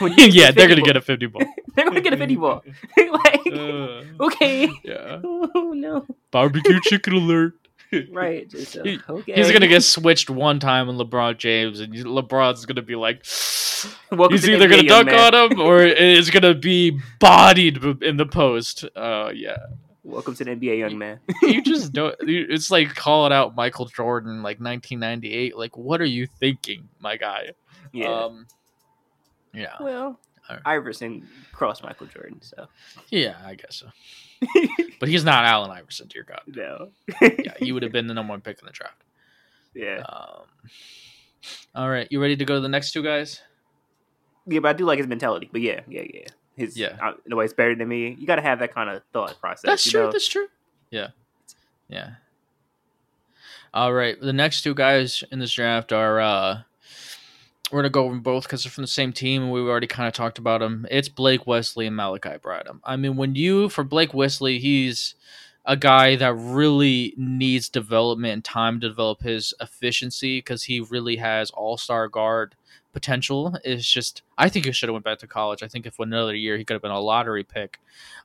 yeah, 0.00 0.50
they're 0.50 0.68
gonna 0.68 0.82
get 0.82 0.96
a 0.96 1.00
fifty 1.00 1.26
ball. 1.26 1.42
they're 1.74 1.84
gonna 1.84 2.00
get 2.00 2.12
a 2.12 2.16
fifty 2.16 2.36
ball. 2.36 2.62
like, 2.96 3.40
Uh, 3.52 4.02
okay, 4.20 4.68
yeah. 4.84 5.20
oh 5.22 5.72
no, 5.76 6.06
Barbecue 6.30 6.80
chicken 6.80 7.14
alert. 7.14 7.54
Right? 8.10 8.48
Just, 8.48 8.76
uh, 8.78 8.82
okay, 9.08 9.32
He's 9.34 9.50
gonna 9.50 9.68
get 9.68 9.82
switched 9.82 10.30
one 10.30 10.60
time 10.60 10.88
on 10.88 10.96
LeBron 10.96 11.38
James, 11.38 11.80
and 11.80 11.92
LeBron's 11.94 12.66
gonna 12.66 12.82
be 12.82 12.96
like, 12.96 13.24
Welcome 14.10 14.36
he's 14.36 14.48
either 14.48 14.68
gonna 14.68 14.84
dunk 14.84 15.06
man. 15.06 15.34
on 15.34 15.52
him 15.52 15.60
or 15.60 15.82
it's 15.82 16.30
gonna 16.30 16.54
be 16.54 16.98
bodied 17.18 17.82
in 18.02 18.16
the 18.16 18.26
post. 18.26 18.84
Uh, 18.96 19.30
yeah. 19.34 19.56
Welcome 20.04 20.34
to 20.34 20.44
the 20.44 20.50
NBA, 20.50 20.78
young 20.78 20.98
man. 20.98 21.20
you 21.42 21.62
just 21.62 21.92
don't. 21.94 22.14
It's 22.20 22.70
like 22.70 22.94
calling 22.94 23.32
out 23.32 23.54
Michael 23.54 23.86
Jordan, 23.86 24.42
like 24.42 24.58
1998. 24.58 25.56
Like, 25.56 25.76
what 25.76 26.00
are 26.00 26.06
you 26.06 26.26
thinking, 26.26 26.88
my 26.98 27.16
guy? 27.16 27.50
yeah. 27.92 28.12
Um, 28.12 28.46
yeah, 29.54 29.76
well, 29.80 30.18
Alright. 30.48 30.62
Iverson 30.64 31.28
crossed 31.52 31.82
Michael 31.82 32.06
Jordan, 32.06 32.40
so 32.40 32.66
yeah, 33.10 33.36
I 33.44 33.54
guess 33.54 33.76
so. 33.76 33.86
But 35.00 35.08
he's 35.08 35.24
not 35.24 35.44
Allen 35.44 35.70
Iverson, 35.72 36.06
dear 36.08 36.22
God. 36.22 36.42
no. 36.46 36.90
Yeah, 37.20 37.54
he 37.58 37.72
would 37.72 37.82
have 37.82 37.90
been 37.92 38.06
the 38.06 38.14
number 38.14 38.30
one 38.30 38.40
pick 38.40 38.60
in 38.60 38.66
the 38.66 38.72
draft. 38.72 39.02
yeah. 39.74 40.02
Um, 40.08 40.42
all 41.74 41.90
right, 41.90 42.06
you 42.10 42.20
ready 42.20 42.36
to 42.36 42.44
go 42.44 42.54
to 42.54 42.60
the 42.60 42.68
next 42.68 42.92
two 42.92 43.02
guys? 43.02 43.40
Yeah, 44.46 44.60
but 44.60 44.68
I 44.68 44.72
do 44.74 44.84
like 44.84 44.98
his 44.98 45.08
mentality. 45.08 45.48
But 45.50 45.60
yeah, 45.60 45.80
yeah, 45.88 46.04
yeah. 46.12 46.26
His 46.56 46.76
Yeah. 46.76 46.96
uh, 47.02 47.14
nobody's 47.26 47.52
better 47.52 47.74
than 47.74 47.88
me. 47.88 48.14
You 48.18 48.26
got 48.26 48.36
to 48.36 48.42
have 48.42 48.60
that 48.60 48.72
kind 48.74 48.90
of 48.90 49.02
thought 49.12 49.40
process. 49.40 49.62
That's 49.64 49.86
you 49.86 49.92
true. 49.92 50.02
know? 50.04 50.12
That's 50.12 50.28
true. 50.28 50.46
Yeah, 50.90 51.08
yeah. 51.88 52.10
All 53.74 53.92
right, 53.92 54.20
the 54.20 54.32
next 54.32 54.62
two 54.62 54.74
guys 54.74 55.24
in 55.32 55.38
this 55.40 55.52
draft 55.52 55.92
are. 55.92 56.20
uh 56.20 56.62
we're 57.72 57.78
gonna 57.80 57.90
go 57.90 58.04
over 58.04 58.16
both 58.16 58.44
because 58.44 58.64
they're 58.64 58.70
from 58.70 58.82
the 58.82 58.88
same 58.88 59.12
team, 59.12 59.42
and 59.42 59.52
we've 59.52 59.64
already 59.64 59.86
kind 59.86 60.06
of 60.06 60.14
talked 60.14 60.38
about 60.38 60.60
them. 60.60 60.86
It's 60.90 61.08
Blake 61.08 61.46
Wesley 61.46 61.86
and 61.86 61.96
Malaki 61.98 62.40
Branham. 62.40 62.80
I 62.84 62.96
mean, 62.96 63.16
when 63.16 63.34
you 63.34 63.68
for 63.70 63.82
Blake 63.82 64.12
Wesley, 64.12 64.58
he's 64.58 65.14
a 65.64 65.76
guy 65.76 66.16
that 66.16 66.34
really 66.34 67.14
needs 67.16 67.68
development 67.68 68.32
and 68.32 68.44
time 68.44 68.80
to 68.80 68.88
develop 68.88 69.22
his 69.22 69.54
efficiency 69.60 70.38
because 70.38 70.64
he 70.64 70.80
really 70.80 71.16
has 71.16 71.50
all 71.50 71.78
star 71.78 72.08
guard 72.08 72.54
potential. 72.92 73.56
Is 73.64 73.88
just 73.88 74.22
I 74.36 74.48
think 74.48 74.64
he 74.64 74.72
should 74.72 74.88
have 74.88 74.94
went 74.94 75.04
back 75.04 75.18
to 75.18 75.26
college. 75.26 75.62
I 75.62 75.68
think 75.68 75.86
if 75.86 75.98
another 75.98 76.34
year 76.34 76.56
he 76.56 76.64
could 76.64 76.74
have 76.74 76.82
been 76.82 76.90
a 76.90 77.00
lottery 77.00 77.44
pick. 77.44 77.78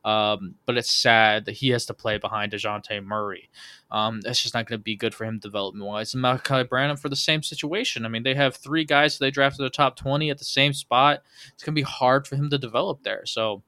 Um, 0.06 0.56
but 0.66 0.78
it's 0.78 0.92
sad 0.92 1.46
that 1.46 1.54
he 1.54 1.70
has 1.70 1.86
to 1.88 1.94
play 1.94 2.18
behind 2.18 2.52
Dejounte 2.52 3.04
Murray. 3.04 3.50
Um, 3.92 4.22
that's 4.22 4.42
just 4.42 4.54
not 4.54 4.68
going 4.68 4.80
to 4.80 4.84
be 4.84 4.96
good 4.96 5.14
for 5.14 5.26
him 5.26 5.40
development 5.40 5.86
wise. 5.86 6.14
And 6.14 6.24
Malaki 6.24 6.68
Branham 6.68 6.98
for 6.98 7.10
the 7.10 7.16
same 7.16 7.44
situation. 7.44 8.06
I 8.06 8.10
mean, 8.10 8.24
they 8.24 8.36
have 8.36 8.56
three 8.56 8.86
guys 8.86 9.18
they 9.18 9.32
drafted 9.32 9.66
the 9.66 9.70
top 9.70 9.96
twenty 9.96 10.30
at 10.30 10.38
the 10.38 10.46
same 10.46 10.74
spot. 10.74 11.24
It's 11.54 11.64
going 11.64 11.76
to 11.76 11.80
be 11.80 11.84
hard 11.84 12.28
for 12.28 12.36
him 12.36 12.50
to 12.50 12.58
develop 12.58 13.04
there. 13.04 13.26
So, 13.26 13.64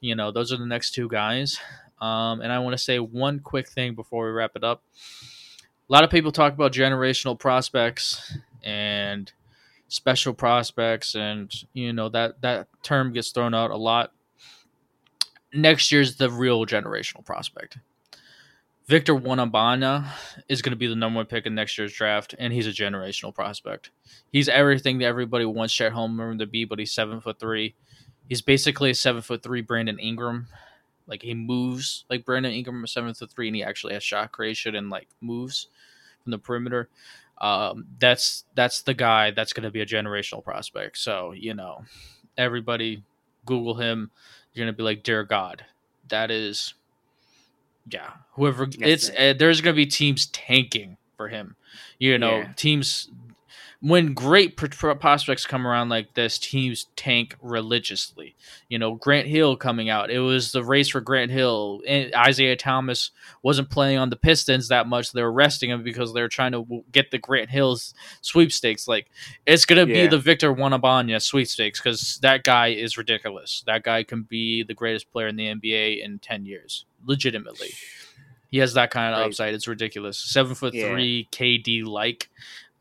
you 0.00 0.14
know, 0.14 0.30
those 0.30 0.52
are 0.52 0.56
the 0.56 0.66
next 0.66 0.92
two 0.92 1.08
guys. 1.08 1.58
Um, 2.00 2.40
and 2.40 2.52
I 2.52 2.58
want 2.58 2.74
to 2.74 2.82
say 2.82 2.98
one 2.98 3.38
quick 3.38 3.68
thing 3.68 3.94
before 3.94 4.26
we 4.26 4.32
wrap 4.32 4.56
it 4.56 4.64
up. 4.64 4.82
A 5.88 5.92
lot 5.92 6.04
of 6.04 6.10
people 6.10 6.32
talk 6.32 6.52
about 6.52 6.72
generational 6.72 7.38
prospects 7.38 8.36
and 8.62 9.32
special 9.92 10.32
prospects, 10.32 11.14
and 11.14 11.52
you 11.74 11.92
know 11.92 12.08
that 12.08 12.40
that 12.40 12.68
term 12.82 13.12
gets 13.12 13.30
thrown 13.30 13.52
out 13.52 13.70
a 13.70 13.76
lot. 13.76 14.12
Next 15.52 15.92
year's 15.92 16.16
the 16.16 16.30
real 16.30 16.64
generational 16.64 17.24
prospect. 17.24 17.78
Victor 18.86 19.14
Wembanyama 19.14 20.06
is 20.48 20.60
going 20.60 20.72
to 20.72 20.76
be 20.76 20.86
the 20.86 20.96
number 20.96 21.18
one 21.18 21.26
pick 21.26 21.46
in 21.46 21.54
next 21.54 21.76
year's 21.78 21.92
draft, 21.92 22.34
and 22.38 22.52
he's 22.52 22.66
a 22.66 22.70
generational 22.70 23.34
prospect. 23.34 23.90
He's 24.32 24.48
everything 24.48 24.98
that 24.98 25.04
everybody 25.04 25.44
wants 25.44 25.74
Chet 25.74 25.92
Holmgren 25.92 26.38
to 26.38 26.46
be, 26.46 26.64
but 26.64 26.78
he's 26.78 26.92
seven 26.92 27.20
foot 27.20 27.38
three. 27.38 27.74
He's 28.28 28.42
basically 28.42 28.90
a 28.90 28.94
seven 28.94 29.20
foot 29.20 29.42
three 29.42 29.60
Brandon 29.60 29.98
Ingram 29.98 30.48
like 31.06 31.22
he 31.22 31.34
moves 31.34 32.04
like 32.08 32.24
Brandon 32.24 32.52
Ingram 32.52 32.86
seven 32.86 33.12
foot 33.12 33.30
three, 33.30 33.48
and 33.48 33.56
he 33.56 33.62
actually 33.62 33.92
has 33.92 34.02
shot 34.02 34.32
creation 34.32 34.74
and 34.74 34.88
like 34.88 35.08
moves 35.20 35.68
from 36.22 36.30
the 36.30 36.38
perimeter. 36.38 36.88
Um, 37.42 37.86
that's 37.98 38.44
that's 38.54 38.82
the 38.82 38.94
guy 38.94 39.32
that's 39.32 39.52
going 39.52 39.64
to 39.64 39.70
be 39.70 39.82
a 39.82 39.86
generational 39.86 40.42
prospect. 40.42 40.96
So 40.96 41.32
you 41.32 41.52
know, 41.54 41.84
everybody 42.38 43.02
Google 43.44 43.74
him. 43.74 44.10
You're 44.54 44.64
going 44.66 44.74
to 44.74 44.76
be 44.76 44.82
like, 44.82 45.02
dear 45.02 45.24
God, 45.24 45.64
that 46.08 46.30
is, 46.30 46.74
yeah. 47.90 48.10
Whoever 48.34 48.68
it's 48.80 49.10
uh, 49.10 49.34
there's 49.38 49.60
going 49.60 49.74
to 49.74 49.76
be 49.76 49.86
teams 49.86 50.26
tanking 50.26 50.98
for 51.16 51.28
him. 51.28 51.56
You 51.98 52.18
know, 52.18 52.38
yeah. 52.38 52.52
teams 52.56 53.10
when 53.82 54.14
great 54.14 54.56
prospects 54.56 55.44
come 55.44 55.66
around 55.66 55.88
like 55.88 56.14
this, 56.14 56.38
teams 56.38 56.86
tank 56.94 57.34
religiously. 57.42 58.36
You 58.68 58.78
know, 58.78 58.94
Grant 58.94 59.26
Hill 59.26 59.56
coming 59.56 59.90
out, 59.90 60.08
it 60.08 60.20
was 60.20 60.52
the 60.52 60.62
race 60.62 60.88
for 60.88 61.00
Grant 61.00 61.32
Hill. 61.32 61.82
And 61.86 62.12
Isiah 62.28 62.54
Thomas 62.54 63.10
wasn't 63.42 63.70
playing 63.70 63.98
on 63.98 64.08
the 64.08 64.16
Pistons 64.16 64.68
that 64.68 64.86
much. 64.86 65.10
They 65.10 65.22
were 65.22 65.32
resting 65.32 65.68
him 65.68 65.82
because 65.82 66.14
they 66.14 66.22
were 66.22 66.28
trying 66.28 66.52
to 66.52 66.84
get 66.92 67.10
the 67.10 67.18
Grant 67.18 67.50
Hills 67.50 67.92
sweepstakes. 68.20 68.86
Like, 68.86 69.10
it's 69.46 69.64
going 69.64 69.84
to 69.84 69.92
yeah. 69.92 70.04
be 70.04 70.08
the 70.08 70.18
Victor 70.18 70.54
Wembanyama 70.54 71.20
sweepstakes 71.20 71.80
because 71.80 72.18
that 72.22 72.44
guy 72.44 72.68
is 72.68 72.96
ridiculous. 72.96 73.64
That 73.66 73.82
guy 73.82 74.04
can 74.04 74.22
be 74.22 74.62
the 74.62 74.74
greatest 74.74 75.10
player 75.10 75.26
in 75.26 75.34
the 75.34 75.46
NBA 75.46 76.04
in 76.04 76.20
10 76.20 76.46
years, 76.46 76.84
legitimately. 77.04 77.70
He 78.52 78.58
has 78.58 78.74
that 78.74 78.90
kind 78.90 79.14
of 79.14 79.18
right. 79.18 79.26
upside. 79.26 79.54
It's 79.54 79.66
ridiculous. 79.66 80.18
Seven 80.18 80.54
foot 80.54 80.74
yeah. 80.74 80.90
three, 80.90 81.26
KD 81.32 81.84
like 81.86 82.28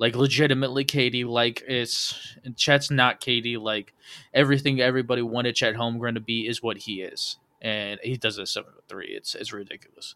like 0.01 0.15
legitimately 0.15 0.83
KD 0.83 1.27
like 1.27 1.63
it's 1.67 2.35
Chet's 2.55 2.89
not 2.89 3.21
KD 3.21 3.61
like 3.61 3.93
everything 4.33 4.81
everybody 4.81 5.21
wanted 5.21 5.55
Chet 5.55 5.75
Holmgren 5.75 6.15
to 6.15 6.19
be 6.19 6.47
is 6.47 6.63
what 6.63 6.79
he 6.79 7.03
is. 7.03 7.37
And 7.61 7.99
he 8.01 8.17
does 8.17 8.39
it 8.39 8.47
seven 8.47 8.71
to 8.73 8.81
three. 8.89 9.09
It's 9.09 9.35
it's 9.35 9.53
ridiculous. 9.53 10.15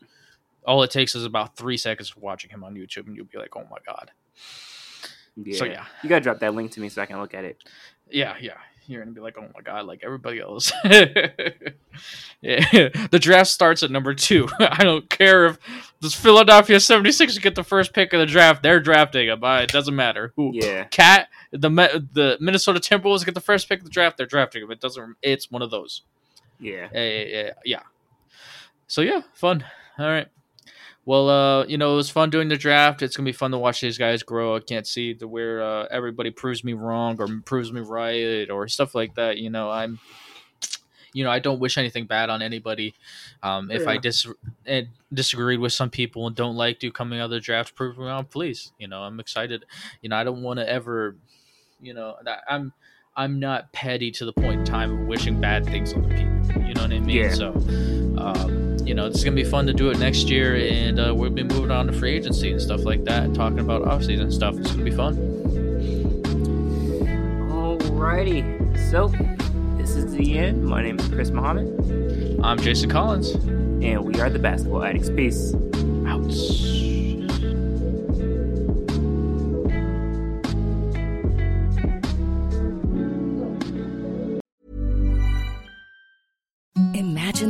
All 0.65 0.81
it 0.81 0.89
takes 0.89 1.13
is 1.13 1.23
about 1.23 1.55
three 1.55 1.77
seconds 1.77 2.09
of 2.09 2.23
watching 2.23 2.49
him 2.49 2.63
on 2.63 2.73
YouTube 2.73 3.05
and 3.05 3.15
you'll 3.15 3.27
be 3.27 3.37
like 3.37 3.55
oh 3.55 3.67
my 3.69 3.77
god. 3.85 4.09
Yeah. 5.35 5.57
so 5.57 5.65
yeah. 5.65 5.85
You 6.01 6.09
gotta 6.09 6.23
drop 6.23 6.39
that 6.39 6.55
link 6.55 6.71
to 6.71 6.79
me 6.79 6.89
so 6.89 7.03
I 7.03 7.05
can 7.05 7.19
look 7.21 7.35
at 7.35 7.45
it. 7.45 7.63
Yeah 8.09 8.37
yeah 8.41 8.57
you're 8.87 9.01
gonna 9.01 9.13
be 9.13 9.21
like, 9.21 9.37
oh 9.37 9.49
my 9.53 9.61
god, 9.61 9.85
like 9.85 10.01
everybody 10.03 10.39
else. 10.39 10.71
yeah, 10.83 10.99
the 12.41 13.19
draft 13.19 13.49
starts 13.49 13.83
at 13.83 13.91
number 13.91 14.13
two. 14.13 14.47
I 14.59 14.83
don't 14.83 15.09
care 15.09 15.45
if 15.47 15.57
the 16.01 16.09
Philadelphia 16.09 16.79
76 16.79 17.37
get 17.39 17.55
the 17.55 17.63
first 17.63 17.93
pick 17.93 18.13
of 18.13 18.19
the 18.19 18.25
draft, 18.25 18.63
they're 18.63 18.79
drafting 18.79 19.27
him. 19.27 19.43
It 19.43 19.71
doesn't 19.71 19.95
matter 19.95 20.33
who. 20.35 20.51
Yeah, 20.53 20.85
cat 20.85 21.29
the 21.51 21.69
the 22.11 22.37
Minnesota 22.39 22.79
Timberwolves 22.79 23.25
get 23.25 23.33
the 23.33 23.41
first 23.41 23.67
pick 23.69 23.79
of 23.79 23.85
the 23.85 23.91
draft, 23.91 24.17
they're 24.17 24.25
drafting 24.25 24.63
him. 24.63 24.71
It 24.71 24.81
doesn't. 24.81 25.15
It's 25.21 25.49
one 25.51 25.61
of 25.61 25.71
those. 25.71 26.03
Yeah, 26.59 26.87
yeah, 26.93 27.51
yeah. 27.63 27.81
So 28.87 29.01
yeah, 29.01 29.21
fun. 29.33 29.65
All 29.97 30.07
right. 30.07 30.27
Well, 31.05 31.29
uh, 31.29 31.65
you 31.67 31.77
know, 31.77 31.93
it 31.93 31.97
was 31.97 32.09
fun 32.09 32.31
doing 32.31 32.47
the 32.47 32.57
draft. 32.57 33.03
It's 33.03 33.15
gonna 33.15 33.25
be 33.25 33.31
fun 33.31 33.51
to 33.51 33.59
watch 33.59 33.79
these 33.79 33.97
guys 33.97 34.23
grow. 34.23 34.55
I 34.55 34.59
can't 34.59 34.87
see 34.87 35.13
to 35.15 35.27
where 35.27 35.61
uh, 35.61 35.85
everybody 35.91 36.31
proves 36.31 36.63
me 36.63 36.73
wrong 36.73 37.17
or 37.19 37.27
proves 37.45 37.71
me 37.71 37.81
right 37.81 38.49
or 38.49 38.67
stuff 38.67 38.95
like 38.95 39.13
that. 39.15 39.37
You 39.37 39.51
know, 39.51 39.69
I'm, 39.69 39.99
you 41.13 41.23
know, 41.23 41.29
I 41.29 41.37
don't 41.37 41.59
wish 41.59 41.77
anything 41.77 42.07
bad 42.07 42.31
on 42.31 42.41
anybody. 42.41 42.95
Um, 43.43 43.69
if 43.69 43.83
yeah. 43.83 43.91
I 43.91 43.97
dis 43.97 44.25
eh, 44.65 44.85
disagreed 45.13 45.59
with 45.59 45.73
some 45.73 45.91
people 45.91 46.25
and 46.25 46.35
don't 46.35 46.55
like 46.55 46.81
you 46.81 46.91
coming 46.91 47.19
out 47.19 47.25
of 47.25 47.31
the 47.31 47.39
draft, 47.39 47.75
prove 47.75 47.99
me 47.99 48.05
wrong, 48.05 48.25
please. 48.25 48.71
You 48.79 48.87
know, 48.87 49.01
I'm 49.01 49.19
excited. 49.19 49.63
You 50.01 50.09
know, 50.09 50.15
I 50.15 50.23
don't 50.23 50.41
want 50.41 50.57
to 50.57 50.67
ever, 50.67 51.15
you 51.79 51.93
know, 51.93 52.15
I'm. 52.49 52.73
I'm 53.17 53.39
not 53.39 53.71
petty 53.71 54.11
to 54.11 54.25
the 54.25 54.33
point 54.33 54.59
in 54.59 54.65
time 54.65 54.91
of 54.91 55.07
wishing 55.07 55.39
bad 55.39 55.65
things 55.65 55.93
on 55.93 56.03
people. 56.09 56.67
You 56.67 56.73
know 56.73 56.81
what 56.81 56.91
I 56.91 56.99
mean? 56.99 57.09
Yeah. 57.15 57.33
So, 57.33 57.53
um, 58.17 58.64
you 58.85 58.93
know, 58.93 59.07
it's 59.07 59.23
gonna 59.23 59.35
be 59.35 59.43
fun 59.43 59.65
to 59.67 59.73
do 59.73 59.89
it 59.89 59.97
next 59.97 60.29
year, 60.29 60.55
and 60.55 60.99
uh, 60.99 61.13
we'll 61.15 61.31
be 61.31 61.43
moving 61.43 61.71
on 61.71 61.87
to 61.87 61.93
free 61.93 62.13
agency 62.13 62.51
and 62.51 62.61
stuff 62.61 62.85
like 62.85 63.03
that, 63.05 63.23
and 63.23 63.35
talking 63.35 63.59
about 63.59 63.81
offseason 63.83 64.31
stuff. 64.31 64.55
It's 64.57 64.71
gonna 64.71 64.83
be 64.83 64.91
fun. 64.91 65.15
Alrighty, 67.49 68.91
so 68.91 69.07
this 69.77 69.95
is 69.95 70.13
the 70.13 70.37
end. 70.37 70.63
My 70.63 70.83
name 70.83 70.99
is 70.99 71.07
Chris 71.07 71.31
Muhammad. 71.31 72.39
I'm 72.43 72.59
Jason 72.59 72.89
Collins, 72.89 73.31
and 73.31 74.01
we 74.01 74.19
are 74.21 74.29
the 74.29 74.39
Basketball 74.39 74.83
Addicts. 74.83 75.09
Peace. 75.09 75.55
Out. 76.05 76.74